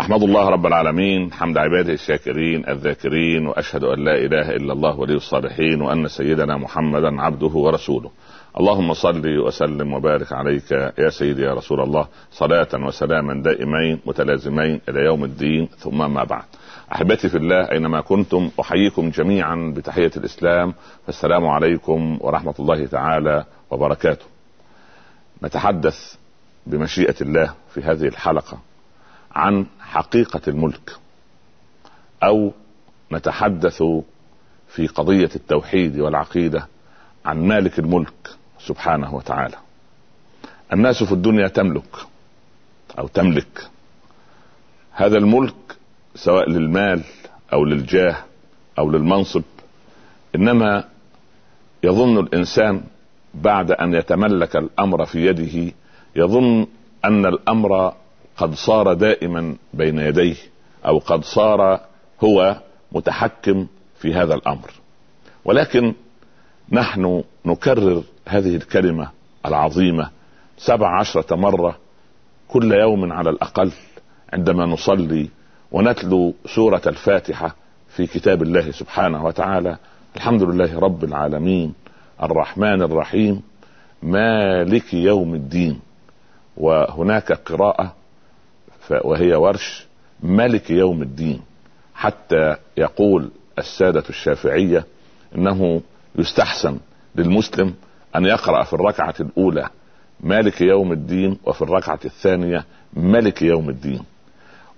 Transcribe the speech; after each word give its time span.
أحمد 0.00 0.22
الله 0.22 0.48
رب 0.48 0.66
العالمين 0.66 1.32
حمد 1.32 1.58
عباده 1.58 1.92
الشاكرين 1.92 2.68
الذاكرين 2.68 3.46
وأشهد 3.46 3.84
أن 3.84 4.04
لا 4.04 4.14
إله 4.14 4.50
إلا 4.56 4.72
الله 4.72 4.98
ولي 4.98 5.14
الصالحين 5.14 5.82
وأن 5.82 6.08
سيدنا 6.08 6.56
محمدا 6.56 7.22
عبده 7.22 7.46
ورسوله. 7.46 8.10
اللهم 8.60 8.94
صل 8.94 9.38
وسلم 9.38 9.92
وبارك 9.92 10.32
عليك 10.32 10.70
يا 10.98 11.08
سيدي 11.08 11.42
يا 11.42 11.54
رسول 11.54 11.80
الله 11.80 12.08
صلاة 12.30 12.68
وسلاما 12.74 13.42
دائمين 13.42 14.00
متلازمين 14.06 14.80
إلى 14.88 15.00
يوم 15.00 15.24
الدين 15.24 15.68
ثم 15.78 16.14
ما 16.14 16.24
بعد. 16.24 16.44
أحبتي 16.92 17.28
في 17.28 17.36
الله 17.36 17.70
أينما 17.70 18.00
كنتم 18.00 18.50
أحييكم 18.60 19.10
جميعا 19.10 19.72
بتحية 19.76 20.10
الإسلام 20.16 20.74
فالسلام 21.06 21.46
عليكم 21.46 22.18
ورحمة 22.20 22.54
الله 22.58 22.86
تعالى 22.86 23.44
وبركاته. 23.70 24.26
نتحدث 25.42 26.14
بمشيئة 26.66 27.16
الله 27.20 27.54
في 27.74 27.80
هذه 27.80 28.06
الحلقة. 28.06 28.67
عن 29.38 29.66
حقيقة 29.80 30.40
الملك 30.48 30.96
أو 32.22 32.52
نتحدث 33.12 33.82
في 34.68 34.86
قضية 34.86 35.30
التوحيد 35.36 35.98
والعقيدة 35.98 36.66
عن 37.24 37.48
مالك 37.48 37.78
الملك 37.78 38.30
سبحانه 38.58 39.14
وتعالى. 39.14 39.56
الناس 40.72 41.02
في 41.02 41.12
الدنيا 41.12 41.48
تملك 41.48 41.96
أو 42.98 43.06
تملك. 43.06 43.68
هذا 44.92 45.18
الملك 45.18 45.54
سواء 46.14 46.50
للمال 46.50 47.02
أو 47.52 47.64
للجاه 47.64 48.16
أو 48.78 48.90
للمنصب 48.90 49.42
إنما 50.34 50.84
يظن 51.82 52.18
الإنسان 52.18 52.82
بعد 53.34 53.70
أن 53.70 53.94
يتملك 53.94 54.56
الأمر 54.56 55.04
في 55.06 55.26
يده 55.26 55.72
يظن 56.16 56.66
أن 57.04 57.26
الأمر 57.26 57.94
قد 58.38 58.54
صار 58.54 58.94
دائما 58.94 59.56
بين 59.74 59.98
يديه 59.98 60.36
أو 60.86 60.98
قد 60.98 61.24
صار 61.24 61.80
هو 62.24 62.56
متحكم 62.92 63.66
في 63.98 64.14
هذا 64.14 64.34
الأمر. 64.34 64.70
ولكن 65.44 65.94
نحن 66.72 67.24
نكرر 67.46 68.02
هذه 68.28 68.56
الكلمة 68.56 69.10
العظيمة 69.46 70.10
سبع 70.58 70.98
عشرة 71.00 71.36
مرة 71.36 71.78
كل 72.48 72.72
يوم 72.72 73.12
على 73.12 73.30
الأقل 73.30 73.72
عندما 74.32 74.66
نصلي 74.66 75.28
ونتلو 75.72 76.34
سورة 76.46 76.82
الفاتحة 76.86 77.54
في 77.88 78.06
كتاب 78.06 78.42
الله 78.42 78.70
سبحانه 78.70 79.24
وتعالى. 79.24 79.76
الحمد 80.16 80.42
لله 80.42 80.78
رب 80.78 81.04
العالمين. 81.04 81.74
الرحمن 82.22 82.82
الرحيم. 82.82 83.42
مالك 84.02 84.94
يوم 84.94 85.34
الدين. 85.34 85.80
وهناك 86.56 87.32
قراءة 87.32 87.97
وهي 88.90 89.34
ورش 89.34 89.86
ملك 90.22 90.70
يوم 90.70 91.02
الدين 91.02 91.40
حتى 91.94 92.56
يقول 92.76 93.30
السادة 93.58 94.04
الشافعية 94.08 94.84
إنه 95.34 95.80
يستحسن 96.18 96.78
للمسلم 97.16 97.74
أن 98.16 98.24
يقرأ 98.24 98.64
في 98.64 98.72
الركعة 98.72 99.14
الأولى 99.20 99.68
مالك 100.20 100.60
يوم 100.60 100.92
الدين 100.92 101.38
وفي 101.44 101.62
الركعة 101.62 101.98
الثانية 102.04 102.64
ملك 102.92 103.42
يوم 103.42 103.68
الدين. 103.70 104.00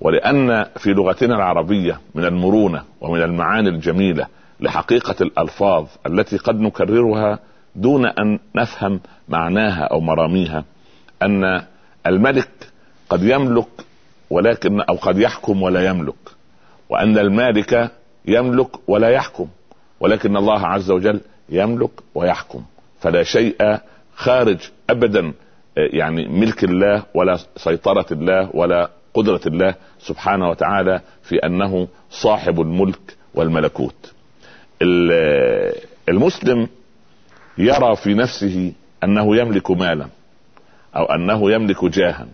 ولأن 0.00 0.66
في 0.76 0.90
لغتنا 0.90 1.34
العربية 1.36 2.00
من 2.14 2.24
المرونة 2.24 2.82
ومن 3.00 3.22
المعاني 3.22 3.68
الجميلة 3.68 4.26
لحقيقة 4.60 5.14
الألفاظ 5.20 5.86
التي 6.06 6.36
قد 6.36 6.60
نكررها 6.60 7.38
دون 7.76 8.06
أن 8.06 8.38
نفهم 8.56 9.00
معناها 9.28 9.82
أو 9.84 10.00
مراميها 10.00 10.64
أن 11.22 11.62
الملك 12.06 12.50
قد 13.10 13.22
يملك 13.22 13.68
ولكن 14.30 14.80
أو 14.80 14.94
قد 14.94 15.18
يحكم 15.18 15.62
ولا 15.62 15.86
يملك. 15.86 16.14
وأن 16.88 17.18
المالك 17.18 17.90
يملك 18.26 18.88
ولا 18.88 19.08
يحكم. 19.08 19.48
ولكن 20.00 20.36
الله 20.36 20.66
عز 20.66 20.90
وجل 20.90 21.20
يملك 21.48 21.90
ويحكم. 22.14 22.62
فلا 23.00 23.22
شيء 23.22 23.78
خارج 24.14 24.58
ابدا 24.90 25.26
آه، 25.78 25.88
يعني 25.92 26.28
ملك 26.28 26.64
الله 26.64 27.02
ولا 27.14 27.38
سيطرة 27.56 28.06
الله 28.12 28.50
ولا 28.56 28.90
قدرة 29.14 29.40
الله 29.46 29.74
سبحانه 29.98 30.48
وتعالى 30.50 31.00
في 31.22 31.36
أنه 31.36 31.88
صاحب 32.10 32.60
الملك 32.60 33.16
والملكوت. 33.34 34.12
المسلم 36.08 36.68
يرى 37.58 37.96
في 37.96 38.14
نفسه 38.14 38.72
أنه 39.04 39.36
يملك 39.36 39.70
مالا 39.70 40.06
أو 40.96 41.04
أنه 41.04 41.52
يملك 41.52 41.84
جاها. 41.84 42.26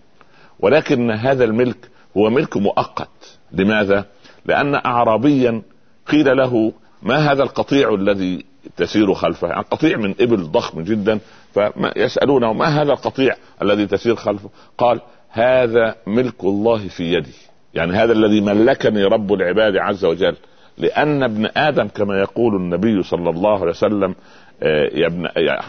ولكن 0.60 1.10
هذا 1.10 1.44
الملك 1.44 1.88
هو 2.16 2.30
ملك 2.30 2.56
مؤقت. 2.56 3.38
لماذا؟ 3.52 4.04
لأن 4.46 4.74
اعرابيا 4.74 5.62
قيل 6.06 6.36
له 6.36 6.72
ما 7.02 7.32
هذا 7.32 7.42
القطيع 7.42 7.94
الذي 7.94 8.44
تسير 8.76 9.14
خلفه؟ 9.14 9.48
يعني 9.48 9.64
قطيع 9.70 9.96
من 9.96 10.14
إبل 10.20 10.42
ضخم 10.42 10.82
جدا 10.82 11.18
فيسالونه 11.54 12.52
ما 12.52 12.66
هذا 12.66 12.92
القطيع 12.92 13.36
الذي 13.62 13.86
تسير 13.86 14.16
خلفه؟ 14.16 14.50
قال 14.78 15.00
هذا 15.30 15.94
ملك 16.06 16.44
الله 16.44 16.88
في 16.88 17.12
يدي. 17.12 17.34
يعني 17.74 17.92
هذا 17.92 18.12
الذي 18.12 18.40
ملكني 18.40 19.04
رب 19.04 19.32
العباد 19.32 19.76
عز 19.76 20.04
وجل. 20.04 20.36
لأن 20.78 21.22
ابن 21.22 21.48
آدم 21.56 21.88
كما 21.88 22.20
يقول 22.20 22.56
النبي 22.56 23.02
صلى 23.02 23.30
الله 23.30 23.60
عليه 23.60 23.70
وسلم 23.70 24.14
آه، 24.62 24.90
يا 24.94 25.06
ابن 25.06 25.28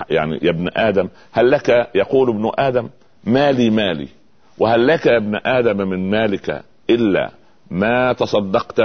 يعني 0.09 0.39
يا 0.41 0.49
ابن 0.49 0.69
آدم 0.75 1.09
هل 1.31 1.51
لك؟ 1.51 1.89
يقول 1.95 2.29
ابن 2.29 2.51
آدم 2.57 2.89
مالي 3.23 3.69
مالي. 3.69 4.07
وهل 4.57 4.87
لك 4.87 5.05
يا 5.05 5.17
ابن 5.17 5.39
آدم 5.45 5.77
من 5.77 6.09
مالك 6.09 6.63
إلا 6.89 7.31
ما 7.71 8.13
تصدقت 8.13 8.81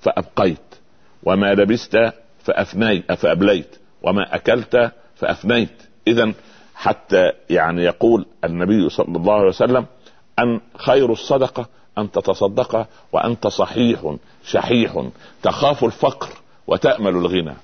فأبقيت 0.00 0.74
وما 1.22 1.54
لبست 1.54 2.12
فأفنيت 2.38 3.12
فأبليت 3.12 3.76
وما 4.02 4.34
أكلت 4.34 4.92
فأفنيت. 5.16 5.82
اذا 6.06 6.32
حتى 6.74 7.32
يعني 7.50 7.82
يقول 7.82 8.26
النبي 8.44 8.88
صلى 8.88 9.16
الله 9.16 9.34
عليه 9.34 9.48
وسلم 9.48 9.86
أن 10.38 10.60
خير 10.76 11.12
الصدقة 11.12 11.66
أن 11.98 12.10
تتصدق 12.10 12.86
وأنت 13.12 13.46
صحيح 13.46 14.16
شحيح. 14.44 15.04
تخاف 15.42 15.84
الفقر 15.84 16.28
وتأمل 16.66 17.10
الغنى. 17.10 17.54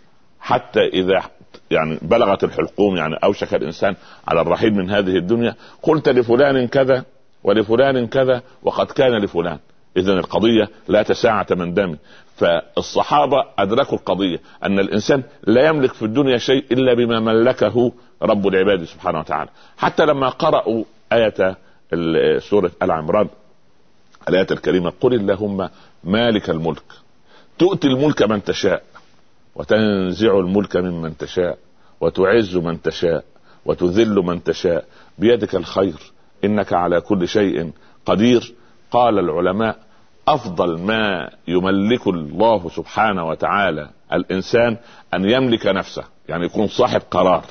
حتى 0.40 0.80
إذا 0.80 1.22
يعني 1.70 1.98
بلغت 2.02 2.44
الحلقوم 2.44 2.96
يعني 2.96 3.14
أوشك 3.24 3.54
الإنسان 3.54 3.96
على 4.28 4.40
الرحيل 4.40 4.74
من 4.74 4.90
هذه 4.90 5.16
الدنيا 5.16 5.54
قلت 5.82 6.08
لفلان 6.08 6.68
كذا 6.68 7.04
ولفلان 7.46 8.06
كذا 8.06 8.42
وقد 8.62 8.86
كان 8.86 9.12
لفلان. 9.24 9.58
اذا 9.96 10.12
القضية 10.12 10.68
لا 10.88 11.02
تساعة 11.02 11.46
من 11.50 11.74
دم. 11.74 11.96
فالصحابة 12.36 13.44
أدركوا 13.58 13.98
القضية 13.98 14.40
أن 14.64 14.78
الإنسان 14.78 15.22
لا 15.46 15.68
يملك 15.68 15.92
في 15.92 16.04
الدنيا 16.04 16.38
شيء 16.38 16.64
إلا 16.72 16.94
بما 16.94 17.20
ملكه 17.20 17.92
رب 18.22 18.46
العباد 18.46 18.84
سبحانه 18.84 19.18
وتعالى. 19.18 19.50
حتى 19.76 20.06
لما 20.06 20.28
قرأوا 20.28 20.84
آية 21.12 21.56
سورة 22.38 22.70
آل 22.82 22.90
عمران 22.90 23.28
الآية 24.28 24.46
الكريمة 24.50 24.92
قل 25.00 25.14
اللهم 25.14 25.68
مالك 26.04 26.50
الملك. 26.50 26.88
تؤتي 27.58 27.86
الملك 27.86 28.22
من 28.22 28.44
تشاء 28.44 28.82
وتنزع 29.54 30.38
الملك 30.38 30.76
ممن 30.76 31.16
تشاء 31.16 31.58
وتعز 32.00 32.56
من 32.56 32.82
تشاء 32.82 33.24
وتذل 33.64 34.14
من 34.14 34.42
تشاء. 34.42 34.84
بيدك 35.18 35.54
الخير. 35.54 36.15
إنك 36.46 36.72
على 36.72 37.00
كل 37.00 37.28
شيء 37.28 37.70
قدير. 38.06 38.54
قال 38.90 39.18
العلماء 39.18 39.76
أفضل 40.28 40.78
ما 40.78 41.30
يملك 41.48 42.06
الله 42.06 42.68
سبحانه 42.68 43.28
وتعالى 43.28 43.90
الإنسان 44.12 44.76
أن 45.14 45.30
يملك 45.30 45.66
نفسه 45.66 46.04
يعني 46.28 46.44
يكون 46.46 46.66
صاحب 46.66 47.00
قرار 47.10 47.44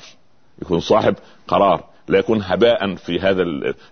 يكون 0.62 0.80
صاحب 0.80 1.14
قرار 1.48 1.84
لا 2.08 2.18
يكون 2.18 2.42
هباء 2.42 2.94
في 2.94 3.20
هذا 3.20 3.44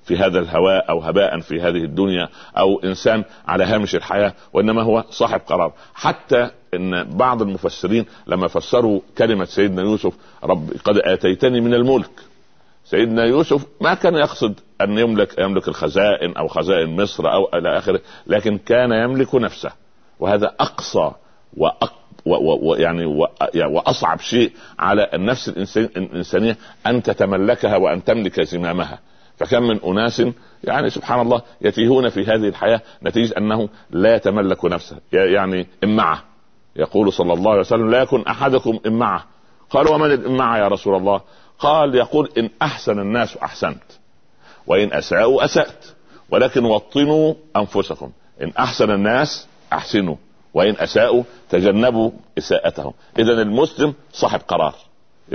في 0.05 0.17
هذا 0.17 0.39
الهواء 0.39 0.91
أو 0.91 1.01
هباء 1.01 1.41
في 1.41 1.61
هذه 1.61 1.85
الدنيا 1.85 2.29
أو 2.59 2.81
إنسان 2.85 3.25
على 3.49 3.65
هامش 3.65 3.95
الحياة 3.95 4.35
وإنما 4.53 4.83
هو 4.83 5.05
صاحب 5.11 5.41
قرار. 5.47 5.73
حتى 5.95 6.51
إن 6.75 7.05
بعض 7.05 7.43
المفسرين 7.43 8.07
لما 8.27 8.49
فسروا 8.49 9.01
كلمة 9.19 9.45
سيدنا 9.45 9.83
يوسف 9.83 10.13
رب 10.45 10.71
قد 10.85 10.99
آتيتني 10.99 11.61
من 11.61 11.75
الملك 11.75 12.11
سيدنا 12.85 13.25
يوسف 13.25 13.67
ما 13.81 13.95
كان 13.95 14.15
يقصد 14.15 14.61
أن 14.81 14.99
يملك 14.99 15.39
يملك 15.39 15.69
الخزائن 15.69 16.37
أو 16.37 16.49
خزائن 16.49 16.97
مصر 17.03 17.33
أو 17.33 17.49
إلى 17.55 17.79
آخره 17.79 18.01
لكن 18.27 18.59
كان 18.59 18.93
يملك 18.93 19.35
نفسه. 19.35 19.73
وهذا 20.21 20.55
أقصى 20.61 21.11
وأق 21.57 21.93
ويعني 22.63 23.07
وأصعب 23.55 24.21
شيء 24.21 24.53
على 24.79 25.11
النفس 25.15 25.49
الإنسانية 25.77 26.57
أن 26.87 27.03
تتملكها 27.03 27.77
وأن 27.77 28.05
تملك 28.05 28.41
زمامها. 28.41 28.99
فكم 29.37 29.63
من 29.63 29.81
أناس 29.85 30.23
يعني 30.65 30.91
سبحان 30.91 31.21
الله 31.21 31.43
يتيهون 31.61 32.09
في 32.09 32.21
هذه 32.21 32.49
الحياة 32.49 32.81
نتيجة 33.03 33.35
أنه 33.39 33.69
لا 33.91 34.15
يتملك 34.15 34.65
نفسه 34.65 34.97
يعني 35.13 35.67
امعه 35.85 36.23
يقول 36.77 37.13
صلى 37.13 37.33
الله 37.33 37.51
عليه 37.51 37.61
وسلم 37.61 37.91
لا 37.91 38.03
يكن 38.03 38.23
أحدكم 38.23 38.79
امعه 38.87 39.25
قال 39.71 39.89
ومن 39.89 40.13
الامعه 40.13 40.59
يا 40.59 40.69
رسول 40.69 40.95
الله؟ 40.95 41.21
قال 41.59 41.95
يقول 41.95 42.31
إن 42.39 42.51
أحسن 42.63 42.99
الناس 42.99 43.37
أحسنت 43.37 43.83
وإن 44.67 44.93
أساءوا 44.93 45.45
أسأت 45.45 45.85
ولكن 46.31 46.65
وطنوا 46.65 47.35
أنفسكم. 47.57 48.11
إن 48.43 48.53
أحسن 48.59 48.91
الناس 48.91 49.47
أحسنوا 49.73 50.17
وإن 50.55 50.75
أساءوا 50.79 51.23
تجنبوا 51.51 52.11
إساءتهم. 52.39 52.93
اذا 53.19 53.33
المسلم 53.33 53.95
صاحب 54.13 54.41
قرار. 54.49 54.75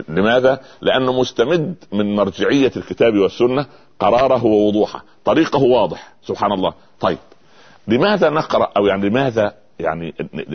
لماذا؟ 0.09 0.61
لأنه 0.81 1.19
مستمد 1.19 1.75
من 1.91 2.15
مرجعية 2.15 2.71
الكتاب 2.77 3.17
والسنة 3.17 3.65
قراره 3.99 4.45
ووضوحه، 4.45 5.03
طريقه 5.25 5.63
واضح 5.63 6.13
سبحان 6.23 6.51
الله، 6.51 6.73
طيب 6.99 7.17
لماذا 7.87 8.29
نقرأ؟ 8.29 8.71
أو 8.77 8.85
يعني 8.85 9.09
لماذا 9.09 9.53
يعني 9.79 10.13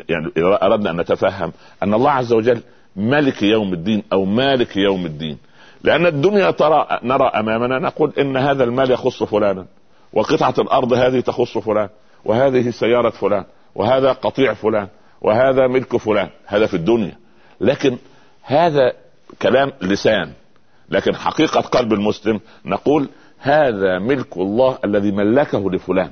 يعني 0.09 0.31
إذا 0.37 0.59
أردنا 0.63 0.91
أن 0.91 1.01
نتفهم 1.01 1.53
أن 1.83 1.95
الله 1.95 2.11
عز 2.11 2.33
وجل 2.33 2.61
ملك 2.97 3.43
يوم 3.43 3.73
الدين 3.73 4.03
أو 4.13 4.25
مالك 4.25 4.77
يوم 4.77 5.07
الدين. 5.07 5.39
لأن 5.85 6.07
الدنيا 6.07 6.51
ترى 6.51 6.87
نرى 7.03 7.27
أمامنا 7.27 7.79
نقول 7.79 8.13
إن 8.19 8.37
هذا 8.37 8.65
المال 8.65 8.91
يخص 8.91 9.23
فلانا 9.23 9.67
وقطعة 10.13 10.55
الأرض 10.59 10.93
هذه 10.93 11.21
تخص 11.21 11.59
فلان 11.59 11.89
وهذه 12.25 12.71
سيارة 12.71 13.11
فلان 13.11 13.45
وهذا 13.75 14.13
قطيع 14.13 14.55
فلان 14.55 14.89
وهذا 15.21 15.67
ملك 15.67 15.97
فلان 15.97 16.29
هذا 16.47 16.67
في 16.67 16.75
الدنيا. 16.75 17.17
لكن 17.61 17.99
هذا 18.43 18.93
كلام 19.43 19.73
لسان. 19.83 20.33
لكن 20.89 21.17
حقيقة 21.17 21.61
قلب 21.61 21.93
المسلم 21.93 22.41
نقول 22.65 23.09
هذا 23.39 23.99
ملك 23.99 24.37
الله 24.37 24.79
الذي 24.85 25.11
ملكه 25.11 25.71
لفلان. 25.71 26.11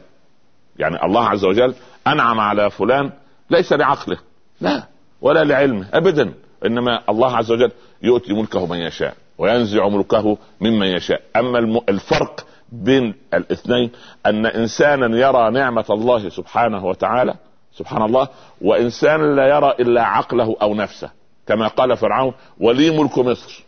يعني 0.78 1.04
الله 1.04 1.28
عز 1.28 1.44
وجل 1.44 1.74
أنعم 2.06 2.40
على 2.40 2.70
فلان 2.70 3.10
ليس 3.50 3.72
لعقله 3.72 4.18
لا 4.60 4.82
ولا 5.20 5.44
لعلمه 5.44 5.86
ابدا. 5.92 6.32
إنما 6.66 7.00
الله 7.08 7.36
عز 7.36 7.52
وجل 7.52 7.70
يؤتي 8.02 8.32
ملكه 8.32 8.66
من 8.66 8.78
يشاء. 8.78 9.14
وينزع 9.38 9.88
ملكه 9.88 10.38
ممن 10.60 10.86
يشاء. 10.86 11.22
أما 11.36 11.58
الفرق 11.88 12.46
بين 12.72 13.14
الاثنين 13.34 13.90
أن 14.26 14.46
إنسانا 14.46 15.18
يرى 15.18 15.50
نعمة 15.50 15.84
الله 15.90 16.28
سبحانه 16.28 16.86
وتعالى 16.86 17.34
سبحان 17.72 18.02
الله 18.02 18.28
وانسان 18.60 19.36
لا 19.36 19.56
يرى 19.56 19.74
إلا 19.80 20.02
عقله 20.02 20.56
أو 20.62 20.74
نفسه 20.74 21.10
كما 21.46 21.68
قال 21.68 21.96
فرعون 21.96 22.34
ولي 22.60 22.98
ملك 22.98 23.18
مصر. 23.18 23.64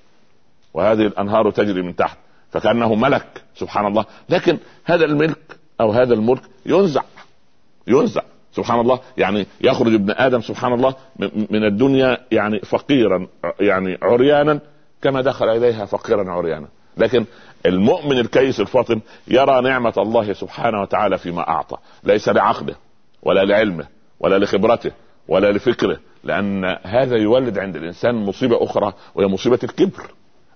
وهذه 0.74 1.06
الأنهار 1.06 1.50
تجري 1.50 1.82
من 1.82 1.96
تحت 1.96 2.18
فكأنه 2.50 2.94
ملك 2.94 3.42
سبحان 3.56 3.86
الله. 3.86 4.04
لكن 4.28 4.58
هذا 4.84 5.04
الملك 5.04 5.56
أو 5.80 5.90
هذا 5.90 6.14
الملك 6.14 6.42
ينزع 6.66 7.02
ينزع 7.86 8.22
سبحان 8.52 8.80
الله. 8.80 9.00
يعني 9.16 9.46
يخرج 9.60 9.94
ابن 9.94 10.10
آدم 10.10 10.40
سبحان 10.40 10.72
الله 10.72 10.94
من 11.50 11.64
الدنيا 11.64 12.18
يعني 12.32 12.58
فقيرا 12.58 13.26
يعني 13.60 13.98
عريانا 14.02 14.60
كما 15.04 15.20
دخل 15.20 15.48
إليها 15.48 15.84
فقيرا 15.84 16.30
عريانا. 16.30 16.68
لكن 16.96 17.24
المؤمن 17.66 18.18
الكيس 18.18 18.60
الفاطن 18.60 19.00
يرى 19.28 19.60
نعمة 19.60 19.92
الله 19.98 20.32
سبحانه 20.32 20.82
وتعالى 20.82 21.18
فيما 21.18 21.48
أعطى. 21.48 21.76
ليس 22.04 22.28
لعقله 22.28 22.74
ولا 23.22 23.40
لعلمه 23.44 23.86
ولا 24.20 24.38
لخبرته 24.38 24.90
ولا 25.28 25.52
لفكره. 25.52 25.98
لأن 26.24 26.64
هذا 26.82 27.16
يولد 27.16 27.58
عند 27.58 27.76
الإنسان 27.76 28.14
مصيبة 28.14 28.64
أخرى 28.64 28.92
وهي 29.14 29.26
مصيبة 29.26 29.58
الكبر. 29.64 30.02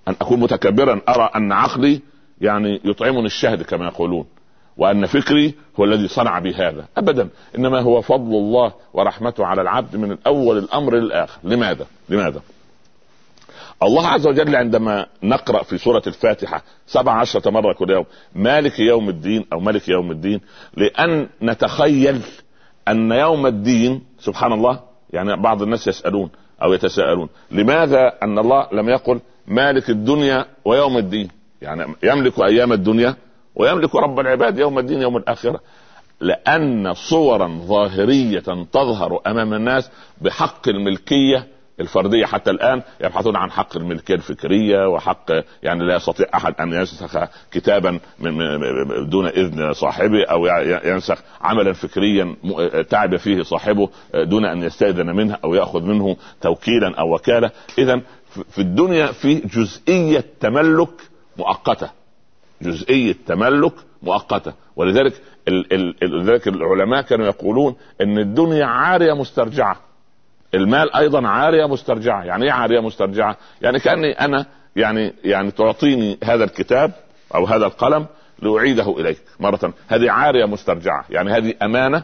أن 0.09 0.15
أكون 0.21 0.41
متكبرا 0.41 1.01
أرى 1.09 1.31
أن 1.37 1.53
عقلي 1.53 2.01
يعني 2.41 2.81
يطعمني 2.85 3.27
الشهد 3.27 3.63
كما 3.63 3.87
يقولون. 3.87 4.27
وأن 4.77 5.07
فكري 5.07 5.55
هو 5.81 5.85
الذي 5.85 6.09
صنع 6.09 6.39
بي 6.39 6.55
هذا. 6.55 6.85
ابدا. 6.97 7.29
إنما 7.59 7.81
هو 7.81 8.01
فضل 8.01 8.35
الله 8.37 8.73
ورحمته 8.93 9.47
على 9.47 9.63
العبد 9.63 9.97
من 9.97 10.13
الأول 10.13 10.59
الأمر 10.59 10.95
للآخر. 10.95 11.39
لماذا؟ 11.45 11.87
لماذا؟ 12.09 12.41
الله 13.83 14.07
عز 14.07 14.27
وجل 14.27 14.57
عندما 14.57 15.07
نقرأ 15.23 15.63
في 15.63 15.79
سورة 15.79 16.03
الفاتحة 16.07 16.63
سبع 16.87 17.13
عشرة 17.13 17.51
مرة 17.51 17.73
كل 17.73 17.91
يوم 17.91 18.05
مالك 18.35 18.79
يوم 18.81 19.09
الدين 19.09 19.45
أو 19.53 19.61
ملك 19.61 19.89
يوم 19.89 20.11
الدين 20.11 20.41
لأن 20.77 21.29
نتخيل 21.43 22.21
أن 22.89 23.13
يوم 23.13 23.47
الدين 23.47 24.03
سبحان 24.19 24.53
الله 24.53 24.81
يعني 25.13 25.43
بعض 25.43 25.63
الناس 25.63 25.89
يسألون 25.89 26.31
أو 26.63 26.73
يتساءلون 26.73 27.29
لماذا 27.51 28.13
أن 28.23 28.39
الله 28.39 28.69
لم 28.73 28.89
يقل 28.89 29.21
مالك 29.47 29.91
الدنيا 29.91 30.47
ويوم 30.65 30.97
الدين؟ 30.97 31.29
يعني 31.63 31.95
يملك 32.03 32.39
أيام 32.41 32.73
الدنيا 32.73 33.17
ويملك 33.55 33.95
رب 33.95 34.21
العباد 34.21 34.59
يوم 34.59 34.79
الدين 34.79 35.03
يوم 35.03 35.17
الآخرة. 35.17 35.61
لأن 36.21 36.95
صورا 36.95 37.49
ظاهرية 37.49 38.65
تظهر 38.73 39.21
أمام 39.27 39.55
الناس 39.55 39.91
بحق 40.21 40.69
الملكية 40.69 41.47
الفردية 41.81 42.27
حتى 42.27 42.51
الآن 42.51 42.83
يبحثون 43.01 43.37
عن 43.37 43.51
حق 43.51 43.77
الملكية 43.77 44.15
الفكرية 44.15 44.89
وحق 44.89 45.31
يعني 45.63 45.85
لا 45.85 45.97
يستطيع 45.97 46.27
أحد 46.35 46.55
أن 46.61 46.73
ينسخ 46.73 47.29
كتابا 47.51 48.01
دون 49.09 49.27
إذن 49.27 49.73
صاحبه 49.73 50.25
أو 50.25 50.47
ينسخ 50.85 51.19
عملا 51.41 51.73
فكريا 51.73 52.37
تعب 52.91 53.17
فيه 53.17 53.43
صاحبه 53.43 53.89
دون 54.15 54.45
أن 54.45 54.63
يستأذن 54.63 55.17
منه 55.17 55.39
أو 55.45 55.55
يأخذ 55.55 55.83
منه 55.83 56.17
توكيلا 56.41 56.95
أو 56.99 57.15
وكالة. 57.15 57.51
اذا 57.79 58.01
في 58.51 58.59
الدنيا 58.59 59.07
في 59.07 59.35
جزئية 59.35 60.25
تملك 60.41 60.91
مؤقتة. 61.37 61.91
جزئية 62.63 63.17
تملك 63.27 63.73
مؤقتة. 64.03 64.53
ولذلك 64.77 65.13
لذلك 66.03 66.49
العلماء 66.49 67.03
كانوا 67.03 67.27
يقولون 67.27 67.77
إن 68.01 68.19
الدنيا 68.19 68.67
عارية 68.67 69.13
مسترجعة. 69.13 69.77
المال 70.55 70.95
أيضا 70.95 71.29
عارية 71.29 71.67
مسترجعة. 71.67 72.25
يعني 72.25 72.45
إيه 72.45 72.53
عارية 72.53 72.81
مسترجعة؟ 72.81 73.37
يعني 73.63 73.79
كأني 73.79 74.13
أنا 74.13 74.47
يعني 74.77 75.15
يعني 75.25 75.51
تعطيني 75.51 76.19
هذا 76.25 76.45
الكتاب 76.45 76.93
أو 77.35 77.45
هذا 77.47 77.67
القلم 77.67 78.07
لأعيده 78.43 79.01
إليك 79.01 79.19
مرة. 79.41 79.73
هذه 79.89 80.11
عارية 80.11 80.45
مسترجعة. 80.45 81.05
يعني 81.11 81.31
هذه 81.31 81.55
أمانة 81.63 82.03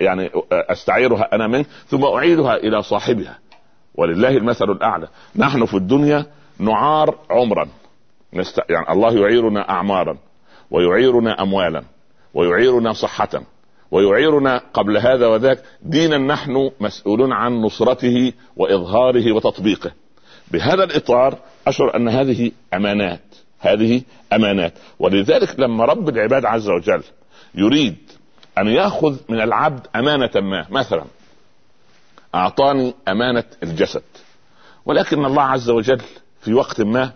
يعني 0.00 0.30
أستعيرها 0.52 1.28
أنا 1.32 1.46
منك 1.46 1.66
ثم 1.86 2.04
أعيدها 2.04 2.56
إلى 2.56 2.82
صاحبها. 2.82 3.38
ولله 3.94 4.28
المثل 4.28 4.70
الأعلى. 4.70 5.08
نحن 5.36 5.64
في 5.64 5.74
الدنيا 5.74 6.26
نعار 6.58 7.14
عمرا. 7.30 7.68
يعني 8.68 8.92
الله 8.92 9.18
يعيرنا 9.18 9.70
اعمارا 9.70 10.16
ويعيرنا 10.70 11.42
اموالا 11.42 11.82
ويعيرنا 12.34 12.92
صحه 12.92 13.28
ويعيرنا 13.90 14.62
قبل 14.74 14.96
هذا 14.96 15.26
وذاك 15.26 15.62
دينا 15.82 16.18
نحن 16.18 16.70
مسؤولون 16.80 17.32
عن 17.32 17.52
نصرته 17.52 18.32
وإظهاره 18.56 19.32
وتطبيقه. 19.32 19.92
بهذا 20.50 20.84
الإطار 20.84 21.38
أشعر 21.66 21.96
أن 21.96 22.08
هذه 22.08 22.50
أمانات 22.74 23.20
هذه 23.58 24.02
أمانات. 24.32 24.72
ولذلك 24.98 25.60
لما 25.60 25.84
رب 25.84 26.08
العباد 26.08 26.44
عز 26.44 26.68
وجل 26.68 27.02
يريد 27.54 27.96
أن 28.58 28.66
يأخذ 28.66 29.16
من 29.28 29.40
العبد 29.40 29.86
أمانة 29.96 30.30
ما 30.36 30.66
مثلا 30.70 31.04
أعطاني 32.34 32.94
أمانة 33.08 33.44
الجسد. 33.62 34.02
ولكن 34.86 35.24
الله 35.24 35.42
عز 35.42 35.70
وجل 35.70 36.00
في 36.40 36.54
وقت 36.54 36.80
ما 36.80 37.12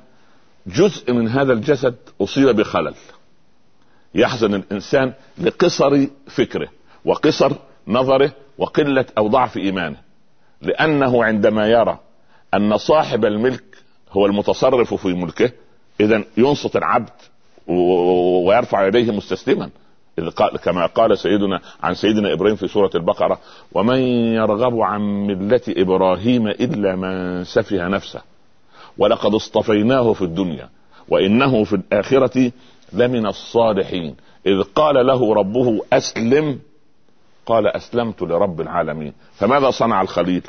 جزء 0.67 1.12
من 1.12 1.29
هذا 1.29 1.52
الجسد 1.52 1.95
أصيب 2.21 2.57
بخلل. 2.57 2.95
يحزن 4.14 4.54
الإنسان 4.54 5.12
لقصر 5.38 6.07
فكره 6.26 6.69
وقصر 7.04 7.52
نظره 7.88 8.33
وقلة 8.59 9.07
أو 9.19 9.28
ضعف 9.28 9.57
إيمانه. 9.57 9.97
لأنه 10.62 11.25
عندما 11.25 11.66
يرى 11.66 11.99
أن 12.54 12.76
صاحب 12.76 13.25
الملك 13.25 13.64
هو 14.12 14.26
المتصرف 14.26 14.95
في 14.95 15.09
ملكه 15.09 15.50
اذا 16.00 16.25
ينصت 16.37 16.76
العبد 16.76 17.11
ويرفع 17.66 18.87
يديه 18.87 19.12
مستسلما. 19.12 19.71
قال 20.37 20.57
كما 20.57 20.87
قال 20.87 21.19
سيدنا 21.19 21.61
عن 21.83 21.95
سيدنا 21.95 22.33
إبراهيم 22.33 22.57
في 22.57 22.69
سورة 22.69 22.90
البقرة 22.95 23.38
ومن 23.73 23.99
يرغب 24.35 24.81
عن 24.81 25.00
ملة 25.00 25.61
إبراهيم 25.69 26.49
إلا 26.49 26.97
من 26.97 27.45
سفه 27.45 27.88
نفسه 27.88 28.21
ولقد 28.99 29.35
اصطفيناه 29.35 30.12
في 30.12 30.23
الدنيا 30.23 30.69
وإنه 31.09 31.64
في 31.64 31.73
الآخرة 31.76 32.52
لمن 32.94 33.26
الصالحين. 33.26 34.16
إذ 34.46 34.62
قال 34.62 35.06
له 35.06 35.34
ربه 35.34 35.80
أسلم. 35.92 36.58
قال 37.46 37.66
أسلمت 37.66 38.22
لرب 38.22 38.61
العالمين. 38.61 39.12
فماذا 39.34 39.70
صنع 39.70 40.02
الخليل؟ 40.02 40.42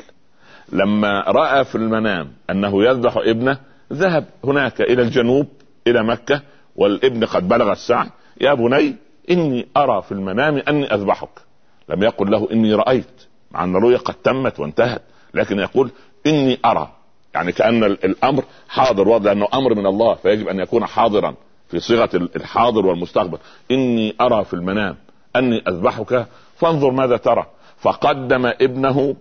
لما 0.72 1.20
رأى 1.20 1.64
في 1.64 1.74
المنام 1.74 2.32
أنه 2.50 2.84
يذبح 2.84 3.16
ابنه 3.16 3.58
ذهب 3.92 4.24
هناك 4.44 4.80
إلى 4.80 5.02
الجنوب 5.02 5.46
إلى 5.86 6.02
مكة 6.02 6.42
والابن 6.76 7.24
قد 7.24 7.48
بلغ 7.48 7.72
السعي. 7.72 8.10
يا 8.40 8.54
بني 8.54 8.96
إني 9.30 9.66
أرى 9.76 10.02
في 10.02 10.12
المنام 10.12 10.62
أني 10.68 10.94
أذبحك. 10.94 11.40
لم 11.88 12.02
يقل 12.02 12.30
له 12.30 12.48
إني 12.52 12.74
رأيت 12.74 13.22
مع 13.50 13.64
أن 13.64 13.76
الرؤيا 13.76 13.98
قد 13.98 14.14
تمت 14.14 14.60
وانتهت. 14.60 15.02
لكن 15.34 15.58
يقول 15.58 15.90
إني 16.26 16.58
أرى. 16.64 16.92
يعني 17.34 17.52
كأن 17.52 17.84
الأمر 17.84 18.44
حاضر 18.68 19.08
واضح 19.08 19.24
لأنه 19.24 19.48
أمر 19.54 19.74
من 19.74 19.86
الله 19.86 20.14
فيجب 20.14 20.48
أن 20.48 20.60
يكون 20.60 20.86
حاضرا. 20.86 21.34
في 21.74 21.80
صيغة 21.80 22.10
الحاضر 22.14 22.86
والمستقبل. 22.86 23.38
إني 23.70 24.14
أرى 24.20 24.44
في 24.44 24.54
المنام 24.54 24.96
أني 25.36 25.62
أذبحك 25.68 26.26
فانظر 26.56 26.90
ماذا 26.90 27.16
ترى. 27.16 27.46
فقدم 27.78 28.46
ابنه 28.46 29.16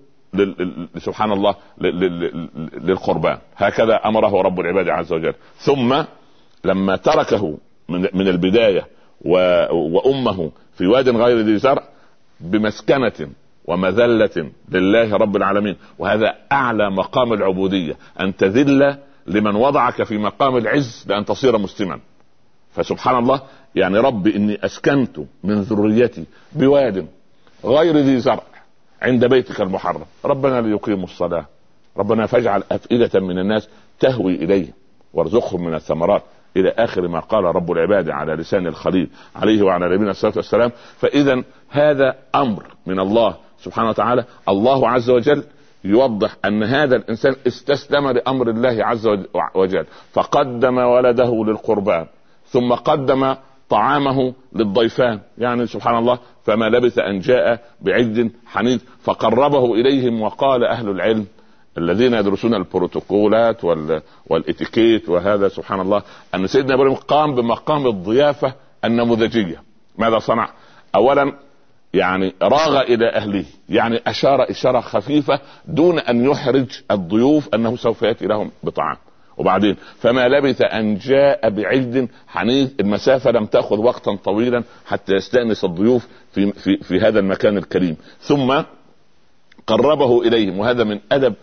سبحان 0.97 1.31
الله 1.31 1.55
للقربان. 2.83 3.37
هكذا 3.55 3.95
أمره 3.95 4.41
رب 4.41 4.59
العباد 4.59 4.89
عز 4.89 5.13
وجل. 5.13 5.33
ثم 5.57 6.03
لما 6.65 6.95
تركه 6.95 7.57
من 7.89 8.27
البداية 8.27 8.87
وأمه 9.71 10.51
في 10.77 10.87
واد 10.87 11.09
غير 11.09 11.39
ذي 11.39 11.57
زرع 11.57 11.83
بمسكنة 12.39 13.29
ومذلة 13.65 14.51
لله 14.69 15.17
رب 15.17 15.35
العالمين. 15.35 15.75
وهذا 15.99 16.35
أعلى 16.51 16.91
مقام 16.91 17.33
العبودية. 17.33 17.97
أن 18.19 18.35
تذل 18.35 18.97
لمن 19.27 19.55
وضعك 19.55 20.03
في 20.03 20.17
مقام 20.17 20.57
العز 20.57 21.05
لأن 21.07 21.25
تصير 21.25 21.57
مسلما. 21.57 21.99
فسبحان 22.75 23.17
الله 23.17 23.41
يعني 23.75 23.97
رب 23.97 24.27
إني 24.27 24.65
أسكنت 24.65 25.19
من 25.43 25.61
ذريتي 25.61 26.25
بواد 26.53 27.07
غير 27.65 27.97
ذي 27.97 28.19
زرع 28.19 28.43
عند 29.01 29.25
بيتك 29.25 29.61
المحرم. 29.61 30.01
ربنا 30.25 30.61
ليقيموا 30.61 31.03
الصلاة. 31.03 31.45
ربنا 31.97 32.25
فاجعل 32.25 32.63
أفئدة 32.71 33.19
من 33.19 33.39
الناس 33.39 33.69
تهوي 33.99 34.35
إليه 34.35 34.67
وارزقهم 35.13 35.65
من 35.65 35.73
الثمرات. 35.73 36.23
إلى 36.57 36.69
آخر 36.69 37.07
ما 37.07 37.19
قال 37.19 37.43
رب 37.43 37.71
العباد 37.71 38.09
على 38.09 38.33
لسان 38.33 38.67
الخليل 38.67 39.09
عليه 39.35 39.63
وعلى 39.63 39.95
نبينا 39.95 40.11
الصلاة 40.11 40.33
والسلام. 40.35 40.71
فاذا 40.97 41.43
هذا 41.69 42.15
أمر 42.35 42.63
من 42.85 42.99
الله 42.99 43.35
سبحانه 43.61 43.89
وتعالى. 43.89 44.25
الله 44.49 44.89
عز 44.89 45.09
وجل 45.09 45.43
يوضح 45.83 46.35
أن 46.45 46.63
هذا 46.63 46.95
الإنسان 46.95 47.35
استسلم 47.47 48.09
لأمر 48.09 48.49
الله 48.49 48.85
عز 48.85 49.07
وجل. 49.55 49.85
فقدم 50.13 50.77
ولده 50.77 51.43
للقربان. 51.47 52.05
ثم 52.53 52.73
قدم 52.73 53.35
طعامه 53.69 54.33
للضيفان. 54.55 55.19
يعني 55.37 55.67
سبحان 55.67 55.97
الله 55.97 56.19
فما 56.43 56.65
لبث 56.65 56.99
أن 56.99 57.19
جاء 57.19 57.59
بعجل 57.81 58.31
حنيذ 58.45 58.79
فقربه 59.03 59.73
إليهم 59.73 60.21
وقال 60.21 60.63
أهل 60.63 60.89
العلم 60.89 61.25
الذين 61.77 62.13
يدرسون 62.13 62.53
البروتوكولات 62.53 63.63
وال... 63.63 64.01
والإتيكيت 64.29 65.09
وهذا 65.09 65.47
سبحان 65.47 65.79
الله 65.79 66.01
أن 66.35 66.47
سيدنا 66.47 66.73
إبراهيم 66.73 66.95
قام 66.95 67.35
بمقام 67.35 67.87
الضيافة 67.87 68.53
النموذجية. 68.85 69.61
ماذا 69.97 70.19
صنع؟ 70.19 70.49
اولا 70.95 71.33
يعني 71.93 72.33
راغ 72.41 72.81
إلى 72.81 73.09
أهله 73.09 73.45
يعني 73.69 74.01
أشار 74.07 74.49
إشارة 74.49 74.79
خفيفة 74.79 75.39
دون 75.65 75.99
أن 75.99 76.25
يحرج 76.25 76.81
الضيوف 76.91 77.55
أنه 77.55 77.75
سوف 77.75 78.01
يأتي 78.01 78.25
لهم 78.25 78.51
بطعام. 78.63 78.97
وبعدين 79.37 79.75
فما 79.99 80.27
لبث 80.27 80.61
أن 80.61 80.97
جاء 80.97 81.49
بعجل 81.49 82.07
حنيذ 82.27 82.69
المسافة 82.79 83.31
لم 83.31 83.45
تأخذ 83.45 83.77
وقتا 83.79 84.15
طويلا 84.15 84.63
حتى 84.85 85.13
يستأنس 85.13 85.63
الضيوف 85.63 86.07
في 86.31 86.51
في 86.51 86.77
في 86.77 86.99
هذا 86.99 87.19
المكان 87.19 87.57
الكريم. 87.57 87.95
ثم 88.19 88.61
قربه 89.67 90.21
إليهم 90.21 90.59
وهذا 90.59 90.83
من 90.83 90.99
أدب 91.11 91.33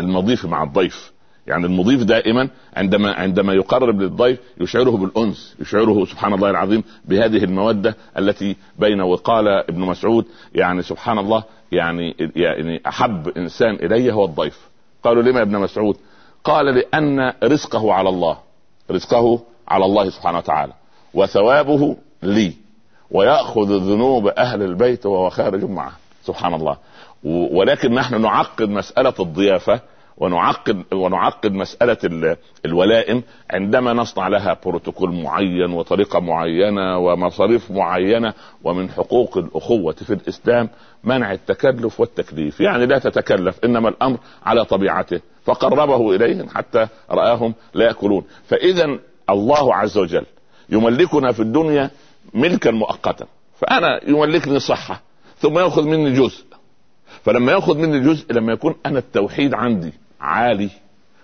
المضيف 0.00 0.44
مع 0.46 0.62
الضيف. 0.62 1.12
يعني 1.46 1.66
المضيف 1.66 2.02
دائما 2.02 2.48
عندما 2.76 3.12
عندما 3.12 3.52
يقرب 3.52 4.00
للضيف 4.00 4.38
يشعره 4.60 4.90
بالأنس 4.90 5.56
يشعره 5.60 6.04
سبحان 6.04 6.32
الله 6.32 6.50
العظيم 6.50 6.84
بهذه 7.04 7.44
المودة 7.44 7.96
التي 8.18 8.56
بينه 8.78 9.04
وقال 9.04 9.48
ابن 9.48 9.80
مسعود 9.80 10.26
يعني 10.54 10.82
سبحان 10.82 11.18
الله 11.18 11.44
يعني 11.72 12.30
يعني 12.36 12.80
أحب 12.86 13.28
إنسان 13.28 13.74
إلي 13.74 14.12
هو 14.12 14.24
الضيف. 14.24 14.58
قالوا 15.02 15.22
لما 15.22 15.42
ابن 15.42 15.58
مسعود؟ 15.58 15.96
قال 16.44 16.66
لأن 16.66 17.32
رزقه 17.44 17.92
على 17.92 18.08
الله. 18.08 18.38
رزقه 18.90 19.40
على 19.68 19.84
الله 19.84 20.10
سبحانه 20.10 20.38
وتعالى. 20.38 20.72
وثوابه 21.14 21.96
لي. 22.22 22.52
ويأخذ 23.10 23.76
ذنوب 23.76 24.26
أهل 24.26 24.62
البيت 24.62 25.06
وهو 25.06 25.30
خارج 25.30 25.64
معه. 25.64 25.92
سبحان 26.24 26.54
الله. 26.54 26.76
ولكن 27.24 27.94
نحن 27.94 28.20
نعقد 28.20 28.68
مسألة 28.68 29.14
الضيافة 29.20 29.80
ونعقد 30.16 30.84
ونعقد 30.92 31.52
مسألة 31.52 32.36
الولائم 32.64 33.22
عندما 33.50 33.92
نصنع 33.92 34.28
لها 34.28 34.56
بروتوكول 34.64 35.22
معين 35.22 35.72
وطريقة 35.72 36.20
معينة 36.20 36.98
ومصاريف 36.98 37.70
معينة 37.70 38.34
ومن 38.64 38.90
حقوق 38.90 39.38
الأخوة 39.38 39.92
في 39.92 40.14
الإسلام 40.14 40.68
منع 41.04 41.32
التكلف 41.32 42.00
والتكليف. 42.00 42.60
يعني 42.60 42.86
لا 42.86 42.98
تتكلف 42.98 43.64
إنما 43.64 43.88
الأمر 43.88 44.18
على 44.46 44.64
طبيعته. 44.64 45.20
فقربه 45.44 46.16
إليهم 46.16 46.48
حتى 46.48 46.86
رآهم 47.10 47.54
لا 47.74 47.84
يأكلون. 47.84 48.24
فاذا 48.48 48.98
الله 49.30 49.74
عز 49.74 49.98
وجل 49.98 50.26
يملكنا 50.68 51.32
في 51.32 51.40
الدنيا 51.40 51.90
ملكا 52.34 52.70
مؤقتا. 52.70 53.26
فأنا 53.60 54.00
يملكني 54.08 54.60
صحة 54.60 55.00
ثم 55.38 55.58
يأخذ 55.58 55.82
مني 55.82 56.12
جزء. 56.12 56.44
فلما 57.24 57.52
يأخذ 57.52 57.78
مني 57.78 58.00
جزء 58.00 58.32
لما 58.32 58.52
يكون 58.52 58.74
أنا 58.86 58.98
التوحيد 58.98 59.54
عندي 59.54 59.92
عالي 60.20 60.70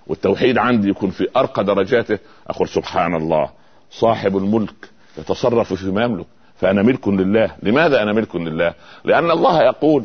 والتوحيد 0.06 0.58
عندي 0.58 0.88
يكون 0.88 1.11
في 1.11 1.28
أرقى 1.37 1.64
درجاته. 1.64 2.18
أقول 2.49 2.68
سبحان 2.68 3.14
الله 3.16 3.50
صاحب 3.90 4.37
الملك 4.37 4.90
يتصرف 5.18 5.73
فيما 5.73 6.04
يملك 6.04 6.26
فأنا 6.61 6.82
ملك 6.82 7.08
لله. 7.08 7.50
لماذا 7.62 8.02
أنا 8.02 8.12
ملك 8.12 8.37
لله؟ 8.37 8.75
لأن 9.04 9.30
الله 9.30 9.62
يقول 9.62 10.04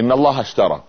إن 0.00 0.12
الله 0.12 0.40
اشترى 0.40 0.82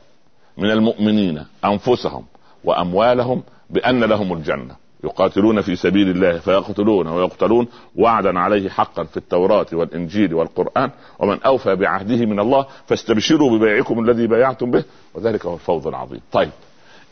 من 0.58 0.72
المؤمنين 0.72 1.46
أنفسهم 1.66 2.26
وأموالهم 2.68 3.44
بأن 3.70 4.04
لهم 4.04 4.34
الجنة. 4.34 4.76
يقاتلون 5.04 5.62
في 5.62 5.76
سبيل 5.76 6.10
الله 6.10 6.40
فيقتلون 6.40 7.08
ويقتلون. 7.08 7.68
وعدا 7.96 8.40
عليه 8.40 8.70
حقا 8.70 9.04
في 9.04 9.18
التوراة 9.18 9.66
والإنجيل 9.74 10.34
والقرآن. 10.34 10.92
ومن 11.20 11.42
أوفى 11.42 11.76
بعهده 11.76 12.26
من 12.26 12.40
الله 12.40 12.66
فاستبشروا 12.88 13.58
ببيعكم 13.58 14.00
الذي 14.00 14.28
بايعتم 14.28 14.72
به. 14.72 14.84
وذلك 15.14 15.46
هو 15.46 15.54
الفوز 15.54 15.88
العظيم. 15.88 16.22
طيب. 16.32 16.50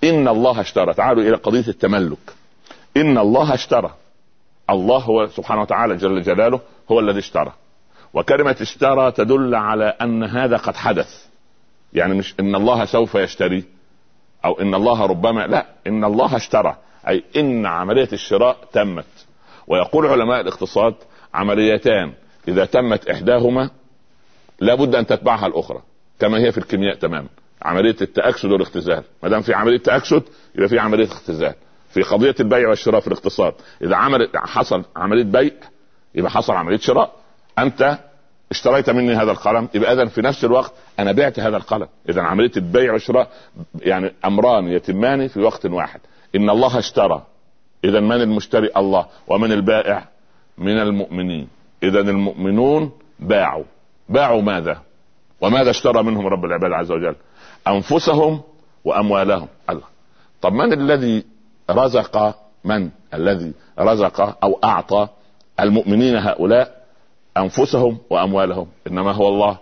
إن 0.04 0.28
الله 0.28 0.62
اشترى. 0.62 0.94
تعالوا 0.94 1.24
إلى 1.24 1.36
قضية 1.36 1.68
التملك. 1.68 2.34
إن 2.98 3.18
الله 3.18 3.54
اشترى. 3.54 3.94
الله 4.70 4.98
هو 4.98 5.28
سبحانه 5.28 5.62
وتعالى 5.62 5.96
جل 5.96 6.22
جلاله 6.22 6.60
هو 6.92 7.00
الذي 7.00 7.20
اشترى. 7.20 7.54
وكلمة 8.14 8.56
اشترى 8.62 9.12
تدل 9.12 9.56
على 9.56 9.86
أن 10.02 10.24
هذا 10.24 10.58
قد 10.58 10.76
حدث. 10.76 11.26
يعني 11.94 12.14
مش 12.14 12.36
إن 12.40 12.56
الله 12.56 12.86
سوف 12.86 13.16
يشتري. 13.16 13.64
أو 14.46 14.62
إن 14.62 14.76
الله 14.76 15.06
ربما 15.06 15.48
لا 15.48 15.66
إن 15.88 16.04
الله 16.04 16.36
اشترى. 16.36 16.78
أي 17.08 17.24
إن 17.38 17.66
عملية 17.66 18.10
الشراء 18.14 18.58
تمت. 18.74 19.06
ويقول 19.68 20.06
علماء 20.06 20.42
الاقتصاد 20.42 20.96
عمليتان. 21.34 22.14
إذا 22.48 22.66
تمت 22.66 23.10
إحداهما 23.10 23.70
لابد 24.60 24.96
أن 24.96 25.06
تتبعها 25.06 25.48
الأخرى. 25.48 25.82
كما 26.20 26.38
هي 26.38 26.52
في 26.52 26.58
الكيمياء 26.58 26.96
تماما. 26.96 27.28
عملية 27.62 27.96
التأكسد 28.02 28.52
والاختزال. 28.52 29.04
ما 29.24 29.30
دام 29.30 29.42
في 29.42 29.54
عملية 29.54 29.78
تأكسد 29.78 30.24
يبقى 30.56 30.70
في 30.70 30.80
عملية 30.80 31.08
اختزال. 31.08 31.54
في 31.90 32.02
قضية 32.02 32.36
البيع 32.40 32.70
والشراء 32.70 33.02
في 33.02 33.08
الاقتصاد 33.08 33.54
إذا 33.82 33.96
عمل 33.96 34.30
حصل 34.36 34.84
عملية 34.96 35.24
بيع 35.24 35.52
يبقى 36.16 36.32
حصل 36.32 36.54
عملية 36.54 36.78
شراء. 36.78 37.16
أنت 37.60 38.00
اشتريت 38.52 38.90
مني 38.90 39.14
هذا 39.16 39.32
القلم 39.32 39.70
يبقى 39.74 39.94
اذا 39.94 40.06
في 40.06 40.22
نفس 40.22 40.46
الوقت 40.46 40.74
أنا 41.00 41.12
بعت 41.12 41.40
هذا 41.40 41.58
القلم. 41.58 41.88
اذا 42.10 42.22
عملية 42.22 42.52
البيع 42.58 42.94
والشراء 42.94 43.28
يعني 43.82 44.12
أمران 44.26 44.68
يتمان 44.68 45.28
في 45.28 45.40
وقت 45.40 45.66
واحد. 45.66 46.00
إن 46.36 46.50
الله 46.50 46.80
اشترى. 46.80 47.24
اذا 47.84 48.00
من 48.00 48.22
المشتري؟ 48.22 48.70
الله. 48.78 49.06
ومن 49.28 49.52
البائع؟ 49.52 50.08
من 50.58 50.78
المؤمنين. 50.78 51.48
اذا 51.84 52.00
المؤمنون 52.00 52.92
باعوا. 53.20 53.64
باعوا 54.10 54.42
ماذا؟ 54.42 54.82
وماذا 55.42 55.70
اشترى 55.70 56.04
منهم 56.04 56.28
رب 56.28 56.46
العباد 56.46 56.72
عز 56.72 56.92
وجل؟ 56.92 57.16
أنفسهم 57.68 58.42
وأموالهم. 58.86 59.48
الله. 59.70 59.88
طب 60.42 60.54
من 60.54 60.74
الذي 60.74 61.26
رزق 61.70 62.36
من 62.64 62.90
الذي 63.14 63.54
رزق 63.80 64.38
أو 64.44 64.60
أعطى 64.64 65.08
المؤمنين 65.60 66.16
هؤلاء؟ 66.16 66.75
أنفسهم 67.38 67.98
وأموالهم. 68.10 68.68
إنما 68.88 69.12
هو 69.12 69.28
الله. 69.28 69.58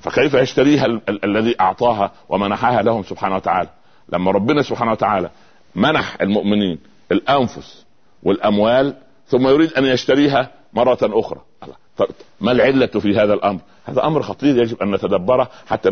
فكيف 0.00 0.34
يشتريها 0.34 0.86
ال- 0.86 1.00
ال- 1.08 1.24
الذي 1.24 1.60
أعطاها 1.60 2.12
ومنحها 2.28 2.82
لهم 2.82 3.02
سبحانه 3.02 3.36
وتعالى؟ 3.36 3.68
لما 4.12 4.30
ربنا 4.30 4.62
سبحانه 4.62 4.92
وتعالى 4.92 5.30
منح 5.74 6.16
المؤمنين 6.20 6.78
الأنفس 7.12 7.84
والأموال 8.22 8.94
ثم 9.26 9.48
يريد 9.48 9.72
أن 9.72 9.84
يشتريها 9.84 10.50
مرة 10.72 10.98
أخرى. 11.02 11.40
ما 12.40 12.52
العلة 12.52 12.86
في 12.86 13.16
هذا 13.16 13.34
الأمر؟ 13.34 13.60
هذا 13.84 14.06
أمر 14.06 14.22
خطير 14.22 14.62
يجب 14.62 14.82
أن 14.82 14.90
نتدبره 14.90 15.50
حتى 15.66 15.90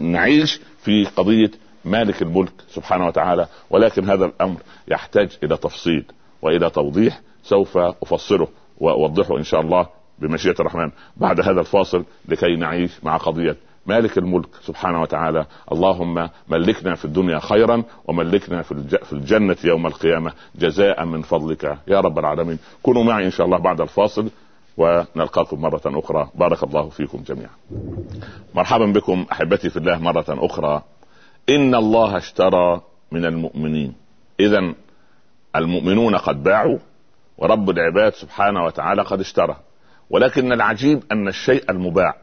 نعيش 0.00 0.60
في 0.82 1.04
قضية 1.16 1.50
مالك 1.84 2.22
الملك 2.22 2.52
سبحانه 2.68 3.06
وتعالى. 3.06 3.46
ولكن 3.70 4.10
هذا 4.10 4.24
الأمر 4.24 4.60
يحتاج 4.88 5.38
إلى 5.44 5.56
تفصيل 5.56 6.04
وإلى 6.42 6.70
توضيح. 6.70 7.20
سوف 7.42 7.78
أفصله. 7.78 8.48
وأوضحه 8.80 9.36
إن 9.36 9.44
شاء 9.44 9.60
الله 9.60 9.86
بمشيئة 10.18 10.54
الرحمن 10.60 10.90
بعد 11.16 11.40
هذا 11.40 11.60
الفاصل 11.60 12.04
لكي 12.28 12.56
نعيش 12.56 13.04
مع 13.04 13.16
قضية 13.16 13.56
مالك 13.86 14.18
الملك 14.18 14.48
سبحانه 14.62 15.02
وتعالى. 15.02 15.46
اللهم 15.72 16.28
ملكنا 16.48 16.94
في 16.94 17.04
الدنيا 17.04 17.38
خيرا 17.38 17.82
وملكنا 18.04 18.62
في 19.02 19.12
الجنة 19.12 19.56
يوم 19.64 19.86
القيامة. 19.86 20.32
جزاء 20.54 21.04
من 21.04 21.22
فضلك 21.22 21.78
يا 21.88 22.00
رب 22.00 22.18
العالمين. 22.18 22.58
كونوا 22.82 23.04
معي 23.04 23.26
إن 23.26 23.30
شاء 23.30 23.46
الله 23.46 23.58
بعد 23.58 23.80
الفاصل 23.80 24.30
ونلقاكم 24.76 25.60
مرة 25.60 25.82
أخرى. 25.86 26.30
بارك 26.34 26.62
الله 26.62 26.88
فيكم 26.88 27.22
جميعا. 27.26 27.50
مرحبا 28.54 28.86
بكم 28.86 29.26
أحبتي 29.32 29.70
في 29.70 29.76
الله 29.76 29.98
مرة 29.98 30.24
أخرى. 30.28 30.82
إن 31.48 31.74
الله 31.74 32.16
اشترى 32.16 32.80
من 33.12 33.24
المؤمنين. 33.24 33.94
إذا 34.40 34.74
المؤمنون 35.56 36.16
قد 36.16 36.42
باعوا 36.42 36.78
ورب 37.38 37.70
العباد 37.70 38.14
سبحانه 38.14 38.64
وتعالى 38.64 39.02
قد 39.02 39.20
اشترى. 39.20 39.56
ولكن 40.10 40.52
العجيب 40.52 41.02
أن 41.12 41.28
الشيء 41.28 41.70
المباع 41.70 42.16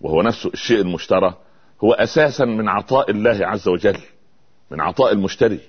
وهو 0.00 0.22
نفسه 0.22 0.50
الشيء 0.50 0.80
المشترى 0.80 1.34
هو 1.84 1.92
أساسا 1.92 2.44
من 2.44 2.68
عطاء 2.68 3.10
الله 3.10 3.46
عز 3.46 3.68
وجل 3.68 3.98
من 4.70 4.80
عطاء 4.80 5.12
المشتري. 5.12 5.60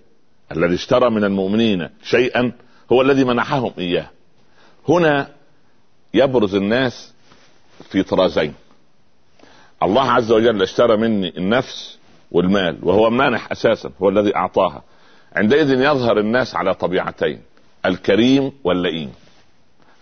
الذي 0.52 0.76
اشترى 0.76 1.10
من 1.10 1.24
المؤمنين 1.24 1.90
شيئا 2.04 2.52
هو 2.92 3.02
الذي 3.02 3.24
منحهم 3.24 3.72
إياه. 3.78 4.10
هنا 4.90 5.30
يبرز 6.14 6.56
الناس 6.56 7.14
في 7.92 8.04
طرازين. 8.04 8.54
الله 9.84 10.12
عز 10.12 10.32
وجل 10.32 10.62
اشترى 10.62 10.98
مني 10.98 11.38
النفس 11.38 12.00
والمال 12.32 12.78
وهو 12.84 13.10
مانح 13.10 13.52
أساسا 13.52 13.92
هو 14.02 14.10
الذي 14.10 14.36
أعطاها. 14.36 14.84
عندئذ 15.36 15.70
يظهر 15.70 16.20
الناس 16.20 16.56
على 16.56 16.74
طبيعتين. 16.74 17.42
الكريم 17.86 18.52
واللئيم 18.64 19.14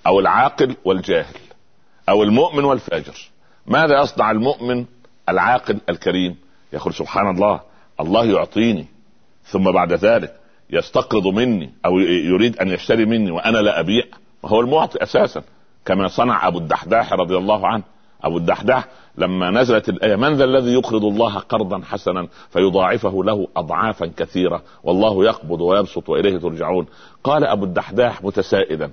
أو 0.07 0.19
العاقل 0.19 0.75
والجاهل 0.85 1.35
أو 2.09 2.23
المؤمن 2.23 2.63
والفاجر. 2.63 3.29
ماذا 3.67 4.01
يصنع 4.01 4.31
المؤمن 4.31 4.85
العاقل 5.29 5.79
الكريم؟ 5.89 6.35
يقول 6.73 6.93
سبحان 6.93 7.35
الله 7.35 7.61
الله 7.99 8.25
يعطيني 8.25 8.85
ثم 9.45 9.71
بعد 9.71 9.93
ذلك 9.93 10.39
يستقرض 10.69 11.27
مني 11.27 11.73
أو 11.85 11.99
يريد 11.99 12.57
أن 12.59 12.67
يشتري 12.67 13.05
مني 13.05 13.31
وأنا 13.31 13.57
لا 13.57 13.79
أبيع. 13.79 14.03
هو 14.45 14.59
المعطي 14.61 15.03
أساسا 15.03 15.43
كما 15.85 16.07
صنع 16.07 16.47
أبو 16.47 16.57
الدحداح 16.57 17.13
رضي 17.13 17.37
الله 17.37 17.67
عنه. 17.67 17.83
أبو 18.23 18.37
الدحداح 18.37 18.87
لما 19.17 19.51
نزلت 19.51 19.89
الآية 19.89 20.15
من 20.15 20.33
ذا 20.33 20.43
الذي 20.43 20.73
يقرض 20.73 21.05
الله 21.05 21.39
قرضا 21.39 21.81
حسنا 21.85 22.27
فيضاعفه 22.49 23.23
له 23.23 23.47
اضعافا 23.57 24.11
كثيرة 24.17 24.63
والله 24.83 25.25
يقبض 25.25 25.61
ويبسط 25.61 26.09
وإليه 26.09 26.37
ترجعون. 26.37 26.85
قال 27.23 27.43
أبو 27.43 27.65
الدحداح 27.65 28.23
متسائلا 28.23 28.89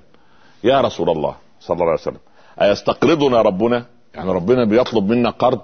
يا 0.63 0.81
رسول 0.81 1.09
الله 1.09 1.35
صلى 1.59 1.75
الله 1.75 1.85
عليه 1.85 2.01
وسلم 2.01 2.19
أيستقرضنا 2.61 3.41
ربنا؟ 3.41 3.85
يعني 4.15 4.31
ربنا 4.31 4.65
بيطلب 4.65 5.09
منا 5.09 5.29
قرض؟ 5.29 5.61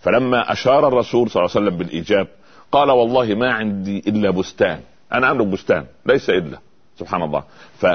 فلما 0.00 0.52
أشار 0.52 0.88
الرسول 0.88 1.30
صلى 1.30 1.40
الله 1.40 1.56
عليه 1.56 1.66
وسلم 1.66 1.78
بالإيجاب 1.78 2.26
قال 2.72 2.90
والله 2.90 3.34
ما 3.34 3.52
عندي 3.52 3.98
إلا 4.06 4.30
بستان. 4.30 4.80
أنا 5.12 5.30
املك 5.30 5.46
بستان 5.46 5.86
ليس 6.06 6.30
إلا 6.30 6.58
سبحان 6.98 7.22
الله. 7.22 7.44
ف 7.78 7.86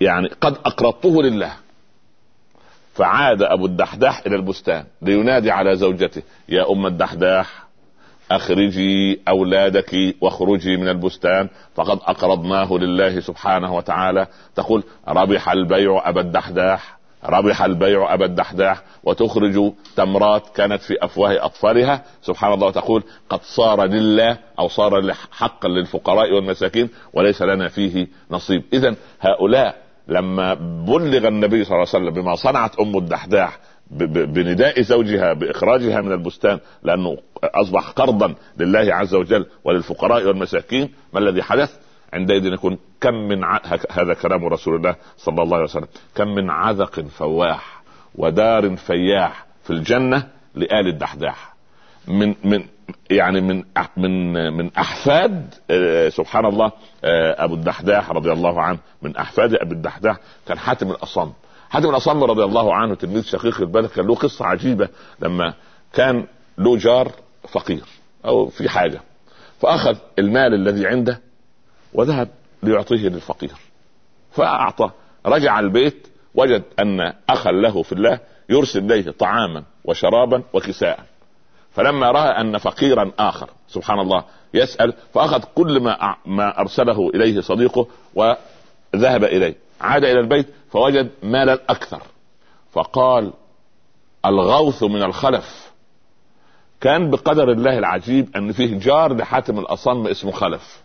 يعني 0.00 0.28
قد 0.40 0.56
أقرضته 0.64 1.22
لله. 1.22 1.52
فعاد 2.98 3.42
أبو 3.42 3.66
الدحداح 3.66 4.22
إلى 4.26 4.36
البستان 4.36 4.84
لينادي 5.02 5.50
على 5.50 5.76
زوجته 5.76 6.22
يا 6.48 6.72
أم 6.72 6.86
الدحداح 6.86 7.66
أخرجي 8.30 9.20
أولادك 9.28 10.14
واخرجي 10.20 10.76
من 10.76 10.88
البستان 10.88 11.48
فقد 11.74 11.98
أقرضناه 12.06 12.72
لله 12.72 13.20
سبحانه 13.20 13.76
وتعالى. 13.76 14.26
تقول 14.56 14.82
ربح 15.08 15.48
البيع 15.48 16.08
أبا 16.08 16.20
الدحداح 16.20 16.98
ربح 17.24 17.62
البيع 17.62 18.14
أبا 18.14 18.24
الدحداح 18.24 18.82
وتخرج 19.04 19.72
تمرات 19.96 20.56
كانت 20.56 20.82
في 20.82 21.04
أفواه 21.04 21.44
أطفالها. 21.44 22.02
سبحان 22.22 22.52
الله 22.52 22.66
وتقول 22.66 23.02
قد 23.30 23.40
صار 23.42 23.84
لله 23.84 24.38
أو 24.58 24.68
صار 24.68 25.12
حقا 25.32 25.68
للفقراء 25.68 26.32
والمساكين 26.32 26.88
وليس 27.12 27.42
لنا 27.42 27.68
فيه 27.68 28.06
نصيب. 28.30 28.62
اذا 28.72 28.94
هؤلاء 29.20 29.87
لما 30.08 30.54
بلغ 30.86 31.28
النبي 31.28 31.64
صلى 31.64 31.76
الله 31.76 31.86
عليه 31.94 32.04
وسلم 32.06 32.22
بما 32.22 32.34
صنعت 32.34 32.78
أم 32.80 32.96
الدحداح 32.96 33.58
بنداء 33.90 34.80
زوجها 34.82 35.32
بإخراجها 35.32 36.00
من 36.00 36.12
البستان 36.12 36.58
لأنه 36.82 37.16
أصبح 37.44 37.90
قرضا 37.90 38.34
لله 38.58 38.94
عز 38.94 39.14
وجل 39.14 39.46
وللفقراء 39.64 40.26
والمساكين 40.26 40.92
ما 41.12 41.18
الذي 41.20 41.42
حدث؟ 41.42 41.78
عندئذ 42.12 42.46
يكون 42.46 42.78
كم 43.00 43.14
من 43.14 43.44
ع... 43.44 43.60
هذا 43.90 44.14
كلام 44.14 44.44
رسول 44.46 44.76
الله 44.76 44.94
صلى 45.16 45.42
الله 45.42 45.56
عليه 45.56 45.64
وسلم 45.64 45.88
كم 46.14 46.28
من 46.28 46.50
عذق 46.50 47.00
فواح 47.00 47.82
ودار 48.14 48.76
فياح 48.76 49.46
في 49.62 49.70
الجنة 49.70 50.28
لآل 50.54 50.88
الدحداح 50.88 51.54
من 52.08 52.34
من 52.44 52.64
يعني 53.10 53.40
من 53.40 53.64
من 53.96 54.32
من 54.52 54.70
أحفاد 54.78 55.54
آه، 55.70 56.08
سبحان 56.08 56.46
الله 56.46 56.72
آه، 57.04 57.44
أبو 57.44 57.54
الدحداح 57.54 58.10
رضي 58.10 58.32
الله 58.32 58.62
عنه. 58.62 58.78
من 59.02 59.16
أحفاد 59.16 59.54
أبي 59.54 59.74
الدحداح 59.74 60.16
كان 60.46 60.58
حاتم 60.58 60.90
الأصم. 60.90 61.32
حاتم 61.70 61.90
الأصم 61.90 62.24
رضي 62.24 62.44
الله 62.44 62.74
عنه 62.74 62.94
تلميذ 62.94 63.22
شقيق 63.22 63.60
البلد 63.60 63.90
كان 63.90 64.06
له 64.06 64.14
قصة 64.14 64.46
عجيبة 64.46 64.88
لما 65.20 65.54
كان 65.92 66.26
له 66.58 66.76
جار 66.76 67.12
فقير 67.48 67.84
أو 68.24 68.46
في 68.46 68.68
حاجة. 68.68 69.00
فأخذ 69.60 69.96
المال 70.18 70.54
الذي 70.54 70.86
عنده 70.86 71.20
وذهب 71.94 72.28
ليعطيه 72.62 73.08
للفقير. 73.08 73.54
فأعطى 74.32 74.90
رجع 75.26 75.60
البيت 75.60 76.08
وجد 76.34 76.62
أن 76.78 77.12
أخا 77.30 77.50
له 77.50 77.82
في 77.82 77.92
الله 77.92 78.20
يرسل 78.48 78.92
إليه 78.92 79.10
طعاما 79.10 79.64
وشرابا 79.84 80.42
وكساء. 80.52 81.17
فلما 81.78 82.10
رأى 82.10 82.40
أن 82.40 82.58
فقيرا 82.58 83.12
آخر 83.18 83.50
سبحان 83.68 84.00
الله 84.00 84.24
يسأل 84.54 84.92
فأخذ 85.14 85.44
كل 85.54 85.80
ما 85.80 86.16
ما 86.26 86.60
أرسله 86.60 87.10
إليه 87.14 87.40
صديقه 87.40 87.86
وذهب 88.14 89.24
إليه. 89.24 89.54
عاد 89.80 90.04
إلى 90.04 90.20
البيت 90.20 90.46
فوجد 90.70 91.10
مالا 91.22 91.58
أكثر. 91.68 92.02
فقال 92.72 93.32
الغوث 94.26 94.82
من 94.82 95.02
الخلف. 95.02 95.72
كان 96.80 97.10
بقدر 97.10 97.52
الله 97.52 97.78
العجيب 97.78 98.36
أن 98.36 98.52
فيه 98.52 98.78
جار 98.78 99.16
لحاتم 99.16 99.58
الأصم 99.58 100.06
اسمه 100.06 100.32
خلف. 100.32 100.82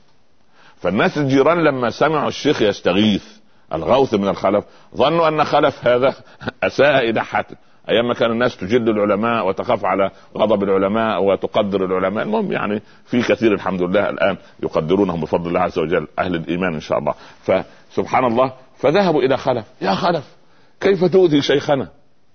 فالناس 0.78 1.18
الجيران 1.18 1.64
لما 1.64 1.90
سمعوا 1.90 2.28
الشيخ 2.28 2.62
يستغيث 2.62 3.26
الغوث 3.74 4.14
من 4.14 4.28
الخلف. 4.28 4.66
ظنوا 4.96 5.28
أن 5.28 5.44
خلف 5.44 5.88
هذا 5.88 6.16
أساء 6.64 7.10
إلى 7.10 7.24
حاتم. 7.24 7.56
أيام 7.90 8.08
ما 8.08 8.14
كان 8.14 8.32
الناس 8.32 8.58
تجل 8.58 8.90
العلماء 8.90 9.48
وتخاف 9.48 9.86
على 9.86 10.12
غضب 10.38 10.64
العلماء 10.64 11.24
وتقدر 11.24 11.86
العلماء 11.86 12.26
المهم 12.26 12.52
يعني 12.52 12.82
في 13.06 13.22
كثير 13.22 13.54
الحمد 13.54 13.82
لله 13.82 14.10
الآن 14.10 14.38
يقدرونهم 14.64 15.22
بفضل 15.22 15.48
الله 15.48 15.60
عز 15.60 15.80
وجل 15.80 16.08
أهل 16.20 16.36
الإيمان 16.36 16.74
إن 16.74 16.80
شاء 16.80 16.98
الله. 17.00 17.14
فسبحان 17.44 18.26
الله 18.26 18.54
فذهبوا 18.78 19.22
إلى 19.22 19.38
خلف. 19.38 19.66
يا 19.82 19.96
خلف 19.96 20.36
كيف 20.82 21.06
تؤذي 21.06 21.42
شيخنا؟ 21.42 21.88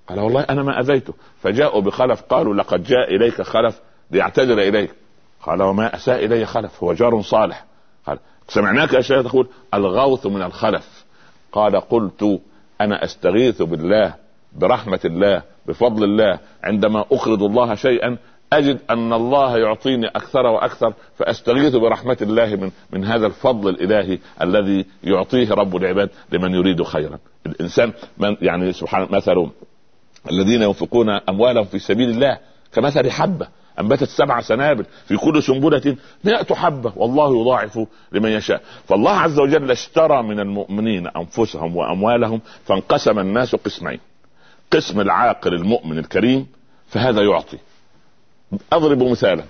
قال 0.09 0.21
والله 0.21 0.41
أنا 0.41 0.63
ما 0.63 0.81
أذيته. 0.81 1.15
فجاءوا 1.43 1.81
بخلف 1.81 2.23
قالوا 2.23 2.55
لقد 2.55 2.83
جاء 2.83 3.17
إليك 3.17 3.43
خلف 3.43 3.81
ليعتذر 4.11 4.59
إليك. 4.59 4.91
قال 5.43 5.63
وما 5.63 5.95
أساء 5.95 6.25
إلي 6.25 6.47
خلف 6.47 6.85
هو 6.85 6.93
جار 6.93 7.23
صالح. 7.23 7.65
قال 8.07 8.19
سمعناك 8.49 8.93
يا 8.93 9.01
شيخ؟ 9.01 9.23
تقول 9.23 9.49
الغوث 9.75 10.27
من 10.27 10.43
الخلف. 10.43 11.05
قال 11.53 11.81
قلت 11.81 12.41
أنا 12.81 13.05
أستغيث 13.05 13.63
بالله 13.63 14.15
برحمة 14.57 15.01
الله 15.05 15.43
بفضل 15.67 16.05
الله 16.05 16.39
عندما 16.65 17.01
أقرض 17.01 17.43
الله 17.43 17.75
شيئا 17.75 18.17
أجد 18.53 18.79
أن 18.91 19.13
الله 19.13 19.59
يعطيني 19.59 20.07
أكثر 20.07 20.47
وأكثر 20.47 20.93
فأستغيث 21.19 21.77
برحمة 21.77 22.17
الله 22.23 22.57
من 22.57 22.71
من 22.91 23.05
هذا 23.05 23.27
الفضل 23.27 23.69
الإلهي 23.69 24.19
الذي 24.43 24.87
يعطيه 25.05 25.53
رب 25.55 25.77
العباد 25.77 26.11
لمن 26.33 26.55
يريد 26.55 26.83
خيرا. 26.83 27.19
الإنسان 27.47 27.93
من 28.19 28.37
يعني 28.41 28.73
سبحان 28.73 29.09
مثل 29.11 29.51
الذين 30.31 30.63
ينفقون 30.63 31.11
أموالهم 31.11 31.65
في 31.65 31.79
سبيل 31.79 32.11
الله 32.11 32.39
كمثل 32.73 33.11
حبة 33.11 33.49
أنبتت 33.81 34.09
سبع 34.09 34.41
سنابل 34.41 34.85
في 35.07 35.17
كل 35.17 35.43
سنبلة 35.43 35.97
مئة 36.25 36.55
حبة 36.55 36.93
والله 36.97 37.41
يضاعف 37.41 37.79
لمن 38.13 38.31
يشاء. 38.31 38.63
فالله 38.85 39.11
عز 39.11 39.39
وجل 39.39 39.71
اشترى 39.71 40.23
من 40.23 40.41
المؤمنين 40.41 41.07
أنفسهم 41.07 41.77
وأموالهم 41.77 42.41
فانقسم 42.65 43.19
الناس 43.19 43.55
قسمين. 43.55 44.01
قسم 44.72 45.00
العاقل 45.00 45.54
المؤمن 45.54 45.98
الكريم 45.98 46.46
فهذا 46.88 47.22
يعطي. 47.22 47.59
أضرب 48.72 49.02
مثالا. 49.02 49.44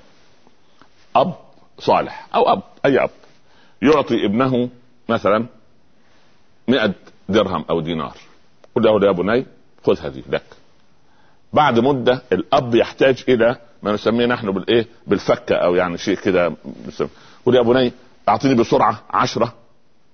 أب 1.17 1.35
صالح 1.79 2.27
أو 2.35 2.53
أب 2.53 2.63
أي 2.85 3.05
أب. 3.05 3.11
يعطي 3.83 4.27
ابنه 4.27 4.69
مثلا 5.09 5.47
مئة 6.69 6.95
درهم 7.29 7.65
أو 7.71 7.81
دينار. 7.81 8.17
قل 8.75 8.83
له 8.83 9.07
يا 9.07 9.13
بني 9.13 9.47
خذ 9.87 9.99
هذه 10.01 10.23
لك. 10.29 10.45
بعد 11.53 11.79
مدة 11.79 12.23
الأب 12.33 12.75
يحتاج 12.75 13.25
إلى 13.29 13.57
ما 13.83 13.93
نسميه 13.93 14.27
نحن 14.27 14.51
بالإيه؟ 14.51 14.87
بالفكة 15.07 15.55
أو 15.55 15.75
يعني 15.75 15.99
شيء 15.99 16.17
كده. 16.17 16.53
قل 17.47 17.55
يا 17.55 17.63
بني 17.63 17.93
أعطيني 18.29 18.55
بسرعة 18.55 19.03
عشرة 19.11 19.55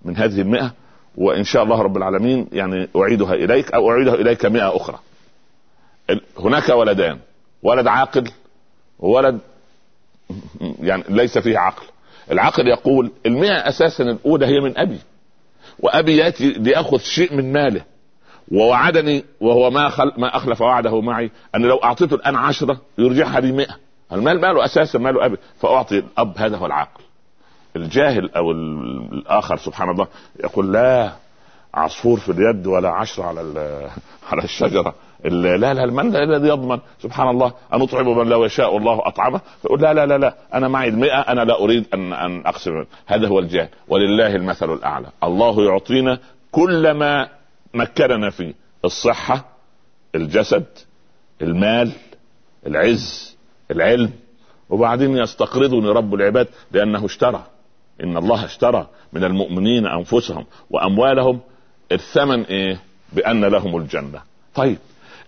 من 0.04 0.16
هذه 0.16 0.40
المئة. 0.40 0.72
وإن 1.16 1.44
شاء 1.44 1.62
الله 1.62 1.82
رب 1.82 1.96
العالمين 1.96 2.46
يعني 2.52 2.88
أعيدها 2.96 3.34
إليك 3.34 3.72
أو 3.74 3.90
أعيدها 3.90 4.14
إليك 4.14 4.46
مئة 4.46 4.76
أخرى. 4.76 4.98
هناك 6.38 6.68
ولدان 6.68 7.18
ولد 7.62 7.86
عاقل 7.86 8.30
وولد 8.98 9.38
يعني 10.80 11.04
ليس 11.08 11.38
فيه 11.38 11.58
عقل. 11.58 11.86
العقل 12.30 12.68
يقول 12.68 13.10
المئة 13.26 13.68
أساسا 13.68 14.04
الأولى 14.04 14.46
هي 14.46 14.60
من 14.60 14.78
أبي 14.78 14.98
وأبي 15.78 16.16
يأتي 16.16 16.50
ليأخذ 16.52 16.98
شيء 16.98 17.34
من 17.34 17.52
ماله. 17.52 17.84
ووعدني 18.52 19.24
وهو 19.40 19.70
ما 19.70 19.88
خل 19.88 20.12
ما 20.16 20.36
أخلف 20.36 20.60
وعده 20.60 21.00
معي 21.00 21.30
أن 21.54 21.62
لو 21.62 21.76
أعطيته 21.76 22.14
الآن 22.14 22.36
عشرة 22.36 22.80
يرجعها 22.98 23.40
لي 23.40 23.52
100 23.52 23.66
المال 24.12 24.40
ماله 24.40 24.64
أساسا 24.64 24.98
ماله 24.98 25.26
أبي 25.26 25.36
فأعطي 25.60 25.98
الأب 25.98 26.38
هذا 26.38 26.56
هو 26.56 26.66
العقل 26.66 27.03
الجاهل 27.76 28.30
أو 28.30 28.50
الآخر 28.50 29.56
سبحان 29.56 29.90
الله 29.90 30.06
يقول 30.44 30.72
لا 30.72 31.12
عصفور 31.74 32.18
في 32.18 32.32
اليد 32.32 32.66
ولا 32.66 32.90
عشرة 32.90 33.24
على 33.24 33.40
على 34.30 34.44
الشجرة. 34.44 34.94
لا 35.24 35.56
لا 35.56 35.86
من 35.86 36.16
الذي 36.16 36.48
يضمن؟ 36.48 36.78
سبحان 37.02 37.28
الله 37.28 37.52
ان 37.72 37.82
اطعم 37.82 38.18
من 38.18 38.28
لو 38.28 38.44
يشاء 38.44 38.76
الله 38.76 39.08
أطعمه؟ 39.08 39.40
فيقول 39.62 39.80
لا 39.80 39.94
لا 39.94 40.06
لا 40.06 40.18
لا 40.18 40.34
أنا 40.54 40.68
معي 40.68 40.88
المئة 40.88 41.20
أنا 41.20 41.40
لا 41.40 41.60
أريد 41.60 41.84
ان 41.94 42.12
أن 42.12 42.46
أقسم. 42.46 42.84
هذا 43.06 43.28
هو 43.28 43.38
الجهل. 43.38 43.68
ولله 43.88 44.36
المثل 44.36 44.72
الأعلى. 44.72 45.06
الله 45.22 45.64
يعطينا 45.64 46.18
كل 46.52 46.90
ما 46.90 47.28
مكننا 47.74 48.30
فيه. 48.30 48.54
الصحة 48.84 49.44
الجسد 50.14 50.66
المال 51.42 51.92
العز 52.66 53.36
العلم. 53.70 54.10
وبعدين 54.70 55.16
يستقرضني 55.16 55.88
رب 55.88 56.14
العباد 56.14 56.48
لأنه 56.72 57.04
اشترى. 57.04 57.44
إن 58.02 58.16
الله 58.16 58.44
اشترى 58.44 58.86
من 59.12 59.24
المؤمنين 59.24 59.86
أنفسهم 59.86 60.44
وأموالهم 60.70 61.40
الثمن 61.92 62.42
إيه؟ 62.42 62.78
بأن 63.12 63.44
لهم 63.44 63.76
الجنة. 63.76 64.20
طيب 64.54 64.78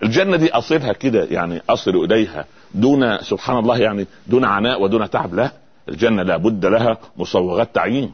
الجنة 0.03 0.37
دي 0.37 0.51
أصلها 0.53 0.93
كده 0.93 1.25
يعني 1.25 1.63
أصل 1.71 1.91
إليها 2.05 2.45
دون 2.75 3.19
سبحان 3.19 3.59
الله 3.59 3.79
يعني 3.79 4.07
دون 4.27 4.45
عناء 4.45 4.83
ودون 4.83 5.11
تعب؟ 5.11 5.35
لا 5.35 5.51
الجنة 5.89 6.23
لابد 6.23 6.67
لها 6.67 6.99
مصوغات 7.17 7.75
تعيين 7.75 8.13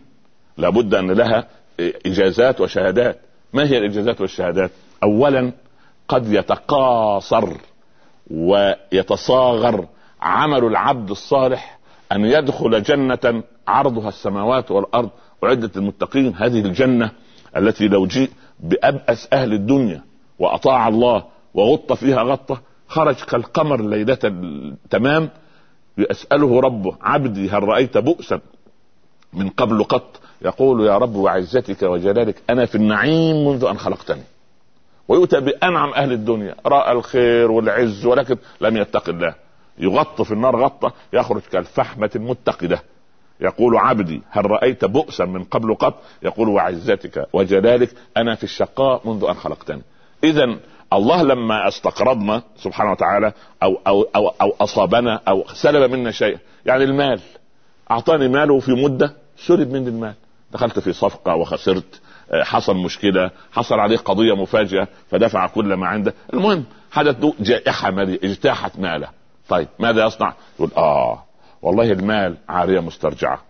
لابد 0.57 0.95
أن 0.95 1.11
لها 1.11 1.47
إجازات 2.07 2.61
وشهادات. 2.61 3.19
ما 3.53 3.62
هي 3.65 3.79
الإجازات 3.79 4.21
والشهادات؟ 4.21 4.71
اولا 5.03 5.53
قد 6.09 6.33
يتقاصر 6.33 7.49
ويتصاغر 8.31 9.87
عمل 10.21 10.65
العبد 10.65 11.11
الصالح 11.11 11.79
أن 12.12 12.25
يدخل 12.25 12.83
جنة 12.83 13.42
عرضها 13.68 14.09
السماوات 14.09 14.70
والأرض. 14.70 15.11
أعدت 15.44 15.77
للمتقين 15.77 16.35
هذه 16.37 16.61
الجنة 16.61 17.11
التي 17.57 17.88
لو 17.88 18.07
جيء 18.07 18.31
بأبأس 18.61 19.29
أهل 19.33 19.53
الدنيا 19.53 20.01
وأطاع 20.38 20.88
الله 20.88 21.25
وغط 21.55 21.92
فيها 21.92 22.22
غطة 22.22 22.61
خرج 22.88 23.14
كالقمر 23.14 23.83
ليلة 23.83 24.33
تمام. 24.90 25.31
يسأله 25.98 26.61
ربه 26.61 26.96
عبدي 27.03 27.51
هل 27.51 27.62
رأيت 27.62 27.98
بؤسا 27.98 28.40
من 29.33 29.48
قبل 29.48 29.85
قط؟ 29.85 30.20
يقول 30.42 30.87
يا 30.87 30.98
رب 30.98 31.14
وعزتك 31.14 31.83
وجلالك 31.83 32.42
أنا 32.51 32.66
في 32.66 32.75
النعيم 32.75 33.48
منذ 33.48 33.64
أن 33.64 33.79
خلقتني. 33.79 34.22
ويؤتى 35.09 35.40
بأنعم 35.40 35.92
أهل 35.92 36.12
الدنيا 36.12 36.55
رأى 36.66 36.92
الخير 36.92 37.51
والعز 37.51 38.07
ولكن 38.07 38.37
لم 38.61 38.77
يتق 38.77 39.09
الله. 39.09 39.35
يغط 39.83 40.23
في 40.23 40.33
النار 40.33 40.57
غطة 40.64 40.92
يخرج 41.12 41.42
كالفحمة 41.53 42.11
المتقدة. 42.16 42.83
يقول 43.40 43.77
عبدي 43.77 44.23
هل 44.31 44.51
رأيت 44.51 44.85
بؤسا 44.85 45.25
من 45.25 45.45
قبل 45.45 45.75
قط؟ 45.75 45.95
يقول 46.23 46.49
وعزتك 46.49 47.29
وجلالك 47.33 47.95
أنا 48.16 48.35
في 48.35 48.45
الشقاء 48.45 49.01
منذ 49.05 49.25
أن 49.25 49.35
خلقتني. 49.35 49.83
اذا 50.25 50.57
الله 50.92 51.23
لما 51.23 51.68
استقرضنا 51.68 52.42
سبحانه 52.57 52.90
وتعالى 52.90 53.33
أو 53.62 53.81
أو 53.87 54.03
أو, 54.16 54.29
أو 54.29 54.55
أصابنا 54.61 55.21
أو 55.29 55.45
سلب 55.55 55.90
منا 55.90 56.11
شيء 56.11 56.38
يعني 56.66 56.85
المال. 56.85 57.21
أعطاني 57.90 58.29
ماله 58.29 58.61
في 58.61 58.73
مدة 58.73 59.16
سلب 59.37 59.73
مني 59.73 59.88
المال. 59.88 60.14
دخلت 60.53 60.79
في 60.79 60.92
صفقة 60.92 61.35
وخسرت 61.35 62.01
آه، 62.31 62.42
حصل 62.42 62.77
مشكلة 62.77 63.31
حصل 63.53 63.75
عليه 63.75 63.97
قضية 63.97 64.37
مفاجئة 64.37 64.88
فدفع 65.11 65.47
كل 65.47 65.75
ما 65.75 65.87
عنده. 65.87 66.14
المهم 66.33 66.64
حدث 66.90 67.16
جائحة 67.40 67.90
مالية 67.90 68.18
اجتاحت 68.25 68.79
ماله. 68.79 69.09
طيب 69.53 69.69
ماذا 69.79 70.07
يصنع؟ 70.07 70.35
يقول 70.57 70.71
آه 70.77 71.25
والله 71.62 71.93
المال 71.93 72.37
عارية 72.49 72.81
مسترجعة 72.81 73.41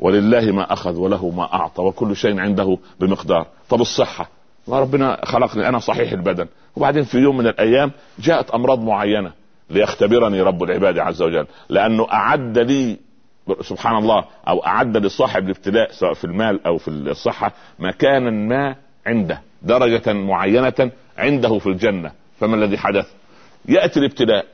ولله 0.00 0.52
ما 0.52 0.72
أخذ 0.72 0.96
وله 0.96 1.30
ما 1.30 1.54
أعطى 1.54 1.82
وكل 1.82 2.16
شيء 2.16 2.40
عنده 2.40 2.78
بمقدار. 3.00 3.46
طب 3.68 3.80
الصحة؟ 3.80 4.28
ما 4.68 4.80
ربنا 4.80 5.20
خلقني 5.24 5.68
أنا 5.68 5.78
صحيح 5.78 6.12
البدن. 6.12 6.46
وبعدين 6.76 7.04
في 7.04 7.18
يوم 7.18 7.36
من 7.36 7.46
الأيام 7.46 7.92
جاءت 8.18 8.50
أمراض 8.50 8.80
معينة 8.80 9.32
ليختبرني 9.70 10.40
رب 10.42 10.62
العباد 10.62 10.98
عز 10.98 11.22
وجل 11.22 11.46
لأنه 11.68 12.06
أعد 12.12 12.58
لي 12.58 12.98
سبحان 13.60 13.96
الله 13.96 14.24
أو 14.48 14.66
أعد 14.66 14.96
لصاحب 14.96 15.44
الابتلاء 15.44 15.92
سواء 15.92 16.14
في 16.14 16.24
المال 16.24 16.66
أو 16.66 16.78
في 16.78 16.88
الصحة 16.88 17.52
مكانا 17.78 18.30
ما 18.30 18.76
عنده 19.06 19.40
درجة 19.62 20.12
معينة 20.12 20.90
عنده 21.18 21.58
في 21.58 21.66
الجنة. 21.66 22.12
فما 22.40 22.56
الذي 22.56 22.78
حدث؟ 22.78 23.06
يأتي 23.68 24.00
الابتلاء 24.00 24.46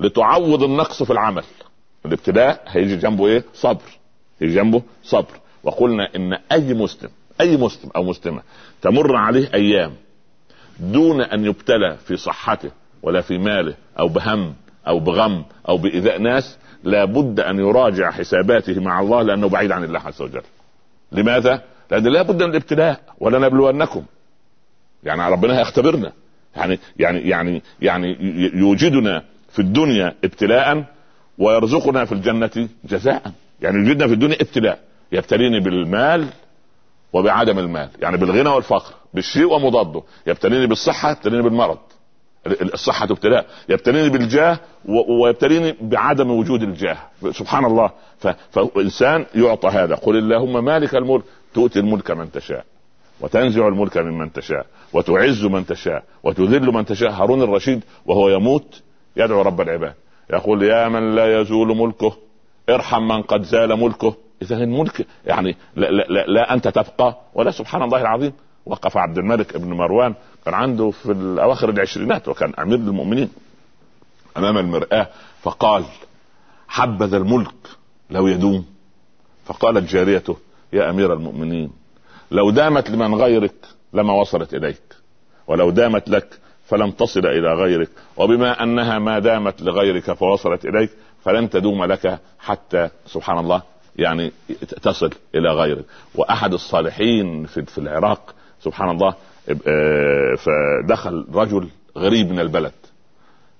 لتعوض 0.00 0.62
النقص 0.62 1.02
في 1.02 1.12
العمل. 1.12 1.44
الابتلاء 2.06 2.64
هيجي 2.68 2.96
جنبه 2.96 3.26
إيه؟ 3.26 3.44
صبر. 3.54 3.98
يجي 4.40 4.54
جنبه 4.54 4.82
صبر. 5.04 5.40
وقلنا 5.62 6.08
إن 6.16 6.32
أي 6.52 6.74
مسلم 6.74 7.10
أي 7.40 7.56
مسلم 7.56 7.90
أو 7.96 8.04
مسلمة 8.04 8.42
تمر 8.82 9.16
عليه 9.16 9.50
أيام 9.54 9.92
دون 10.80 11.20
أن 11.20 11.44
يبتلى 11.44 11.96
في 12.06 12.16
صحته 12.16 12.70
ولا 13.02 13.20
في 13.20 13.38
ماله 13.38 13.74
أو 13.98 14.08
بهم 14.08 14.54
أو 14.88 14.98
بغم 15.00 15.44
أو 15.68 15.78
بإيذاء 15.78 16.18
ناس 16.18 16.56
لابد 16.84 17.40
أن 17.40 17.58
يراجع 17.58 18.10
حساباته 18.10 18.80
مع 18.80 19.00
الله 19.00 19.22
لأنه 19.22 19.48
بعيد 19.48 19.72
عن 19.72 19.84
الله 19.84 20.00
عز 20.00 20.22
وجل. 20.22 20.42
لماذا؟ 21.12 21.62
لأن 21.90 22.02
لابد 22.04 22.42
من 22.42 22.50
الابتلاء 22.50 23.00
ولنبلونكم 23.18 24.02
يعني 25.04 25.32
ربنا 25.32 25.58
هيختبرنا 25.58 26.12
يعني 26.56 26.78
يعني 26.96 27.18
يعني 27.20 27.62
يعني 27.82 28.16
يوجدنا 28.54 29.24
في 29.52 29.58
الدنيا 29.58 30.14
ابتلاء 30.24 30.84
ويرزقنا 31.38 32.04
في 32.04 32.12
الجنة 32.12 32.68
جزاء. 32.84 33.32
يعني 33.60 33.78
يوجدنا 33.78 34.06
في 34.06 34.12
الدنيا 34.14 34.36
ابتلاء. 34.40 34.78
يبتليني 35.12 35.60
بالمال 35.60 36.26
وبعدم 37.12 37.58
المال. 37.58 37.88
يعني 38.00 38.16
بالغنى 38.16 38.48
والفقر 38.48 38.94
بالشيء 39.14 39.52
ومضاده. 39.52 40.02
يبتليني 40.26 40.66
بالصحة 40.66 41.10
يبتليني 41.10 41.42
بالمرض. 41.42 41.78
الصحة 42.46 43.04
ابتلاء. 43.04 43.46
يبتليني 43.68 44.08
بالجاه 44.08 44.58
ويبتليني 45.22 45.76
بعدم 45.80 46.30
وجود 46.30 46.62
الجاه. 46.62 46.98
سبحان 47.30 47.64
الله. 47.64 47.90
فإنسان 48.50 49.26
يعطى 49.34 49.68
هذا. 49.68 49.94
قل 49.94 50.16
اللهم 50.16 50.64
مالك 50.64 50.94
الملك. 50.94 51.22
تؤتي 51.54 51.78
الملك 51.78 52.10
من 52.10 52.32
تشاء. 52.32 52.64
وتنزع 53.20 53.68
الملك 53.68 53.96
ممن 53.98 54.32
تشاء. 54.32 54.66
وتعز 54.92 55.44
من 55.44 55.66
تشاء. 55.66 56.02
وتذل 56.22 56.72
من 56.72 56.84
تشاء. 56.84 57.10
هارون 57.10 57.42
الرشيد 57.42 57.80
وهو 58.06 58.28
يموت 58.28 58.82
يدعو 59.16 59.42
رب 59.42 59.60
العباد. 59.60 59.94
يقول 60.30 60.62
يا 60.62 60.88
من 60.88 61.14
لا 61.14 61.40
يزول 61.40 61.76
ملكه 61.76 62.16
ارحم 62.68 63.02
من 63.02 63.22
قد 63.22 63.42
زال 63.42 63.80
ملكه. 63.80 64.14
إذا 64.42 64.56
الملك 64.56 65.06
يعني 65.26 65.56
لا, 65.76 65.86
لا, 65.90 66.02
لا, 66.02 66.26
لا 66.26 66.54
أنت 66.54 66.68
تبقى 66.68 67.18
ولا 67.34 67.50
سبحان 67.50 67.82
الله 67.82 68.00
العظيم. 68.00 68.32
وقف 68.66 68.96
عبد 68.96 69.18
الملك 69.18 69.54
ابن 69.54 69.72
مروان 69.72 70.14
كان 70.44 70.54
عنده 70.54 70.90
في 70.90 71.36
اواخر 71.42 71.70
العشرينات 71.70 72.28
وكان 72.28 72.54
أمير 72.58 72.78
المؤمنين 72.78 73.28
أمام 74.36 74.58
المرآة 74.58 75.06
فقال 75.42 75.84
حبذا 76.68 77.16
الملك 77.16 77.54
لو 78.10 78.26
يدوم. 78.28 78.66
فقالت 79.44 79.90
جاريته 79.90 80.36
يا 80.72 80.90
أمير 80.90 81.12
المؤمنين 81.12 81.70
لو 82.30 82.50
دامت 82.50 82.90
لمن 82.90 83.14
غيرك 83.14 83.54
لما 83.92 84.12
وصلت 84.12 84.54
إليك 84.54 84.96
ولو 85.46 85.70
دامت 85.70 86.08
لك 86.08 86.38
فلم 86.70 86.90
تصل 86.90 87.26
إلى 87.26 87.54
غيرك. 87.54 87.88
وبما 88.16 88.62
أنها 88.62 88.98
ما 88.98 89.18
دامت 89.18 89.62
لغيرك 89.62 90.12
فوصلت 90.12 90.64
إليك 90.64 90.90
فلن 91.24 91.50
تدوم 91.50 91.84
لك 91.84 92.18
حتى 92.38 92.88
سبحان 93.06 93.38
الله 93.38 93.62
يعني 93.96 94.32
تصل 94.82 95.10
إلى 95.34 95.48
غيرك. 95.48 95.84
وأحد 96.14 96.52
الصالحين 96.52 97.44
في, 97.44 97.64
في 97.64 97.78
العراق 97.78 98.34
سبحان 98.60 98.90
الله 98.90 99.14
آه، 99.66 100.34
فدخل 100.36 101.26
رجل 101.34 101.68
غريب 101.98 102.30
من 102.30 102.40
البلد. 102.40 102.72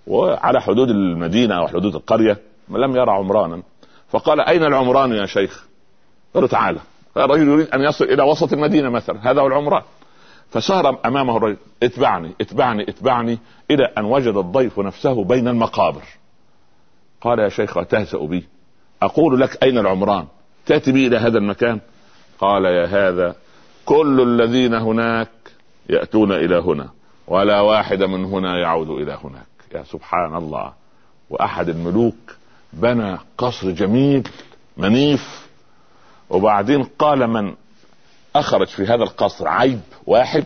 وعلى 0.07 0.61
حدود 0.61 0.91
المدينة 0.91 1.55
أو 1.59 1.69
حدود 1.69 1.95
القرية 1.95 2.39
لم 2.69 2.97
يرى 2.97 3.11
عمرانا. 3.11 3.63
فقال 4.11 4.41
أين 4.41 4.65
العمران 4.65 5.13
يا 5.13 5.27
شيخ؟ 5.27 5.65
قالوا 6.35 6.49
تعالى 6.49 6.79
الرجل 7.17 7.49
يريد 7.49 7.69
أن 7.69 7.81
يصل 7.81 8.05
إلى 8.05 8.23
وسط 8.23 8.53
المدينة 8.53 8.91
مثلا. 8.91 9.31
هذا 9.31 9.41
هو 9.41 9.47
العمران. 9.47 9.83
فسار 10.51 10.99
أمامه 11.05 11.37
الرجل 11.37 11.57
اتبعني 11.83 12.35
اتبعني 12.41 12.83
اتبعني 12.89 13.39
إلى 13.71 13.85
أن 13.99 14.05
وجد 14.05 14.37
الضيف 14.37 14.79
نفسه 14.79 15.25
بين 15.25 15.49
المقابر. 15.49 16.03
قال 17.21 17.39
يا 17.39 17.49
شيخ 17.49 17.79
أتهزأ 17.79 18.19
بي؟ 18.19 18.49
أقول 19.03 19.41
لك 19.41 19.63
أين 19.63 19.79
العمران؟ 19.79 20.27
تأتي 20.67 20.93
بي 20.93 21.07
إلى 21.07 21.17
هذا 21.17 21.39
المكان؟ 21.39 21.81
قال 22.39 22.65
يا 22.65 22.87
هذا 22.87 23.37
كل 23.85 24.21
الذين 24.21 24.75
هناك 24.75 25.31
يأتون 25.89 26.33
إلى 26.33 26.57
هنا 26.57 26.89
ولا 27.27 27.61
واحد 27.61 28.03
من 28.03 28.25
هنا 28.25 28.59
يعود 28.59 28.91
إلى 28.91 29.19
هناك. 29.25 29.47
يا 29.75 29.83
سبحان 29.83 30.37
الله 30.37 30.73
وأحد 31.31 31.69
الملوك 31.69 32.37
بنى 32.73 33.19
قصر 33.39 33.71
جميل 33.71 34.29
منيف 34.77 35.49
وبعدين 36.31 36.83
قال 36.83 37.27
من؟ 37.27 37.55
أخرج 38.37 38.67
في 38.67 38.83
هذا 38.85 39.03
القصر 39.03 39.49
عيب 39.49 39.81
واحد 40.07 40.45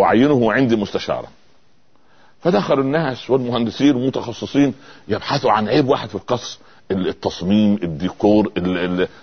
اعينه 0.00 0.52
عندي 0.52 0.76
مستشارا 0.76 1.28
فدخل 2.42 2.80
الناس 2.80 3.30
والمهندسين 3.30 3.96
والمتخصصين 3.96 4.74
يبحثوا 5.08 5.50
عن 5.52 5.68
عيب 5.68 5.88
واحد 5.88 6.08
في 6.08 6.14
القصر 6.14 6.58
التصميم 6.90 7.78
الديكور 7.82 8.52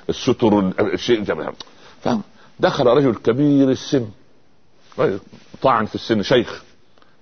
الستر 0.10 0.60
الشيء 0.80 1.24
دخل 2.60 2.88
رجل 2.88 3.16
كبير 3.16 3.70
السن 3.70 4.08
طاعن 5.62 5.86
في 5.86 5.96
السن 5.96 6.22
شيخ. 6.22 6.64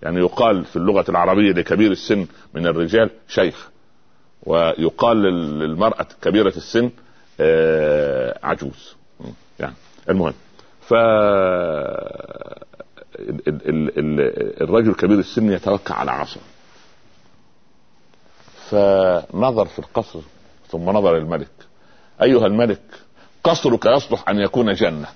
يعني 0.01 0.19
يقال 0.19 0.65
في 0.65 0.75
اللغة 0.75 1.05
العربية 1.09 1.51
لكبير 1.51 1.91
السن 1.91 2.27
من 2.53 2.67
الرجال 2.67 3.09
شيخ. 3.27 3.69
ويقال 4.43 5.17
للمرأة 5.59 6.07
كبيرة 6.21 6.53
السن 6.57 6.89
آه، 7.39 8.39
عجوز. 8.43 8.95
المهم 10.09 10.33
ف 10.81 10.93
الرجل 14.61 14.93
كبير 14.93 15.19
السن 15.19 15.51
يتوكل 15.51 15.93
على 15.93 16.11
عصا. 16.11 16.39
فنظر 18.69 19.65
في 19.65 19.79
القصر 19.79 20.19
ثم 20.67 20.89
نظر 20.89 21.17
الملك. 21.17 21.51
أيها 22.21 22.45
الملك 22.45 22.81
قصرك 23.43 23.85
يصلح 23.85 24.29
أن 24.29 24.39
يكون 24.39 24.73
جنة 24.73 25.07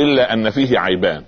إلا 0.00 0.32
أن 0.32 0.50
فيه 0.50 0.78
عيبان. 0.78 1.24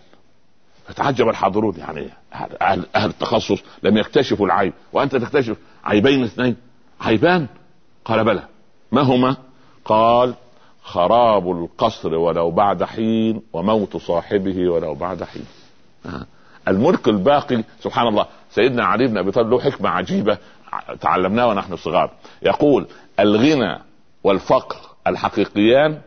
فتعجب 0.87 1.29
الحاضرون 1.29 1.77
يعني 1.77 2.09
أهل, 2.35 2.87
أهل 2.96 3.11
التخصص 3.11 3.59
لم 3.83 3.96
يكتشفوا 3.96 4.46
العيب. 4.46 4.72
وأنت 4.92 5.16
تكتشف 5.16 5.57
عيبين 5.85 6.24
اثنين. 6.24 6.57
عيبان؟ 7.01 7.46
قال 8.05 8.24
بلى. 8.24 8.42
ما 8.92 9.03
هما؟ 9.03 9.37
قال 9.85 10.35
خراب 10.83 11.51
القصر 11.51 12.14
ولو 12.14 12.51
بعد 12.51 12.85
حين 12.85 13.43
وموت 13.53 13.97
صاحبه 13.97 14.69
ولو 14.69 14.95
بعد 14.95 15.25
حين. 15.25 15.45
آه. 16.07 16.27
الملك 16.69 17.09
الباقي 17.09 17.64
سبحان 17.81 18.07
الله 18.07 18.27
سيدنا 18.51 18.85
علي 18.85 19.07
بن 19.07 19.19
أبي 19.19 19.31
طالب 19.31 19.51
له 19.51 19.61
حكمة 19.61 19.88
عجيبة 19.88 20.38
تعلمناها 21.01 21.47
ونحن 21.47 21.77
صغار. 21.77 22.11
يقول 22.43 22.87
الغنى 23.21 23.79
والفقر 24.25 24.77
الحقيقيان 25.07 26.01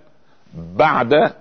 بعد 0.54 1.34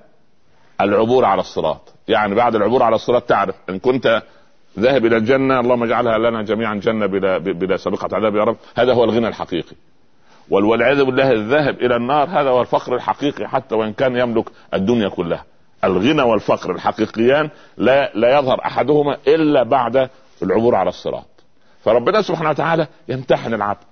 العبور 0.80 1.24
على 1.24 1.40
الصراط. 1.40 1.94
يعني 2.08 2.34
بعد 2.34 2.54
العبور 2.54 2.82
على 2.82 2.94
الصراط 2.94 3.22
تعرف 3.22 3.54
إن 3.70 3.78
كنت 3.78 4.22
ذاهب 4.78 5.06
إلى 5.06 5.16
الجنة 5.16 5.60
اللهم 5.60 5.82
اجعلها 5.82 6.18
لنا 6.18 6.42
جميعا 6.42 6.74
جنة 6.74 7.06
بلا 7.06 7.38
بلا 7.38 7.76
سابقة 7.76 8.16
عذاب 8.16 8.36
يا 8.36 8.44
رب. 8.44 8.56
هذا 8.76 8.94
هو 8.94 9.04
الغنى 9.04 9.28
الحقيقي. 9.28 9.76
والعياذ 10.50 11.04
بالله 11.04 11.32
الذهب 11.32 11.74
إلى 11.80 11.96
النار 11.96 12.28
هذا 12.28 12.50
هو 12.50 12.60
الفقر 12.60 12.94
الحقيقي 12.94 13.48
حتى 13.48 13.74
وإن 13.74 13.92
كان 13.92 14.16
يملك 14.16 14.44
الدنيا 14.74 15.08
كلها. 15.08 15.44
الغنى 15.84 16.22
والفقر 16.22 16.70
الحقيقيان 16.70 17.50
لا 17.76 18.12
لا 18.14 18.38
يظهر 18.38 18.60
أحدهما 18.64 19.16
إلا 19.28 19.62
بعد 19.62 20.10
العبور 20.42 20.74
على 20.74 20.88
الصراط. 20.88 21.26
فربنا 21.84 22.22
سبحانه 22.22 22.50
وتعالى 22.50 22.86
يمتحن 23.08 23.54
العبد 23.54 23.86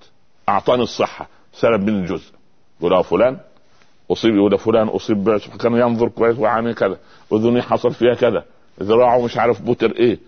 أعطاني 0.48 0.82
الصحة 0.82 1.28
سلب 1.52 1.80
من 1.82 2.00
الجزء 2.00 2.32
يقول 2.80 3.04
فلان 3.04 3.38
أصيب 4.12 4.34
يقول 4.34 4.58
فلان 4.58 4.88
أصيب 4.88 5.38
كان 5.38 5.72
ينظر 5.72 6.08
كويس 6.08 6.38
وعامل 6.38 6.74
كذا 6.74 6.98
أذني 7.32 7.62
حصل 7.62 7.94
فيها 7.94 8.14
كذا 8.14 8.44
ذراعه 8.82 9.24
مش 9.24 9.36
عارف 9.36 9.60
بوتر 9.62 9.90
إيه 9.90 10.18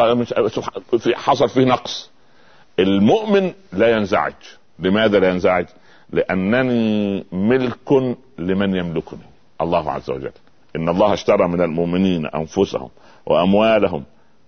مش 0.00 0.34
حصل 1.14 1.48
فيه 1.48 1.64
نقص. 1.64 2.10
المؤمن 2.78 3.52
لا 3.72 3.96
ينزعج. 3.96 4.32
لماذا 4.78 5.18
لا 5.18 5.30
ينزعج؟ 5.30 5.66
لأنني 6.10 7.24
ملك 7.32 8.16
لمن 8.38 8.76
يملكني. 8.76 9.26
الله 9.60 9.90
عز 9.92 10.10
وجل. 10.10 10.32
إن 10.76 10.88
الله 10.88 11.14
اشترى 11.14 11.48
من 11.48 11.60
المؤمنين 11.60 12.26
أنفسهم 12.26 12.88
وأموالهم 13.26 14.04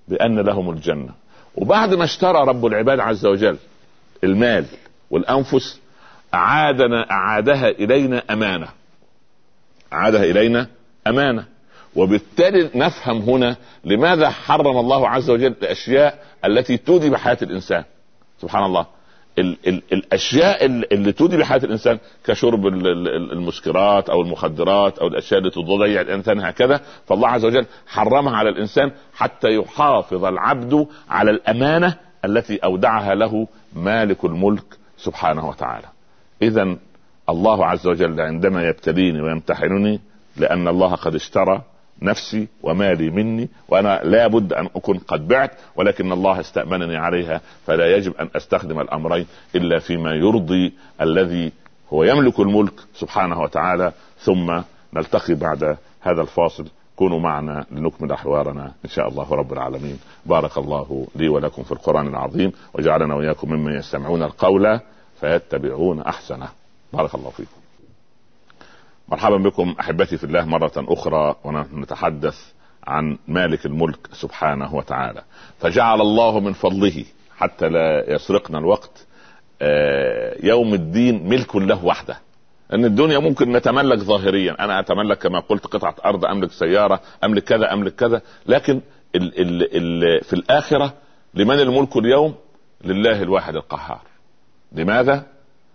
بأن 0.09 0.39
لهم 0.41 0.71
الجنة. 0.71 1.13
وبعد 1.55 1.95
ما 1.95 2.05
اشترى 2.05 2.49
رب 2.49 2.67
العباد 2.67 3.01
عز 3.01 3.27
وجل 3.27 3.57
المال 4.25 4.65
والأنفس 5.11 5.81
اعادنا 6.35 7.11
أعادها 7.11 7.69
إلينا 7.69 8.23
أمانة. 8.31 8.69
أعادها 9.93 10.25
إلينا 10.25 10.67
أمانة. 11.07 11.45
وبالتالي 11.97 12.71
نفهم 12.75 13.23
هنا 13.23 13.57
لماذا 13.85 14.31
حرم 14.31 14.77
الله 14.79 15.09
عز 15.09 15.31
وجل 15.31 15.47
الأشياء 15.63 16.25
التي 16.45 16.77
تودي 16.77 17.11
بحياة 17.11 17.39
الإنسان. 17.43 17.85
سبحان 18.41 18.65
الله. 18.65 18.87
ال 19.39 19.57
ال 19.67 19.83
الأشياء 19.93 20.67
اللي 20.67 21.13
تودي 21.13 21.37
بحياه 21.37 21.61
الإنسان 21.65 21.99
كشرب 22.27 22.67
المسكرات 22.67 24.11
أو 24.11 24.23
المخدرات 24.23 24.99
أو 24.99 25.07
الأشياء 25.07 25.39
اللي 25.41 25.51
تضيع 25.51 26.01
الإنسان 26.01 26.41
هكذا 26.41 26.81
فالله 27.07 27.29
عز 27.29 27.45
وجل 27.45 27.67
حرمها 27.87 28.37
على 28.37 28.49
الإنسان 28.49 28.93
حتى 29.15 29.55
يحافظ 29.55 30.25
العبد 30.25 30.87
على 31.11 31.31
الأمانة 31.31 31.97
التي 32.25 32.57
أودعها 32.57 33.15
له 33.15 33.49
مالك 33.77 34.25
الملك 34.25 34.65
سبحانه 34.97 35.49
وتعالى. 35.49 35.87
اذا 36.43 36.77
الله 37.29 37.67
عز 37.67 37.87
وجل 37.87 38.21
عندما 38.21 38.69
يبتليني 38.69 39.21
ويمتحنني 39.23 40.01
لأن 40.37 40.69
الله 40.69 40.95
قد 40.95 41.15
اشترى 41.15 41.63
نفسي 42.05 42.49
ومالي 42.63 43.11
مني 43.11 43.49
وأنا 43.69 44.01
لا 44.05 44.27
بد 44.27 44.53
أن 44.53 44.67
أكون 44.77 44.99
قد 44.99 45.29
بعت 45.29 45.51
ولكن 45.77 46.13
الله 46.13 46.41
استأمنني 46.41 46.97
عليها 46.97 47.41
فلا 47.67 47.97
يجب 47.97 48.17
أن 48.17 48.29
أستخدم 48.37 48.81
الأمرين 48.81 49.27
إلا 49.55 49.79
فيما 49.79 50.11
يرضي 50.13 50.73
الذي 51.01 51.53
هو 51.93 52.05
يملك 52.05 52.41
الملك 52.41 52.73
سبحانه 52.95 53.41
وتعالى 53.41 53.93
ثم 54.19 54.61
نلتقي 54.95 55.35
بعد 55.35 55.77
هذا 56.01 56.23
الفاصل. 56.23 56.67
كونوا 56.97 57.21
معنا 57.21 57.67
لنكمل 57.71 58.17
حوارنا 58.17 58.73
إن 58.85 58.91
شاء 58.91 59.09
الله 59.09 59.35
رب 59.35 59.53
العالمين. 59.53 59.99
بارك 60.27 60.59
الله 60.59 61.07
لي 61.17 61.29
ولكم 61.29 61.63
في 61.63 61.73
القرآن 61.73 62.07
العظيم 62.07 62.53
وجعلنا 62.75 63.15
وإياكم 63.15 63.53
ممن 63.53 63.75
يستمعون 63.75 64.23
القول 64.23 64.81
فيتبعون 65.21 66.01
أحسنه. 66.01 66.49
بارك 66.93 67.15
الله 67.15 67.31
فيكم. 67.31 67.64
مرحبا 69.09 69.37
بكم 69.37 69.75
أحبتي 69.81 70.17
في 70.17 70.25
الله 70.25 70.45
مرة 70.45 70.73
أخرى 70.77 71.37
ونتحدث 71.45 72.53
عن 72.87 73.19
مالك 73.29 73.67
الملك 73.67 73.99
سبحانه 74.13 74.75
وتعالى. 74.75 75.23
فجعل 75.61 76.01
الله 76.01 76.41
من 76.41 76.53
فضله 76.53 77.05
حتى 77.37 77.69
لا 77.69 78.15
يسرقنا 78.15 78.59
الوقت 78.59 79.07
آه، 79.63 80.37
يوم 80.43 80.75
الدين 80.75 81.29
ملك 81.29 81.57
له 81.57 81.85
وحده. 81.85 82.19
إن 82.73 82.85
الدنيا 82.85 83.19
ممكن 83.19 83.53
نتملك 83.53 83.99
ظاهريا 83.99 84.65
أنا 84.65 84.81
أتملك 84.81 85.19
كما 85.19 85.41
قلت 85.41 85.67
قطعة 85.67 85.95
أرض 86.05 86.25
أملك 86.25 86.53
سيارة 86.53 87.01
أملك 87.25 87.45
كذا 87.45 87.73
أملك 87.73 87.95
كذا. 87.95 88.23
لكن 88.47 88.81
ال 89.15 89.41
ال 89.41 89.77
ال 89.77 90.25
في 90.25 90.33
الآخرة 90.33 90.95
لمن 91.35 91.61
الملك 91.61 91.97
اليوم؟ 91.97 92.35
لله 92.85 93.23
الواحد 93.23 93.57
القهار. 93.57 94.01
لماذا؟ 94.73 95.34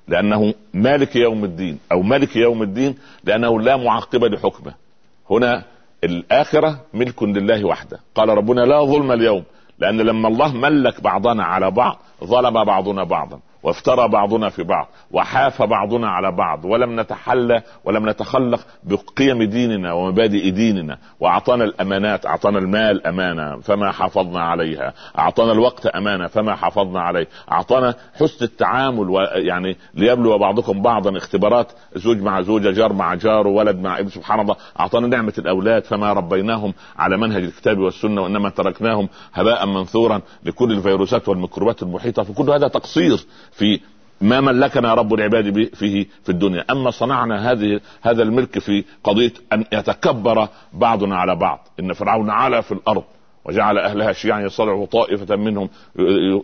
لأنه 0.09 0.53
مالك 0.73 1.15
يوم 1.15 1.43
الدين 1.43 1.79
أو 1.91 2.01
ملك 2.01 2.35
يوم 2.35 2.63
الدين 2.63 2.95
لأنه 3.23 3.61
لا 3.61 3.77
معقب 3.77 4.23
لحكمه. 4.23 4.73
هنا 5.29 5.63
الآخرة 6.03 6.79
ملك 6.93 7.23
لله 7.23 7.65
وحده. 7.65 7.99
قال 8.15 8.29
ربنا 8.29 8.61
لا 8.61 8.83
ظلم 8.85 9.11
اليوم 9.11 9.43
لأن 9.79 10.01
لما 10.01 10.27
الله 10.27 10.53
ملك 10.55 11.01
بعضنا 11.01 11.43
على 11.43 11.71
بعض 11.71 11.97
ظلم 12.23 12.63
بعضنا 12.63 13.03
بعضا. 13.03 13.39
وافترى 13.63 14.07
بعضنا 14.07 14.49
في 14.49 14.63
بعض 14.63 14.87
وحاف 15.11 15.61
بعضنا 15.61 16.09
على 16.09 16.31
بعض 16.31 16.65
ولم 16.65 16.99
نتحلى 16.99 17.61
ولم 17.83 18.09
نتخلق 18.09 18.59
بقيم 18.83 19.43
ديننا 19.43 19.93
ومبادئ 19.93 20.49
ديننا 20.49 20.97
وأعطانا 21.19 21.63
الأمانات 21.63 22.25
أعطانا 22.25 22.59
المال 22.59 23.07
أمانة 23.07 23.59
فما 23.61 23.91
حافظنا 23.91 24.41
عليها 24.41 24.93
أعطانا 25.19 25.51
الوقت 25.51 25.85
أمانة 25.85 26.27
فما 26.27 26.55
حافظنا 26.55 27.01
عليه 27.01 27.27
أعطانا 27.51 27.95
حسن 28.19 28.45
التعامل 28.45 29.27
يعني 29.33 29.77
ليبلو 29.93 30.37
بعضكم 30.37 30.81
بعضا 30.81 31.17
اختبارات 31.17 31.71
زوج 31.95 32.21
مع 32.21 32.41
زوجة 32.41 32.71
جار 32.71 32.93
مع 32.93 33.15
جار 33.15 33.47
ولد 33.47 33.79
مع 33.79 33.99
ابن 33.99 34.09
سبحان 34.09 34.39
الله 34.39 34.55
أعطانا 34.79 35.07
نعمة 35.07 35.33
الأولاد 35.37 35.83
فما 35.83 36.13
ربيناهم 36.13 36.73
على 36.97 37.17
منهج 37.17 37.43
الكتاب 37.43 37.79
والسنة 37.79 38.21
وإنما 38.21 38.49
تركناهم 38.49 39.09
هباء 39.33 39.65
منثورا 39.65 40.21
لكل 40.43 40.71
الفيروسات 40.71 41.29
والميكروبات 41.29 41.83
المحيطة 41.83 42.23
فكل 42.23 42.49
هذا 42.49 42.67
تقصير 42.67 43.25
في 43.51 43.79
ما 44.21 44.41
ملكنا 44.41 44.93
رب 44.93 45.13
العباد 45.13 45.69
فيه 45.73 46.05
في 46.23 46.29
الدنيا. 46.29 46.65
أما 46.71 46.91
صنعنا 46.91 47.51
هذه 47.51 47.79
هذا 48.01 48.23
الملك 48.23 48.59
في 48.59 48.83
قضية 49.03 49.33
أن 49.53 49.65
يتكبر 49.73 50.47
بعضنا 50.73 51.17
على 51.17 51.35
بعض. 51.35 51.67
إن 51.79 51.93
فرعون 51.93 52.29
علا 52.29 52.61
في 52.61 52.71
الأرض 52.71 53.03
وجعل 53.45 53.77
أهلها 53.77 54.13
شيعا 54.13 54.41
يصلع 54.41 54.85
طائفة 54.85 55.35
منهم 55.35 55.69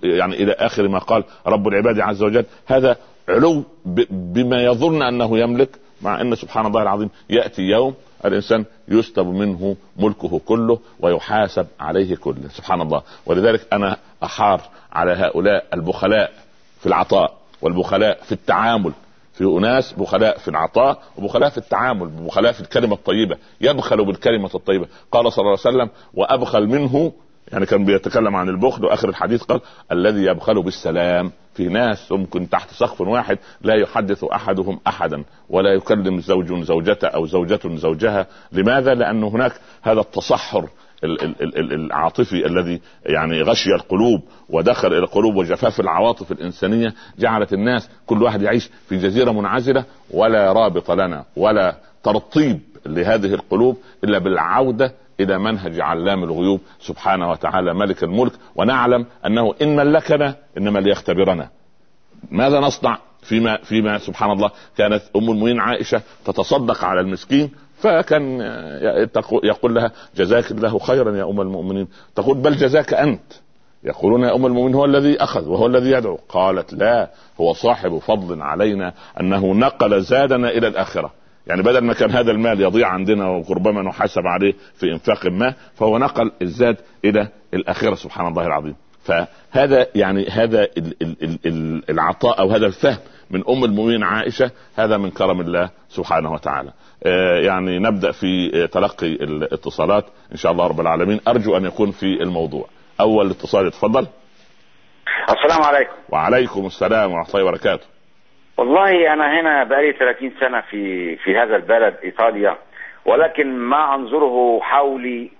يعني 0.04 0.44
إلى 0.44 0.52
آخر 0.52 0.88
ما 0.88 1.00
قال 1.00 1.24
رب 1.48 1.68
العباد 1.68 2.00
عز 2.00 2.24
وجل. 2.24 2.46
هذا 2.66 2.98
علو 3.30 3.64
بما 4.10 4.64
يظن 4.64 5.02
أنه 5.02 5.40
يملك 5.40 5.70
مع 6.02 6.22
إن 6.22 6.36
سبحان 6.36 6.66
الله 6.66 6.82
العظيم 6.82 7.10
يأتي 7.30 7.62
يوم 7.62 7.94
الإنسان 8.26 8.66
يسلب 8.88 9.28
منه 9.28 9.76
ملكه 9.98 10.40
كله 10.40 10.80
ويحاسب 11.00 11.68
عليه 11.80 12.16
كله. 12.16 12.50
سبحان 12.50 12.82
الله. 12.82 13.02
ولذلك 13.26 13.68
أنا 13.74 13.98
أحار 14.24 14.62
على 14.94 15.12
هؤلاء 15.12 15.66
البخلاء. 15.74 16.45
في 16.86 16.90
العطاء 16.90 17.38
والبخلاء 17.62 18.24
في 18.24 18.32
التعامل. 18.32 18.92
في 19.34 19.44
أناس 19.44 19.94
بخلاء 19.94 20.38
في 20.38 20.48
العطاء 20.48 21.04
وبخلاء 21.18 21.50
في 21.50 21.58
التعامل 21.58 22.08
بخلاء 22.08 22.52
في 22.52 22.62
الكلمة 22.62 22.94
الطيبة. 22.94 23.38
يبخل 23.62 24.06
بالكلمة 24.06 24.50
الطيبة. 24.56 24.88
قال 25.12 25.34
صلى 25.34 25.42
الله 25.42 25.58
عليه 25.66 25.76
وسلم 25.76 25.90
وأبخل 26.14 26.68
منه 26.68 27.12
يعني 27.52 27.66
كان 27.66 27.86
بيتكلم 27.86 28.36
عن 28.36 28.50
البخل 28.50 28.86
وآخر 28.86 29.10
الحديث 29.10 29.44
قال 29.44 29.62
الذي 29.92 30.26
يبخل 30.26 30.64
بالسلام 30.64 31.32
في 31.54 31.68
ناس 31.68 32.12
ممكن 32.12 32.50
تحت 32.50 32.74
سقف 32.74 33.02
واحد 33.02 33.38
لا 33.62 33.76
يحدث 33.76 34.24
أحدهم 34.24 34.80
أحدا 34.88 35.24
ولا 35.50 35.74
يكلم 35.74 36.20
زوج 36.20 36.64
زوجته 36.64 37.08
أو 37.08 37.26
زوجة 37.26 37.60
زوجها. 37.66 38.28
لماذا؟ 38.52 38.94
لأن 38.94 39.24
هناك 39.24 39.54
هذا 39.82 40.00
التصحر 40.00 40.70
العاطفي 41.56 42.46
الذي 42.46 42.82
يعني 43.06 43.42
غشي 43.42 43.70
القلوب 43.76 44.22
ودخل 44.50 44.88
إلى 44.88 44.98
القلوب 44.98 45.36
وجفاف 45.36 45.80
العواطف 45.80 46.32
الإنسانية 46.32 46.94
جعلت 47.20 47.54
الناس 47.54 47.90
كل 48.06 48.24
واحد 48.24 48.42
يعيش 48.42 48.70
في 48.90 48.98
جزيرة 48.98 49.32
منعزلة 49.32 49.86
ولا 50.12 50.54
رابط 50.54 50.92
لنا 50.92 51.26
ولا 51.36 51.78
ترطيب 52.04 52.60
لهذه 52.86 53.34
القلوب 53.34 53.78
إلا 54.04 54.18
بالعودة 54.18 54.94
إلى 55.20 55.40
منهج 55.40 55.80
علام 55.80 56.24
الغيوب 56.24 56.62
سبحانه 56.80 57.30
وتعالى 57.30 57.74
ملك 57.74 58.04
الملك 58.04 58.32
ونعلم 58.56 59.06
أنه 59.26 59.56
إن 59.62 59.76
ملكنا 59.76 60.36
إنما 60.58 60.80
ليختبرنا. 60.80 61.50
ماذا 62.32 62.60
نصنع 62.60 63.00
فيما 63.22 63.58
فيما 63.58 63.98
سبحان 63.98 64.32
الله 64.32 64.52
كانت 64.78 65.02
أم 65.16 65.30
المؤمنين 65.30 65.60
عائشة 65.60 66.02
تتصدق 66.26 66.84
على 66.84 67.02
المسكين 67.02 67.52
فكان 67.78 68.42
يقول 69.44 69.76
لها 69.76 69.92
جزاك 70.16 70.52
الله 70.52 70.80
خيرا 70.80 71.18
يا 71.18 71.24
أم 71.24 71.42
المؤمنين. 71.42 71.88
تقول 72.16 72.38
بل 72.38 72.56
جزاك 72.56 72.94
أنت. 72.94 73.34
يقولون 73.84 74.24
يا 74.24 74.36
أم 74.36 74.46
المؤمنين 74.46 74.76
هو 74.76 74.86
الذي 74.86 75.24
أخذ 75.24 75.48
وهو 75.48 75.66
الذي 75.66 75.92
يدعو. 75.92 76.20
قالت 76.30 76.74
لا 76.74 77.10
هو 77.42 77.54
صاحب 77.54 77.98
فضل 77.98 78.42
علينا 78.42 78.94
أنه 79.20 79.54
نقل 79.54 80.02
زادنا 80.02 80.50
إلى 80.50 80.68
الآخرة. 80.68 81.14
يعني 81.48 81.62
بدل 81.62 81.80
ما 81.80 81.94
كان 81.94 82.12
هذا 82.12 82.32
المال 82.32 82.62
يضيع 82.62 82.88
عندنا 82.88 83.28
وربما 83.28 83.82
نحاسب 83.82 84.28
عليه 84.28 84.54
في 84.76 84.92
إنفاق 84.92 85.26
ما 85.26 85.54
فهو 85.76 85.98
نقل 85.98 86.32
الزاد 86.42 86.78
إلى 87.06 87.28
الآخرة. 87.54 87.96
سبحان 87.96 88.28
الله 88.28 88.48
العظيم. 88.48 88.76
فهذا 89.04 89.88
يعني 89.96 90.28
هذا 90.30 90.68
العطاء 91.90 92.40
أو 92.40 92.50
هذا 92.52 92.66
الفهم 92.66 92.98
من 93.32 93.44
أم 93.50 93.64
المؤمنين 93.64 94.04
عائشة 94.04 94.52
هذا 94.78 94.98
من 94.98 95.12
كرم 95.12 95.42
الله 95.42 95.70
سبحانه 95.90 96.34
وتعالى. 96.34 96.72
آه، 97.06 97.40
يعني 97.40 97.80
نبدأ 97.80 98.12
في 98.12 98.52
آه، 98.54 98.66
تلقي 98.66 99.08
الاتصالات 99.08 100.06
إن 100.32 100.38
شاء 100.38 100.52
الله 100.52 100.68
رب 100.68 100.80
العالمين. 100.80 101.20
أرجو 101.28 101.58
أن 101.58 101.66
يكون 101.66 101.92
في 101.92 102.06
الموضوع. 102.06 102.66
أول 103.02 103.30
اتصال 103.30 103.72
تفضل 103.72 104.08
السلام 105.30 105.64
عليكم. 105.64 105.94
وعليكم 106.10 106.66
السلام 106.66 107.12
ورحمة 107.12 107.36
الله 107.36 107.46
وبركاته. 107.46 107.86
والله 108.58 109.14
أنا 109.14 109.40
هنا 109.40 109.64
بقالي 109.64 109.94
30 109.94 110.32
سنة 110.40 110.62
في 110.62 111.16
في 111.16 111.38
هذا 111.38 111.56
البلد 111.56 111.96
إيطاليا 112.04 112.58
ولكن 113.06 113.58
ما 113.58 113.96
أنظره 113.96 114.60
حولي 114.62 115.32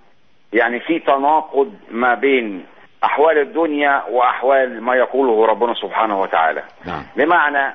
يعني 0.52 0.80
في 0.80 0.98
تناقض 0.98 1.74
ما 1.90 2.14
بين 2.14 2.66
أحوال 3.06 3.38
الدنيا 3.38 4.02
وأحوال 4.10 4.82
ما 4.82 4.94
يقوله 4.94 5.46
ربنا 5.46 5.74
سبحانه 5.74 6.20
وتعالى 6.20 6.62
نعم. 6.86 7.02
بمعنى 7.16 7.74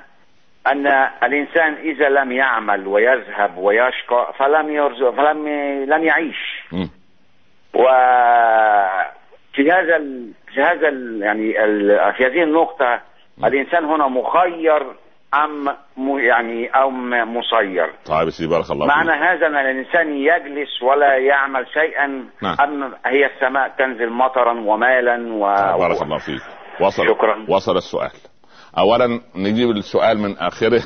أن 0.67 0.87
الإنسان 1.23 1.73
إذا 1.73 2.09
لم 2.09 2.31
يعمل 2.31 2.87
ويذهب 2.87 3.57
ويشقى 3.57 4.33
فلم 4.37 4.69
يرزق 4.69 5.09
فلم 5.09 5.47
لن 5.89 6.03
يعيش 6.03 6.65
م. 6.71 6.85
وفي 7.73 9.71
هذا 9.71 9.95
ال... 9.95 10.31
في 10.53 10.61
هذا 10.61 10.87
ال... 10.87 11.21
يعني 11.21 11.63
ال... 11.63 12.13
في 12.13 12.25
هذه 12.25 12.43
النقطة 12.43 13.01
م. 13.37 13.45
الإنسان 13.45 13.85
هنا 13.85 14.07
مخير 14.07 14.83
أم. 15.33 15.75
يعني 16.19 16.67
أو 16.67 16.89
مسير 17.25 17.89
طيب 18.05 18.29
سي 18.29 18.47
بارك 18.47 18.71
الله 18.71 18.85
معنى 18.85 19.11
فيك. 19.11 19.21
هذا 19.21 19.47
أن 19.47 19.55
الإنسان 19.55 20.17
يجلس 20.17 20.83
ولا 20.83 21.17
يعمل 21.17 21.65
شيئا 21.73 22.07
نعم. 22.41 22.55
أم 22.59 22.93
هي 23.05 23.25
السماء 23.25 23.75
تنزل 23.77 24.09
مطرا 24.09 24.59
ومالا 24.59 25.33
و... 25.33 25.39
بارك 25.77 26.01
الله 26.01 26.17
فيك. 26.17 26.41
وصل 26.81 27.03
شكرا. 27.07 27.45
وصل 27.49 27.77
السؤال. 27.77 28.11
اولا 28.77 29.21
نجيب 29.35 29.69
السؤال 29.69 30.19
من 30.19 30.37
آخره. 30.37 30.83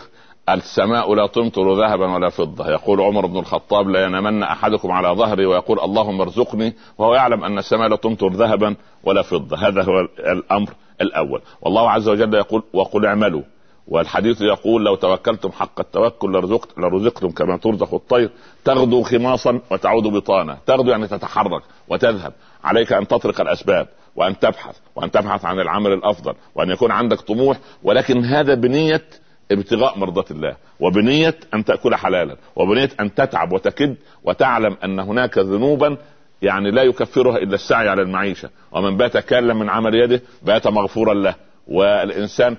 السماء 0.50 1.16
لا 1.16 1.28
تمطر 1.28 1.74
ذهبا 1.74 2.16
ولا 2.16 2.30
فضة. 2.30 2.72
يقول 2.72 3.02
عمر 3.02 3.26
بن 3.26 3.38
الخطاب 3.38 3.90
لا 3.90 4.06
ينامن 4.06 4.44
أحدكم 4.44 4.92
على 4.92 5.08
ظهري. 5.08 5.46
ويقول 5.46 5.80
اللهم 5.80 6.22
ارزقني. 6.22 6.74
وهو 6.98 7.16
يعلم 7.16 7.44
أن 7.44 7.58
السماء 7.58 7.88
لا 7.88 7.96
تمطر 7.96 8.28
ذهبا 8.28 8.76
ولا 9.04 9.22
فضة. 9.22 9.68
هذا 9.68 9.84
هو 9.84 10.00
الأمر 10.20 10.70
الأول. 11.02 11.42
والله 11.62 11.92
عز 11.92 12.10
وجل 12.10 12.34
يقول 12.34 12.64
وقل 12.74 13.06
اعملوا. 13.06 13.42
والحديث 13.88 14.41
يقول 14.41 14.86
لو 14.86 14.95
توكلتم 14.95 15.52
حق 15.52 15.80
التوكل 15.80 16.32
لرزقت 16.32 16.80
لرزقتم 16.80 17.30
كما 17.30 17.58
ترزق 17.58 17.93
الطير 17.93 18.30
تغدو 18.65 19.04
خماصا 19.04 19.62
وتعود 19.71 20.04
بطانا 20.04 20.58
تغدو 20.65 20.91
يعني 20.91 21.08
تتحرك 21.08 21.62
وتذهب. 21.88 22.34
عليك 22.63 22.93
أن 22.93 23.08
تطرق 23.08 23.41
الأسباب 23.41 23.88
وأن 24.15 24.39
تبحث 24.39 24.78
وأن 24.95 25.12
تبحث 25.12 25.45
عن 25.45 25.60
العمل 25.60 25.93
الأفضل 25.93 26.34
وأن 26.56 26.69
يكون 26.69 26.91
عندك 26.91 27.21
طموح. 27.21 27.58
ولكن 27.84 28.26
هذا 28.26 28.54
بنية 28.54 29.04
ابتغاء 29.52 30.00
مرضات 30.00 30.32
الله. 30.32 30.56
وبنية 30.80 31.36
أن 31.54 31.65
تأكل 31.65 31.95
حلالا. 31.95 32.36
وبنية 32.56 32.89
أن 33.00 33.13
تتعب 33.13 33.54
وتكد 33.54 33.95
وتعلم 34.24 34.78
أن 34.84 35.00
هناك 35.00 35.38
ذنوبا 35.38 35.98
يعني 36.41 36.71
لا 36.71 36.84
يكفرها 36.84 37.38
إلا 37.38 37.56
السعي 37.56 37.89
على 37.89 38.02
المعيشة. 38.02 38.50
ومن 38.71 38.98
بات 38.98 39.17
كالا 39.17 39.54
من 39.54 39.69
عمل 39.69 39.95
يده 39.95 40.21
بات 40.41 40.67
مغفورا 40.67 41.13
له. 41.13 41.36
والإنسان 41.67 42.58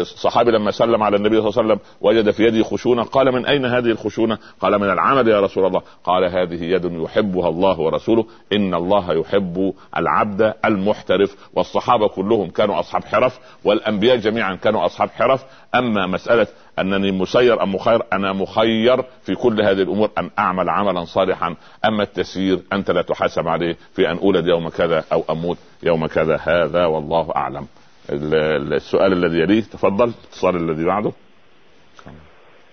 الصحابي 0.00 0.50
لما 0.50 0.70
سلم 0.70 1.02
على 1.02 1.16
النبي 1.16 1.40
صلى 1.40 1.48
الله 1.48 1.58
عليه 1.58 1.72
وسلم 1.72 1.80
وجد 2.00 2.30
في 2.30 2.42
يده 2.44 2.62
خشونة 2.62 3.02
قال 3.02 3.32
من 3.32 3.46
أين 3.46 3.66
هذه 3.66 3.86
الخشونة؟ 3.86 4.38
قال 4.60 4.78
من 4.78 4.90
العمل 4.90 5.28
يا 5.28 5.40
رسول 5.40 5.66
الله. 5.66 5.82
قال 6.04 6.24
هذه 6.24 6.64
يد 6.64 6.84
يحبها 6.84 7.48
الله 7.48 7.80
ورسوله 7.80 8.26
إن 8.52 8.74
الله 8.74 9.12
يحب 9.12 9.74
العبد 9.96 10.54
المحترف. 10.64 11.36
والصحابة 11.54 12.08
كلهم 12.08 12.50
كانوا 12.50 12.80
أصحاب 12.80 13.04
حرف 13.04 13.38
والأنبياء 13.64 14.16
جميعا 14.16 14.54
كانوا 14.54 14.86
أصحاب 14.86 15.10
حرف. 15.10 15.44
أما 15.74 16.06
مسألة 16.06 16.46
أنني 16.78 17.12
مسير 17.12 17.62
أم 17.62 17.74
مخير 17.74 18.02
أنا 18.12 18.32
مخير 18.32 19.02
في 19.22 19.34
كل 19.34 19.62
هذه 19.62 19.82
الأمور 19.82 20.10
أن 20.18 20.30
أعمل 20.38 20.68
عملا 20.68 21.04
صالحا. 21.04 21.56
أما 21.84 22.02
التسيير 22.02 22.58
أنت 22.72 22.90
لا 22.90 23.02
تحاسب 23.02 23.48
عليه 23.48 23.76
في 23.94 24.10
أن 24.10 24.18
أولد 24.18 24.46
يوم 24.46 24.68
كذا 24.68 25.04
أو 25.12 25.24
أموت 25.30 25.58
يوم 25.82 26.06
كذا. 26.06 26.40
هذا 26.44 26.86
والله 26.86 27.32
أعلم. 27.36 27.66
السؤال 28.10 29.12
الذي 29.12 29.40
يليه. 29.40 29.62
تفضل. 29.62 30.04
الاتصال 30.04 30.56
الذي 30.56 30.84
بعده. 30.84 31.12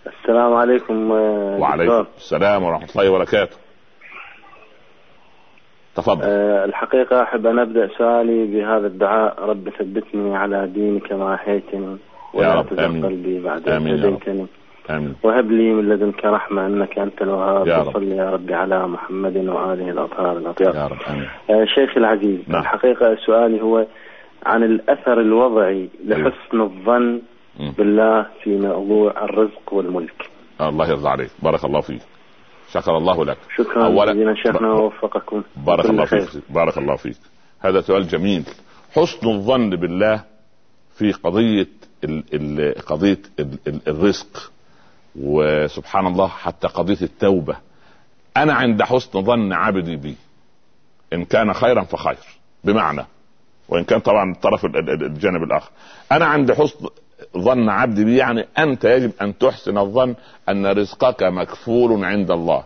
السلام 0.07 0.53
عليكم 0.53 1.11
آه، 1.11 1.57
وعليكم 1.59 2.05
السلام 2.17 2.63
ورحمة 2.63 2.87
الله 2.95 3.09
وبركاته. 3.09 3.57
تفضل. 5.95 6.23
أه 6.23 6.65
الحقيقة 6.65 7.23
أحب 7.23 7.47
أن 7.47 7.59
أبدأ 7.59 7.89
سؤالي 7.97 8.45
بهذا 8.45 8.87
الدعاء. 8.87 9.43
رب 9.43 9.69
ثبتني 9.69 10.35
على 10.37 10.67
دينك 10.67 11.13
ما 11.13 11.35
أحييتني 11.35 11.97
ولا 12.33 12.61
تزغ 12.61 13.07
قلبي 13.07 13.41
بعد 13.43 13.69
آمين 13.69 13.93
هديتني. 13.93 14.47
آمين. 14.89 15.15
وهب 15.23 15.51
لي 15.51 15.73
من 15.73 15.89
لدنك 15.89 16.25
رحمة 16.25 16.65
إنك 16.65 16.99
أنت 16.99 17.21
الوهاب. 17.21 17.67
يا 17.67 18.29
رب. 18.29 18.51
على 18.51 18.87
محمد 18.87 19.37
وآله 19.37 19.89
الأطهار 19.89 20.37
الأطيار 20.37 20.75
يا 20.75 20.87
رب. 20.87 20.97
آمين. 21.09 21.29
آه 21.49 21.65
شيخي 21.65 21.99
العزيز 21.99 22.39
نعم. 22.47 22.61
الحقيقة 22.61 23.15
سؤالي 23.25 23.61
هو 23.61 23.85
عن 24.45 24.63
الأثر 24.63 25.21
الوضعي 25.21 25.89
لحسن 26.05 26.61
الظن 26.61 27.21
بالله 27.77 28.27
في 28.43 28.57
موضوع 28.57 29.23
الرزق 29.23 29.73
والملك. 29.73 30.29
الله 30.61 30.89
يرضى 30.89 31.09
عليك. 31.09 31.29
بارك 31.43 31.65
الله 31.65 31.81
فيك. 31.81 32.01
شكر 32.71 32.97
الله 32.97 33.25
لك. 33.25 33.37
شكرا 33.57 33.85
أولا 33.85 34.35
شيخنا 34.43 34.71
ووفقكم 34.71 35.43
بارك 35.65 35.85
الله 35.85 36.05
فيك. 36.05 36.43
بارك 36.49 36.77
الله 36.77 36.95
فيك. 36.95 37.17
هذا 37.59 37.81
سؤال 37.81 38.07
جميل. 38.07 38.43
حسن 38.95 39.27
الظن 39.27 39.69
بالله 39.69 40.23
في 40.97 41.11
قضية 41.11 41.67
ال 42.03 42.23
ال 42.33 42.75
قضية 42.85 43.19
ال 43.39 43.57
ال 43.67 43.81
الرزق 43.87 44.51
وسبحان 45.15 46.07
الله 46.07 46.27
حتى 46.27 46.67
قضية 46.67 47.01
التوبة. 47.01 47.55
أنا 48.37 48.53
عند 48.53 48.83
حسن 48.83 49.21
ظن 49.21 49.53
عبدي 49.53 49.95
بي. 49.95 50.15
إن 51.13 51.25
كان 51.25 51.53
خيرا 51.53 51.81
فخير. 51.81 52.17
بمعنى 52.63 53.05
وإن 53.69 53.83
كان 53.83 53.99
طبعا 53.99 54.31
الطرف 54.31 54.65
الجانب 54.65 55.43
الآخر. 55.43 55.69
أنا 56.11 56.25
عند 56.25 56.51
حسن 56.51 56.87
ظن 57.37 57.69
عبدي 57.69 58.05
بي 58.05 58.17
يعني 58.17 58.45
أنت 58.57 58.85
يجب 58.85 59.11
أن 59.21 59.37
تحسن 59.37 59.77
الظن 59.77 60.15
أن 60.49 60.65
رزقك 60.65 61.23
مكفول 61.23 62.05
عند 62.05 62.31
الله. 62.31 62.63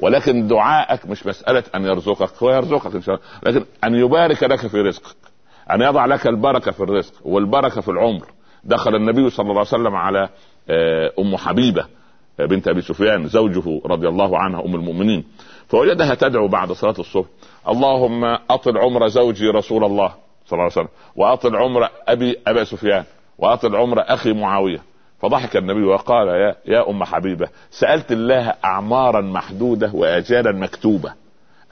ولكن 0.00 0.46
دعائك 0.46 1.06
مش 1.06 1.26
مسألة 1.26 1.62
أن 1.74 1.84
يرزقك 1.84 2.42
هو 2.42 2.50
يرزقك 2.50 2.94
إن 2.94 3.02
شاء 3.02 3.14
الله 3.14 3.26
لكن 3.42 3.66
أن 3.84 3.94
يبارك 3.94 4.42
لك 4.42 4.66
في 4.66 4.76
رزقك 4.76 5.16
أن 5.70 5.80
يضع 5.80 6.06
لك 6.06 6.26
البركة 6.26 6.70
في 6.70 6.80
الرزق 6.80 7.12
والبركة 7.24 7.80
في 7.80 7.88
العمر. 7.88 8.26
دخل 8.64 8.94
النبي 8.94 9.30
صلى 9.30 9.44
الله 9.44 9.58
عليه 9.58 9.68
وسلم 9.68 9.96
على 9.96 10.28
آه، 10.70 11.12
أم 11.18 11.36
حبيبة 11.36 11.86
آه، 12.40 12.46
بنت 12.46 12.68
أبي 12.68 12.80
سفيان 12.80 13.26
زوجه 13.26 13.80
رضي 13.86 14.08
الله 14.08 14.38
عنها 14.38 14.64
أم 14.64 14.74
المؤمنين. 14.74 15.24
فوجدها 15.68 16.14
تدعو 16.14 16.48
بعد 16.48 16.72
صلاة 16.72 16.94
الصبح 16.98 17.26
اللهم 17.68 18.24
أطل 18.24 18.78
عمر 18.78 19.08
زوجي 19.08 19.46
رسول 19.46 19.84
الله. 19.84 20.14
صلى 20.48 20.52
الله 20.52 20.62
عليه 20.62 20.72
وسلم. 20.72 20.88
وأطل 21.16 21.56
عمر 21.56 21.88
ابي 22.08 22.36
أبا 22.46 22.64
سفيان. 22.64 23.04
وأطل 23.38 23.76
عمر 23.76 24.00
أخي 24.00 24.32
معاوية. 24.32 24.82
فضحك 25.20 25.56
النبي 25.56 25.84
وقال 25.84 26.28
يا 26.28 26.54
يا 26.66 26.90
أم 26.90 27.04
حبيبة 27.04 27.48
سألت 27.70 28.12
الله 28.12 28.54
اعمارا 28.64 29.20
محدودة 29.20 29.90
واجالا 29.94 30.52
مكتوبة. 30.52 31.12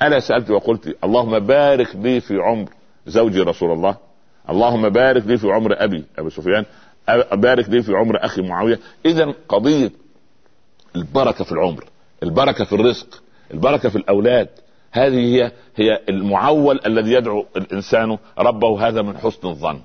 ألا 0.03 0.21
سألت 0.21 0.51
وقلت 0.51 0.97
اللهم 1.05 1.39
بارك 1.39 1.97
لي 1.97 2.21
في 2.21 2.35
عمر 2.39 2.69
زوجي 3.07 3.41
رسول 3.41 3.73
الله. 3.73 3.97
اللهم 4.51 4.89
بارك 4.89 5.27
لي 5.27 5.39
في 5.39 5.47
عمر 5.53 5.85
ابي 5.85 6.05
أبي 6.19 6.31
سفيان. 6.31 6.65
بارك 7.33 7.69
لي 7.69 7.83
في 7.83 7.93
عمر 7.93 8.25
أخي 8.25 8.43
معاوية. 8.43 8.79
اذا 9.07 9.35
قضية 9.49 9.91
البركة 10.97 11.45
في 11.45 11.53
العمر 11.53 11.85
البركة 12.23 12.65
في 12.65 12.73
الرزق 12.73 13.23
البركة 13.55 13.89
في 13.89 13.97
الأولاد 13.97 14.49
هذه 14.93 15.15
هي 15.15 15.53
هي 15.77 16.01
المعول 16.09 16.81
الذي 16.87 17.13
يدعو 17.13 17.47
الإنسان 17.57 18.19
ربه 18.39 18.89
هذا 18.89 19.03
من 19.03 19.19
حسن 19.19 19.49
الظن. 19.49 19.81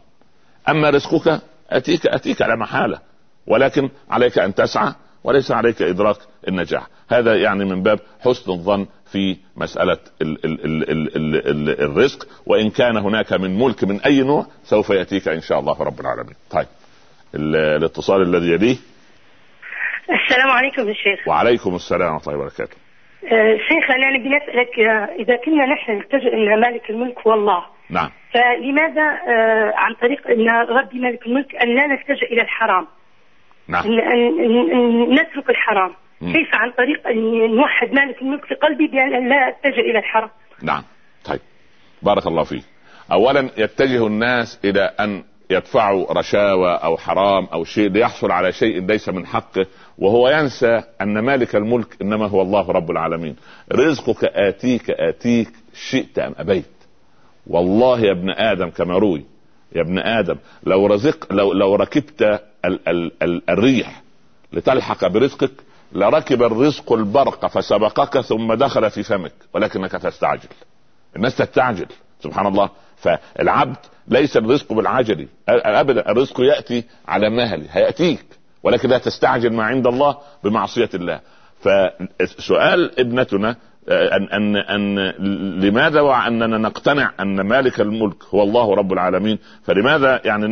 أما 0.70 0.90
رزقك 0.90 1.42
أتيك 1.70 2.08
أتيك 2.08 2.42
على 2.42 2.56
محالة 2.56 3.00
ولكن 3.48 3.90
عليك 4.10 4.40
أن 4.40 4.56
تسعى 4.56 4.94
وليس 5.24 5.52
عليك 5.52 5.82
إدراك 5.82 6.18
النجاح. 6.48 6.88
هذا 7.10 7.36
يعني 7.36 7.66
من 7.66 7.84
باب 7.84 8.00
حسن 8.20 8.52
الظن 8.52 8.88
في 9.12 9.38
مسألة 9.56 9.98
ال 10.22 10.46
ال 10.46 10.66
ال 10.66 10.90
ال 10.92 11.16
ال 11.16 11.70
ال 11.70 11.82
الرزق. 11.82 12.28
وإن 12.46 12.70
كان 12.70 12.98
هناك 12.98 13.34
من 13.34 13.60
ملك 13.60 13.84
من 13.84 14.02
أي 14.02 14.22
نوع 14.22 14.46
سوف 14.64 14.90
يأتيك 14.90 15.28
إن 15.28 15.42
شاء 15.42 15.60
الله 15.60 15.84
رب 15.84 16.00
العالمين. 16.00 16.36
طيب 16.50 16.68
الاتصال 17.36 18.22
الذي 18.22 18.52
يليه؟ 18.52 18.78
السلام 20.10 20.50
عليكم 20.50 20.90
يا 20.90 20.94
شيخ. 20.94 21.28
وعليكم 21.28 21.76
السلام 21.76 22.14
ورحمة 22.14 22.34
الله 22.34 22.40
وبركاته. 22.40 22.81
شيخ 23.68 23.92
أنا 23.92 24.18
بنسالك 24.18 24.80
آه، 24.80 25.16
إذا 25.20 25.36
كنا 25.36 25.66
نحن 25.66 25.92
نلتجئ 25.92 26.28
إلى 26.28 26.56
مالك 26.56 26.90
الملك 26.90 27.28
هو 27.28 27.34
الله 27.34 27.66
نعم. 27.90 28.10
فلماذا 28.34 29.02
آه، 29.02 29.74
عن 29.76 29.94
طريق 29.94 30.28
إن 30.28 30.50
ربي 30.50 31.00
مالك 31.00 31.26
الملك 31.28 31.56
أن 31.56 31.76
لا 31.76 31.88
نلتجئ 31.88 32.34
إلى 32.34 32.42
الحرام؟ 32.42 32.88
نعم. 33.68 33.84
ان, 33.86 34.00
أن, 34.00 34.72
أن 34.72 35.14
نترك 35.14 35.50
الحرام. 35.50 35.94
كيف 36.20 36.56
عن 36.56 36.72
طريق 36.72 37.08
إن 37.08 37.56
نوحد 37.56 37.94
مالك 37.94 38.22
الملك 38.22 38.46
في 38.46 38.56
قلبي 38.56 38.88
بأن 38.88 39.30
لا 39.30 39.48
أتجه 39.48 39.80
إلى 39.80 40.00
الحرام؟ 40.00 40.30
نعم. 40.64 40.84
طيب. 41.26 41.40
بارك 42.02 42.28
الله 42.28 42.44
فيك. 42.44 42.64
اولا 43.12 43.50
يتجه 43.58 44.08
الناس 44.08 44.62
إلى 44.66 44.82
أن 45.00 45.24
يدفعوا 45.50 46.14
رشاوى 46.14 46.80
أو 46.84 46.98
حرام 46.98 47.46
أو 47.54 47.64
شيء 47.64 47.90
ليحصل 47.90 48.32
على 48.32 48.52
شيء 48.52 48.86
ليس 48.86 49.10
من 49.10 49.26
حقه 49.26 49.66
وهو 50.02 50.30
ينسى 50.30 50.84
أن 51.02 51.20
مالك 51.20 51.56
الملك 51.56 52.02
إنما 52.02 52.28
هو 52.28 52.42
الله 52.42 52.72
رب 52.72 52.92
العالمين. 52.92 53.36
رزقك 53.72 54.24
آتيك 54.24 54.92
آتيك 54.92 55.50
شئت 55.74 56.20
أم 56.20 56.34
أبيت. 56.38 56.66
والله 57.48 58.00
يا 58.00 58.12
ابن 58.12 58.30
آدم 58.30 58.70
كما 58.70 58.98
روي 58.98 59.26
يا 59.76 59.82
ابن 59.82 60.00
آدم 60.00 60.36
لو 60.64 60.88
رزق 60.88 61.34
لو 61.34 61.54
لو 61.54 61.76
ركبت 61.76 62.22
ال 62.66 62.90
ال 62.90 63.12
ال 63.24 63.50
الريح 63.50 64.02
لتلحق 64.54 65.08
برزقك 65.08 65.52
لركب 65.94 66.44
الرزق 66.44 66.94
البرق 66.94 67.48
فسبقك 67.48 68.22
ثم 68.22 68.54
دخل 68.54 68.90
في 68.90 69.04
فمك 69.04 69.34
ولكنك 69.54 69.92
تستعجل. 69.92 70.50
الناس 71.16 71.36
تستعجل 71.36 71.88
سبحان 72.24 72.48
الله. 72.48 72.70
فالعبد 72.98 73.78
ليس 74.08 74.38
الرزق 74.38 74.74
بالعجل 74.74 75.28
ابدا 75.50 76.12
الرزق 76.12 76.42
يأتي 76.42 76.84
على 77.08 77.30
مهل 77.30 77.66
هيأتيك. 77.72 78.26
ولكن 78.64 78.90
لا 78.90 78.98
تستعجل 78.98 79.54
ما 79.54 79.64
عند 79.64 79.88
الله 79.88 80.18
بمعصية 80.44 80.90
الله. 80.94 81.20
فسؤال 81.62 83.00
ابنتنا 83.00 83.56
ان 83.90 84.28
ان 84.30 84.56
أن 84.58 85.00
لماذا 85.62 86.02
وأننا 86.02 86.58
نقتنع 86.58 87.12
أن 87.20 87.42
مالك 87.42 87.82
الملك 87.82 88.24
هو 88.34 88.44
الله 88.44 88.76
رب 88.76 88.94
العالمين؟ 88.94 89.40
فلماذا 89.64 90.22
يعني 90.26 90.46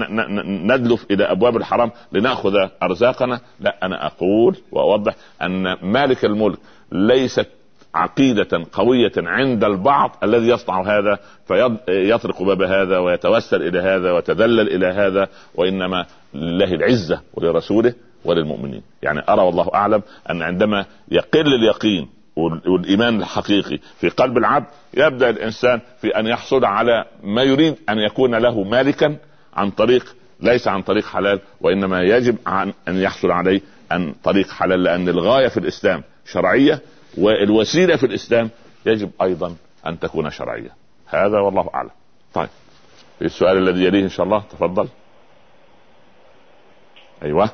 ندلف 0.74 1.06
إلى 1.12 1.24
أبواب 1.24 1.58
الحرام 1.58 1.92
لنأخذ 2.12 2.54
أرزاقنا؟ 2.84 3.40
لا 3.60 3.78
أنا 3.84 4.06
أقول 4.06 4.58
وأوضح 4.72 5.16
أن 5.42 5.74
مالك 5.82 6.26
الملك 6.26 6.58
ليست 6.92 7.48
عقيدة 7.96 8.66
قوية 8.74 9.12
عند 9.18 9.64
البعض 9.64 10.18
الذي 10.24 10.48
يصنع 10.48 10.82
هذا 10.82 11.20
فيطرق 11.48 12.44
باب 12.44 12.62
هذا 12.62 12.98
ويتوسل 12.98 13.62
إلى 13.62 13.80
هذا 13.80 14.12
ويتذلل 14.12 14.68
إلى 14.76 14.88
هذا 14.88 15.28
وإنما 15.56 16.06
لله 16.34 16.74
العزة 16.74 17.22
ولرسوله 17.34 17.94
وللمؤمنين. 18.26 18.82
يعني 19.04 19.22
أرى 19.30 19.42
والله 19.42 19.70
أعلم 19.74 20.02
أن 20.30 20.42
عندما 20.42 20.86
يقل 21.12 21.54
اليقين 21.54 22.10
والإيمان 22.36 23.22
الحقيقي 23.22 23.80
في 24.00 24.10
قلب 24.10 24.38
العبد 24.38 24.68
يبدأ 24.94 25.30
الإنسان 25.30 25.82
في 26.02 26.08
أن 26.08 26.28
يحصل 26.28 26.66
على 26.66 27.06
ما 27.24 27.44
يريد 27.44 27.76
أن 27.90 27.98
يكون 27.98 28.36
له 28.36 28.64
مالكا 28.64 29.18
عن 29.54 29.72
طريق 29.72 30.16
ليس 30.40 30.68
عن 30.68 30.82
طريق 30.82 31.06
حلال 31.06 31.40
وإنما 31.62 32.02
يجب 32.02 32.38
عن 32.46 32.74
أن 32.88 32.98
يحصل 32.98 33.32
عليه 33.32 33.62
عن 33.92 34.14
طريق 34.24 34.50
حلال 34.50 34.84
لأن 34.84 35.10
الغاية 35.10 35.48
في 35.48 35.58
الإسلام 35.58 36.04
شرعية 36.26 36.82
والوسيلة 37.18 37.98
في 37.98 38.06
الإسلام 38.06 38.50
يجب 38.86 39.12
أيضا 39.22 39.56
أن 39.88 40.00
تكون 40.00 40.30
شرعية. 40.30 40.70
هذا 41.06 41.40
والله 41.40 41.70
أعلم. 41.74 41.90
طيب 42.34 42.50
السؤال 43.22 43.58
الذي 43.58 43.86
يليه 43.86 44.04
إن 44.04 44.10
شاء 44.10 44.26
الله. 44.26 44.44
تفضل. 44.52 44.88
أيوه. 47.24 47.50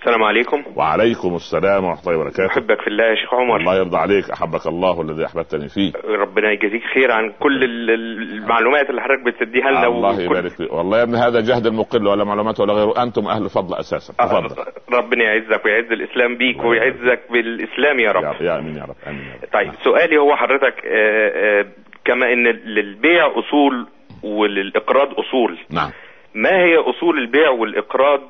السلام 0.00 0.22
عليكم. 0.22 0.64
وعليكم 0.76 1.34
السلام 1.34 1.84
ورحمة 1.84 2.02
الله 2.06 2.18
وبركاته. 2.20 2.46
أحبك 2.46 2.80
في 2.80 2.86
الله 2.88 3.04
يا 3.04 3.14
شيخ 3.14 3.34
عمر. 3.34 3.56
الله 3.56 3.76
يرضى 3.76 3.96
عليك 3.96 4.30
أحبك 4.30 4.66
الله 4.66 5.00
الذي 5.02 5.26
أحببتني 5.26 5.68
فيه. 5.68 5.92
ربنا 6.04 6.50
يجازيك 6.52 6.82
خير 6.94 7.12
عن 7.12 7.32
كل 7.40 7.64
ال- 7.64 7.90
ال- 7.90 8.32
المعلومات 8.32 8.90
اللي 8.90 9.00
حضرتك 9.02 9.22
بتديها 9.24 9.70
لنا 9.70 9.86
الله 9.86 10.20
يبارك 10.22 10.50
فيك. 10.50 10.72
والله 10.72 10.98
يا 10.98 11.02
ابني 11.02 11.16
هذا 11.16 11.40
جهد 11.40 11.66
المقل 11.66 12.06
ولا 12.06 12.24
معلومات 12.24 12.60
ولا 12.60 12.72
غيره. 12.72 13.02
أنتم 13.02 13.26
أهل 13.26 13.48
فضل 13.50 13.74
أساسا. 13.78 14.12
تفضل. 14.12 14.62
ربنا 14.92 15.24
يعزك 15.24 15.64
ويعز 15.64 15.92
الإسلام 15.92 16.36
بيك 16.36 16.64
ويعزك 16.64 17.20
بالإسلام 17.32 17.98
يا 18.00 18.10
رب. 18.12 18.22
يا, 18.24 18.46
يا 18.46 18.58
آمين 18.58 18.76
يا 18.76 18.82
رب 18.84 18.96
آمين 19.08 19.20
يا 19.24 19.34
رب. 19.42 19.52
طيب 19.52 19.72
سؤالي 19.84 20.18
هو 20.18 20.36
حضرتك 20.36 20.86
آه، 20.86 21.60
آه، 21.60 21.66
كما 22.04 22.32
إن 22.32 22.46
للبيع 22.46 23.26
أصول 23.38 23.86
وللاقراض 24.22 25.08
أصول. 25.18 25.58
نعم. 25.72 25.90
ما 26.34 26.50
هي 26.64 26.76
أصول 26.76 27.18
البيع 27.18 27.50
والإقراض 27.50 28.20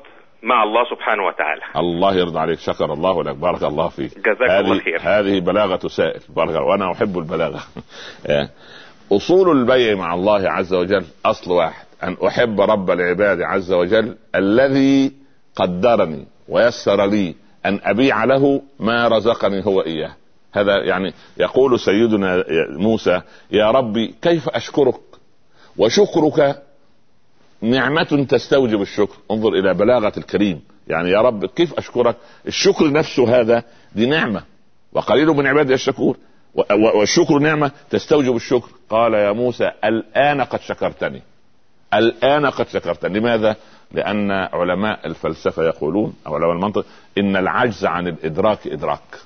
مع 0.43 0.63
الله 0.63 0.83
سبحانه 0.89 1.23
وتعالى. 1.23 1.61
الله 1.75 2.15
يرضى 2.15 2.39
عليك. 2.39 2.59
شكر 2.59 2.93
الله 2.93 3.23
لك. 3.23 3.35
بارك 3.35 3.63
الله 3.63 3.89
فيك. 3.89 4.11
جزاك 4.17 4.49
الله 4.49 4.79
خير. 4.79 4.99
هذه 5.01 5.39
بلاغة 5.39 5.87
سائل. 5.87 6.21
بارك 6.29 6.49
الله. 6.49 6.63
وأنا 6.63 6.91
أحب 6.91 7.17
البلاغة. 7.17 7.59
آه. 8.27 8.49
أصول 9.11 9.57
البيع 9.57 9.95
مع 9.95 10.13
الله 10.13 10.51
عز 10.51 10.73
وجل. 10.73 11.05
أصل 11.25 11.51
واحد. 11.51 11.85
أن 12.03 12.17
أحب 12.27 12.61
رب 12.61 12.91
العباد 12.91 13.41
عز 13.41 13.73
وجل 13.73 14.15
الذي 14.35 15.11
قدرني 15.55 16.27
ويسر 16.47 17.05
لي 17.05 17.35
أن 17.65 17.79
أبيع 17.83 18.23
له 18.23 18.61
ما 18.79 19.07
رزقني 19.07 19.65
هو 19.65 19.81
إياه. 19.81 20.15
هذا 20.53 20.77
يعني 20.83 21.13
يقول 21.37 21.79
سيدنا 21.79 22.43
موسى 22.69 23.21
يا 23.51 23.71
ربي 23.71 24.15
كيف 24.21 24.49
أشكرك 24.49 24.99
وشكرك 25.77 26.61
نعمة 27.61 28.25
تستوجب 28.29 28.81
الشكر. 28.81 29.15
انظر 29.31 29.49
إلى 29.49 29.73
بلاغة 29.73 30.13
الكريم. 30.17 30.61
يعني 30.87 31.09
يا 31.09 31.21
رب 31.21 31.45
كيف 31.45 31.73
أشكرك؟ 31.73 32.15
الشكر 32.47 32.91
نفسه 32.91 33.39
هذا 33.39 33.63
دي 33.95 34.05
نعمة. 34.05 34.43
وقليل 34.93 35.27
من 35.27 35.47
عبادي 35.47 35.73
الشكور. 35.73 36.17
والشكر 36.95 37.39
نعمة 37.39 37.71
تستوجب 37.89 38.35
الشكر. 38.35 38.69
قال 38.89 39.13
يا 39.13 39.31
موسى 39.31 39.71
الآن 39.83 40.41
قد 40.41 40.61
شكرتني. 40.61 41.21
الآن 41.93 42.45
قد 42.45 42.67
شكرتني. 42.67 43.19
لماذا؟ 43.19 43.55
لأن 43.91 44.31
علماء 44.31 45.07
الفلسفة 45.07 45.63
يقولون 45.63 46.13
أو 46.27 46.35
علماء 46.35 46.51
المنطق 46.51 46.85
إن 47.17 47.35
العجز 47.35 47.85
عن 47.85 48.07
الإدراك 48.07 48.67
إدراك. 48.67 49.17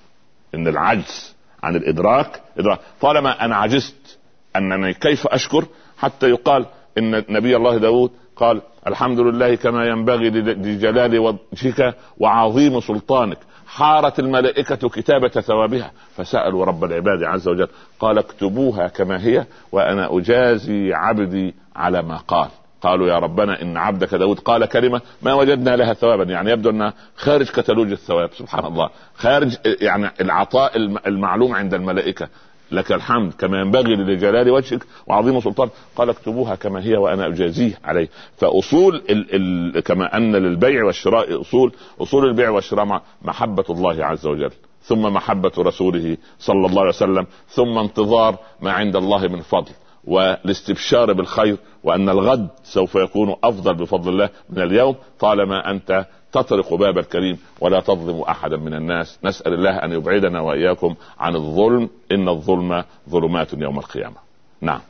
إن 0.56 0.68
العجز 0.68 1.36
عن 1.64 1.76
الإدراك 1.76 2.42
إدراك. 2.58 2.80
طالما 3.02 3.46
أنا 3.46 3.56
عجزت 3.56 4.18
أنني 4.56 4.94
كيف 4.94 5.28
أشكر؟ 5.28 5.66
حتى 5.98 6.30
يقال 6.30 6.66
إن 6.98 7.24
نبي 7.30 7.56
الله 7.56 7.78
داود 7.78 8.12
قال 8.36 8.62
الحمد 8.88 9.20
لله 9.20 9.56
كما 9.56 9.86
ينبغي 9.86 10.30
لجلال 10.30 11.20
وجهك 11.20 11.96
وعظيم 12.18 12.80
سلطانك 12.80 13.38
حارت 13.68 14.20
الملائكة 14.20 14.90
كتابة 14.90 15.28
ثوابها 15.28 15.92
فسألوا 16.16 16.66
رب 16.66 16.84
العباد 16.84 17.24
عز 17.24 17.48
وجل 17.48 17.68
قال 18.00 18.18
اكتبوها 18.18 18.88
كما 18.88 19.24
هي 19.24 19.46
وأنا 19.72 20.18
أجازي 20.18 20.94
عبدي 20.94 21.56
على 21.76 22.02
ما 22.02 22.18
قال. 22.18 22.50
قالوا 22.82 23.08
يا 23.08 23.20
ربنا 23.20 23.62
إن 23.62 23.78
عبدك 23.78 24.16
داود 24.16 24.40
قال 24.40 24.66
كلمة 24.66 25.02
ما 25.22 25.34
وجدنا 25.34 25.76
لها 25.76 25.94
ثوابا. 25.94 26.24
يعني 26.24 26.52
يبدو 26.52 26.70
أنها 26.70 26.94
خارج 27.16 27.50
كتالوج 27.50 27.92
الثواب 27.92 28.30
سبحان 28.34 28.66
الله. 28.66 28.90
خارج 29.16 29.56
يعني 29.82 30.10
العطاء 30.22 30.78
الم- 30.78 30.98
المعلوم 31.08 31.54
عند 31.56 31.74
الملائكة. 31.74 32.28
لك 32.72 32.92
الحمد 32.92 33.34
كما 33.34 33.60
ينبغي 33.60 33.96
لجلال 33.96 34.50
وجهك 34.50 34.84
وعظيم 35.08 35.40
سلطان. 35.40 35.70
قال 35.96 36.10
اكتبوها 36.10 36.56
كما 36.56 36.84
هي 36.84 36.98
وأنا 36.98 37.28
أجازيه 37.28 37.80
عليه. 37.84 38.10
فأصول 38.38 38.96
ال 38.96 39.76
ال 39.76 39.80
كما 39.80 40.18
أن 40.18 40.36
للبيع 40.36 40.86
والشراء 40.86 41.42
أصول. 41.42 41.74
أصول 42.02 42.26
البيع 42.26 42.50
والشراء 42.50 42.86
مع 42.86 43.02
محبة 43.22 43.66
الله 43.70 44.06
عز 44.06 44.28
وجل. 44.28 44.52
ثم 44.84 45.02
محبة 45.02 45.52
رسوله 45.58 46.18
صلى 46.40 46.66
الله 46.66 46.80
عليه 46.80 46.90
وسلم. 46.90 47.28
ثم 47.48 47.78
انتظار 47.78 48.38
ما 48.62 48.72
عند 48.72 48.96
الله 48.96 49.28
من 49.28 49.42
فضل 49.42 49.72
والاستبشار 50.04 51.14
بالخير 51.14 51.58
وأن 51.84 52.10
الغد 52.10 52.48
سوف 52.64 52.96
يكون 52.96 53.36
أفضل 53.44 53.74
بفضل 53.74 54.14
الله 54.14 54.30
من 54.50 54.62
اليوم. 54.62 54.96
طالما 55.20 55.72
أنت 55.72 56.06
تطرق 56.32 56.74
باب 56.74 56.98
الكريم 56.98 57.38
ولا 57.60 57.80
تظلم 57.80 58.22
أحدا 58.22 58.58
من 58.58 58.74
الناس. 58.74 59.20
نسأل 59.24 59.54
الله 59.54 59.78
أن 59.78 59.92
يبعدنا 59.92 60.42
وإياكم 60.42 60.96
عن 61.20 61.36
الظلم. 61.36 61.90
إن 62.12 62.30
الظلم 62.30 62.84
ظلمات 63.10 63.54
يوم 63.54 63.80
القيامة. 63.80 64.16
نعم. 64.62 64.82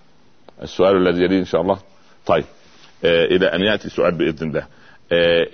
السؤال 0.62 1.08
الذي 1.08 1.24
يليه 1.24 1.40
إن 1.40 1.46
شاء 1.46 1.62
الله. 1.62 1.80
طيب. 2.26 2.46
آه 3.06 3.26
إلى 3.26 3.46
أن 3.48 3.62
يأتي 3.62 3.90
سؤال 3.90 4.12
بإذن 4.12 4.48
الله. 4.48 4.68
آه 5.12 5.48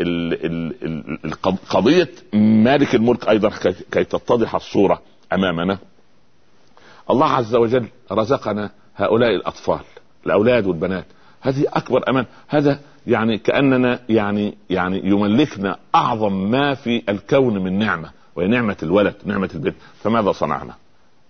قضية 1.69 2.09
مالك 2.33 2.95
الملك 2.95 3.29
أيضا 3.29 3.49
كي- 3.49 3.75
كي 3.91 4.03
تتضح 4.03 4.55
الصورة 4.55 5.01
أمامنا. 5.33 5.77
الله 7.09 7.27
عز 7.27 7.55
وجل 7.55 7.87
رزقنا 8.11 8.69
هؤلاء 8.95 9.29
الأطفال 9.35 9.79
الأولاد 10.25 10.67
والبنات. 10.67 11.05
هذه 11.41 11.65
أكبر 11.73 12.09
أمان. 12.09 12.25
هذا 12.47 12.79
يعني 13.07 13.37
كأننا 13.37 13.99
يعني 14.09 14.57
يعني 14.69 15.01
يملكنا 15.03 15.77
أعظم 15.95 16.51
ما 16.51 16.73
في 16.73 17.03
الكون 17.09 17.63
من 17.63 17.79
نعمة 17.79 18.11
وهي 18.35 18.47
نعمة 18.47 18.77
الولد 18.83 19.15
نعمة 19.25 19.49
البنت. 19.55 19.75
فماذا 20.03 20.31
صنعنا؟ 20.31 20.73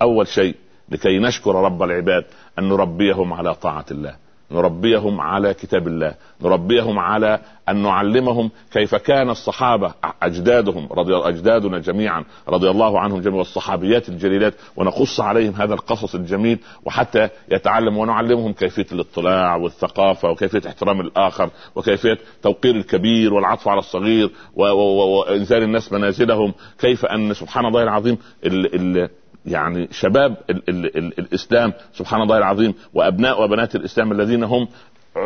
أول 0.01 0.27
شيء 0.27 0.55
لكي 0.89 1.19
نشكر 1.19 1.55
رب 1.55 1.83
العباد 1.83 2.25
أن 2.59 2.69
نربيهم 2.69 3.33
على 3.33 3.55
طاعة 3.55 3.85
الله. 3.91 4.15
نربيهم 4.51 5.21
على 5.21 5.53
كتاب 5.53 5.87
الله 5.87 6.13
نربيهم 6.41 6.99
على 6.99 7.39
أن 7.69 7.75
نعلمهم 7.75 8.51
كيف 8.73 8.95
كان 8.95 9.29
الصحابة 9.29 9.93
أجدادهم 10.21 10.87
رضي 10.91 11.15
أجدادنا 11.15 11.79
جميعا 11.79 12.23
رضي 12.47 12.69
الله 12.69 12.99
عنهم 12.99 13.21
جميعا 13.21 13.37
والصحابيات 13.37 14.09
الجليلات 14.09 14.53
ونقص 14.75 15.19
عليهم 15.19 15.53
هذا 15.53 15.73
القصص 15.73 16.15
الجميل 16.15 16.59
وحتى 16.85 17.29
يتعلموا 17.51 18.01
ونعلمهم 18.01 18.53
كيفية 18.53 18.85
الاطلاع 18.91 19.55
والثقافة 19.55 20.29
وكيفية 20.29 20.61
احترام 20.67 21.01
الآخر 21.01 21.49
وكيفية 21.75 22.17
توقير 22.41 22.75
الكبير 22.75 23.33
والعطف 23.33 23.67
على 23.67 23.79
الصغير 23.79 24.29
وإنزال 24.55 25.63
الناس 25.63 25.93
منازلهم 25.93 26.53
كيف 26.79 27.05
أن 27.05 27.33
سبحان 27.33 27.65
الله 27.65 27.83
العظيم 27.83 28.17
ال 28.45 28.75
ال 28.75 29.09
يعني 29.45 29.87
شباب 29.91 30.37
ال 30.49 30.69
ال 30.69 30.97
ال 30.97 31.19
الإسلام 31.19 31.73
سبحان 31.93 32.21
الله 32.21 32.37
العظيم 32.37 32.73
وأبناء 32.93 33.43
وبنات 33.43 33.75
الإسلام 33.75 34.11
الذين 34.11 34.43
هم 34.43 34.67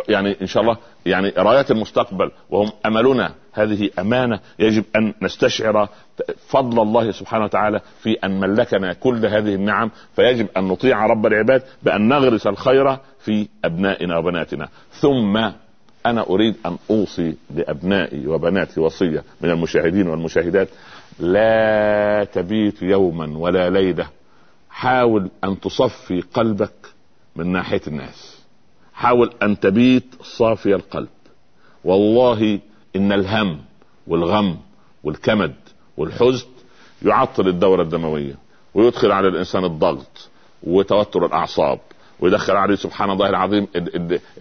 يعني 0.10 0.36
إن 0.42 0.48
شاء 0.48 0.64
الله 0.64 0.78
يعني 1.06 1.30
رايات 1.38 1.72
المستقبل 1.72 2.32
وهم 2.50 2.72
أملنا 2.86 3.32
هذه 3.54 3.90
أمانة 4.00 4.40
يجب 4.60 4.84
أن 4.96 5.14
نستشعر 5.22 5.90
فضل 6.48 6.82
الله 6.82 7.12
سبحانه 7.12 7.44
وتعالى 7.44 7.82
في 8.00 8.14
أن 8.24 8.40
ملكنا 8.40 8.94
كل 8.94 9.26
هذه 9.26 9.56
النعم 9.56 9.92
فيجب 10.16 10.48
أن 10.58 10.64
نطيع 10.64 11.06
رب 11.06 11.26
العباد 11.26 11.64
بأن 11.84 12.08
نغرس 12.08 12.48
الخير 12.48 12.98
في 13.20 13.48
أبنائنا 13.66 14.18
وبناتنا. 14.18 14.70
ثم 14.92 15.38
أنا 16.06 16.22
أريد 16.30 16.56
أن 16.66 16.78
أوصي 16.90 17.36
لأبنائي 17.56 18.28
وبناتي 18.28 18.80
وصية 18.80 19.24
من 19.42 19.52
المشاهدين 19.52 20.08
والمشاهدات. 20.08 20.68
لا 21.20 22.24
تبيت 22.34 22.82
يوما 22.82 23.38
ولا 23.38 23.70
ليلة. 23.70 24.08
حاول 24.70 25.30
أن 25.44 25.60
تصفي 25.60 26.22
قلبك 26.22 26.94
من 27.36 27.52
ناحية 27.52 27.82
الناس. 27.88 28.42
حاول 28.94 29.34
أن 29.44 29.60
تبيت 29.60 30.06
صافي 30.22 30.76
القلب. 30.76 31.08
والله 31.84 32.60
إن 32.96 33.12
الهم 33.12 33.60
والغم 34.08 34.58
والكمد 35.04 35.56
والحزن 35.98 36.48
يعطل 37.06 37.48
الدورة 37.48 37.82
الدموية 37.82 38.36
ويدخل 38.74 39.12
على 39.12 39.28
الإنسان 39.28 39.64
الضغط 39.66 40.30
وتوتر 40.64 41.26
الأعصاب 41.26 41.80
ويدخل 42.20 42.56
عليه 42.56 42.76
سبحان 42.76 43.10
الله 43.10 43.30
العظيم 43.30 43.68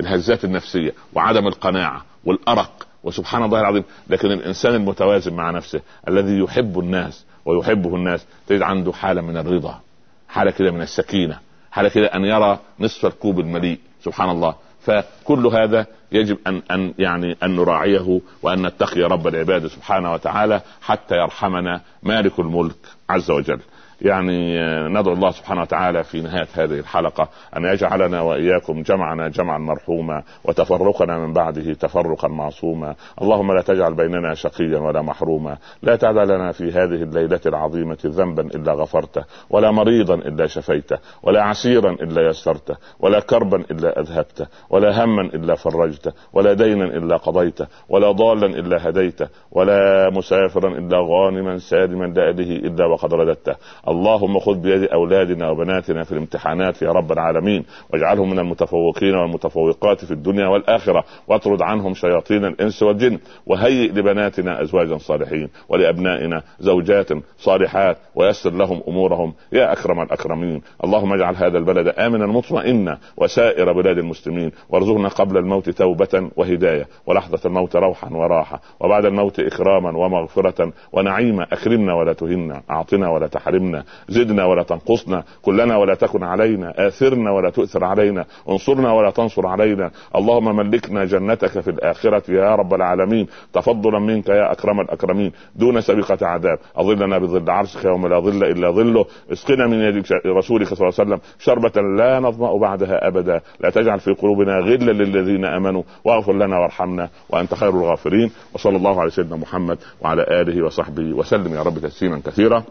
الهزات 0.01 0.45
النفسية 0.45 0.95
وعدم 1.15 1.47
القناعة 1.47 2.05
والأرق 2.25 2.84
وسبحان 3.05 3.43
الله 3.43 3.61
العظيم 3.61 3.85
لكن 4.09 4.31
الإنسان 4.33 4.75
المتوازن 4.75 5.35
مع 5.35 5.51
نفسه 5.51 5.81
الذي 6.09 6.39
يحب 6.39 6.79
الناس 6.79 7.25
ويحبه 7.45 7.97
الناس 7.97 8.27
تجد 8.47 8.63
عنده 8.63 8.93
حالة 8.93 9.21
من 9.21 9.37
الرضا 9.37 9.81
حالة 10.29 10.51
كده 10.51 10.71
من 10.71 10.83
السكينة 10.83 11.39
حالة 11.71 11.89
كده 11.89 12.07
أن 12.07 12.25
يرى 12.25 12.59
نصف 12.81 13.07
الكوب 13.07 13.41
المليء 13.41 13.79
سبحان 14.05 14.31
الله 14.31 14.55
فكل 14.81 15.47
هذا 15.47 15.87
يجب 16.13 16.39
ان 16.47 16.63
أن 16.71 16.95
يعني 16.99 17.37
أن 17.43 17.57
نراعيه 17.57 18.21
وأن 18.43 18.67
نتقي 18.67 19.01
رب 19.01 19.27
العباد 19.27 19.67
سبحانه 19.67 20.13
وتعالى 20.13 20.61
حتى 20.83 21.15
يرحمنا 21.15 21.81
مالك 22.03 22.39
الملك 22.39 22.77
عز 23.11 23.31
وجل. 23.31 23.61
يعني 24.05 24.61
ندعو 24.89 25.15
الله 25.15 25.31
سبحانه 25.31 25.61
وتعالى 25.61 26.05
في 26.05 26.21
نهاية 26.21 26.49
هذه 26.55 26.79
الحلقة 26.79 27.29
أن 27.57 27.65
يجعلنا 27.65 28.21
وإياكم 28.21 28.83
جمعنا 28.83 29.29
جمعا 29.29 29.59
مرحوما 29.59 30.23
وتفرقنا 30.45 31.19
من 31.19 31.33
بعده 31.33 31.73
تفرقا 31.73 32.29
معصوما، 32.29 32.95
اللهم 33.23 33.53
لا 33.53 33.63
تجعل 33.63 33.95
بيننا 33.95 34.35
شقيا 34.35 34.79
ولا 34.79 35.03
محروما، 35.03 35.57
لا 35.83 35.97
تدع 35.97 36.23
لنا 36.23 36.53
في 36.53 36.73
هذه 36.73 37.03
الليلة 37.03 37.41
العظيمة 37.47 37.99
ذنبا 38.07 38.43
إلا 38.43 38.73
غفرته، 38.73 39.25
ولا 39.51 39.71
مريضا 39.71 40.15
إلا 40.15 40.47
شفيته، 40.47 40.99
ولا 41.23 41.43
عسيرا 41.43 41.91
إلا 41.91 42.29
يسرته، 42.29 42.77
ولا 43.01 43.21
كربا 43.21 43.57
إلا 43.71 44.01
أذهبته، 44.01 44.47
ولا 44.71 45.05
هما 45.05 45.23
إلا 45.23 45.55
فرجته، 45.55 46.13
ولا 46.33 46.53
دينا 46.53 46.85
إلا 46.85 47.17
قضيته، 47.17 47.67
ولا 47.89 48.11
ضالا 48.11 48.47
إلا 48.47 48.89
هديته، 48.89 49.29
ولا 49.53 50.11
مسافرا 50.11 50.69
إلا 50.69 50.99
غانما 50.99 51.59
سالما 51.59 52.05
لاهله 52.05 52.57
إلا 52.57 52.87
وقد 52.87 53.15
رددته، 53.15 53.55
اللهم 53.95 54.39
خذ 54.39 54.55
بيد 54.55 54.83
أولادنا 54.83 55.51
وبناتنا 55.51 56.05
في 56.05 56.13
الامتحانات 56.13 56.83
يا 56.83 56.89
رب 56.89 57.13
العالمين 57.13 57.65
واجعلهم 57.93 58.31
من 58.31 58.39
المتفوقين 58.39 59.15
والمتفوقات 59.15 60.05
في 60.05 60.11
الدنيا 60.11 60.49
والآخرة 60.49 61.05
واطرد 61.29 61.63
عنهم 61.63 61.95
شياطين 61.95 62.45
الإنس 62.45 62.83
والجن 62.83 63.19
وهيئ 63.47 63.93
لبناتنا 63.93 64.63
أزواجا 64.63 64.99
صالحين 64.99 65.49
ولأبنائنا 65.69 66.43
زوجات 66.61 67.09
صالحات 67.39 67.97
ويسر 68.15 68.51
لهم 68.51 68.83
أمورهم. 68.89 69.35
يا 69.53 69.73
أكرم 69.73 70.01
الأكرمين 70.03 70.63
اللهم 70.85 71.13
اجعل 71.13 71.35
هذا 71.37 71.59
البلد 71.59 71.89
آمنا 71.89 72.27
مطمئنا 72.27 72.99
وسائر 73.17 73.73
بلاد 73.73 73.99
المسلمين 73.99 74.53
وارزقنا 74.71 75.09
قبل 75.09 75.37
الموت 75.37 75.71
توبة 75.71 76.31
وهداية 76.37 76.87
ولحظة 77.07 77.41
الموت 77.49 77.77
روحا 77.77 78.09
وراحة 78.13 78.61
وبعد 78.81 79.05
الموت 79.05 79.41
إكراما 79.41 79.99
ومغفرة 79.99 80.73
ونعيما 80.93 81.43
أكرمنا 81.53 81.95
ولا 81.95 82.13
تهنا 82.13 82.63
أعطنا 82.71 83.11
ولا 83.11 83.27
تحرمنا. 83.27 83.74
زدنا 84.09 84.45
ولا 84.45 84.63
تنقصنا 84.63 85.25
كلنا 85.43 85.77
ولا 85.77 85.95
تكن 85.95 86.23
علينا 86.23 86.87
آثرنا 86.87 87.31
ولا 87.31 87.51
تؤثر 87.51 87.85
علينا 87.85 88.25
انصرنا 88.49 88.93
ولا 88.93 89.11
تنصر 89.11 89.47
علينا. 89.47 89.91
اللهم 90.17 90.57
ملكنا 90.57 91.05
جنتك 91.05 91.61
في 91.61 91.71
الآخرة 91.71 92.31
يا 92.31 92.55
رب 92.55 92.75
العالمين. 92.75 93.27
تفضلا 93.53 93.99
منك 93.99 94.29
يا 94.29 94.53
أكرم 94.53 94.81
الأكرمين. 94.81 95.33
دون 95.57 95.81
سابقة 95.81 96.27
عذاب. 96.27 96.59
أظلنا 96.77 97.19
بظل 97.19 97.51
عرشك 97.51 97.85
يوم 97.85 98.07
لا 98.07 98.21
ظل 98.21 98.45
إلا 98.45 98.71
ظله. 98.71 99.05
اسقنا 99.33 99.67
من 99.67 99.81
يد 99.81 100.05
رسولك 100.27 100.75
صلى 100.75 100.89
الله 100.89 100.95
عليه 100.99 101.11
وسلم 101.11 101.21
شربة 101.39 101.83
لا 101.99 102.21
نظمأ 102.21 102.59
بعدها 102.59 103.09
أبدا. 103.09 103.41
لا 103.61 103.71
تجعل 103.71 104.01
في 104.01 104.13
قلوبنا 104.13 104.59
غلا 104.59 104.93
للذين 104.93 105.45
آمنوا. 105.45 105.83
واغفر 106.05 106.33
لنا 106.33 106.59
وارحمنا 106.59 107.09
وأنت 107.31 107.55
خير 107.55 107.71
الغافرين. 107.71 108.31
وصلى 108.55 108.77
الله 108.77 109.01
على 109.01 109.11
سيدنا 109.11 109.37
محمد 109.37 109.79
وعلى 110.01 110.23
آله 110.41 110.65
وصحبه 110.65 111.13
وسلم. 111.13 111.55
يا 111.55 111.63
رب 111.63 111.79
تسليما 111.79 112.21
كثيرا. 112.27 112.65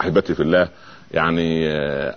أحبتي 0.00 0.34
في 0.34 0.42
الله 0.42 0.68
يعني 1.12 1.68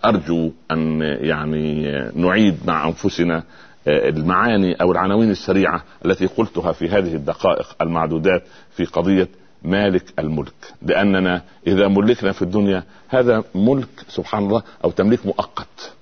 أرجو 0.05 0.51
أن 0.71 1.01
يعني 1.01 1.91
نعيد 2.15 2.57
مع 2.65 2.88
أنفسنا 2.88 3.43
المعاني 3.88 4.73
أو 4.73 4.91
العناوين 4.91 5.32
السريعة 5.32 5.84
التي 6.05 6.25
قلتها 6.25 6.71
في 6.71 6.89
هذه 6.89 7.15
الدقائق 7.15 7.75
المعدودات 7.82 8.43
في 8.75 8.86
قضية 8.86 9.28
مالك 9.63 10.03
الملك. 10.19 10.73
لأننا 10.82 11.41
إذا 11.67 11.88
ملكنا 11.88 12.32
في 12.32 12.41
الدنيا 12.41 12.84
هذا 13.07 13.43
ملك 13.55 13.89
سبحان 14.07 14.43
الله 14.43 14.63
أو 14.84 14.91
تمليك 14.91 15.25
مؤقت 15.25 15.93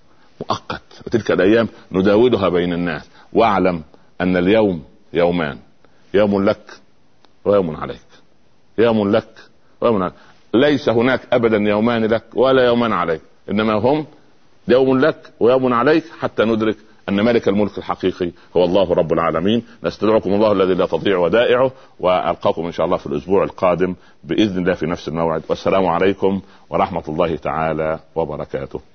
مؤقت. 0.41 0.81
وتلك 1.07 1.31
الأيام 1.31 1.67
نداولها 1.91 2.49
بين 2.49 2.73
الناس. 2.73 3.09
واعلم 3.33 3.81
أن 4.21 4.37
اليوم 4.37 4.83
يومان. 5.13 5.57
يوم 6.13 6.43
لك 6.43 6.79
ويوم 7.45 7.75
عليك. 7.75 7.99
يوم 8.77 9.11
لك 9.11 9.29
ويوم 9.81 10.03
عليك. 10.03 10.13
ليس 10.61 10.89
هناك 10.89 11.21
ابدا 11.33 11.57
يومان 11.57 12.05
لك 12.05 12.23
ولا 12.33 12.65
يومان 12.65 12.93
عليك. 12.93 13.21
إنما 13.51 13.73
هم 13.73 14.05
يوم 14.67 14.99
لك 14.99 15.33
ويوم 15.39 15.73
عليك 15.73 16.03
حتى 16.19 16.45
ندرك 16.45 16.77
أن 17.09 17.25
ملك 17.25 17.47
الملك 17.47 17.77
الحقيقي 17.77 18.31
هو 18.57 18.63
الله 18.63 18.93
رب 18.93 19.13
العالمين. 19.13 19.63
نستدعكم 19.83 20.33
الله 20.33 20.51
الذي 20.51 20.73
لا 20.73 20.85
تضيع 20.85 21.17
ودائعه 21.17 21.71
وألقاكم 21.99 22.65
إن 22.65 22.71
شاء 22.71 22.85
الله 22.85 22.97
في 22.97 23.07
الأسبوع 23.07 23.43
القادم 23.43 23.95
بإذن 24.23 24.57
الله 24.57 24.73
في 24.73 24.85
نفس 24.85 25.07
الموعد. 25.07 25.43
والسلام 25.49 25.85
عليكم 25.85 26.41
ورحمة 26.69 27.03
الله 27.07 27.35
تعالى 27.35 27.99
وبركاته. 28.15 28.94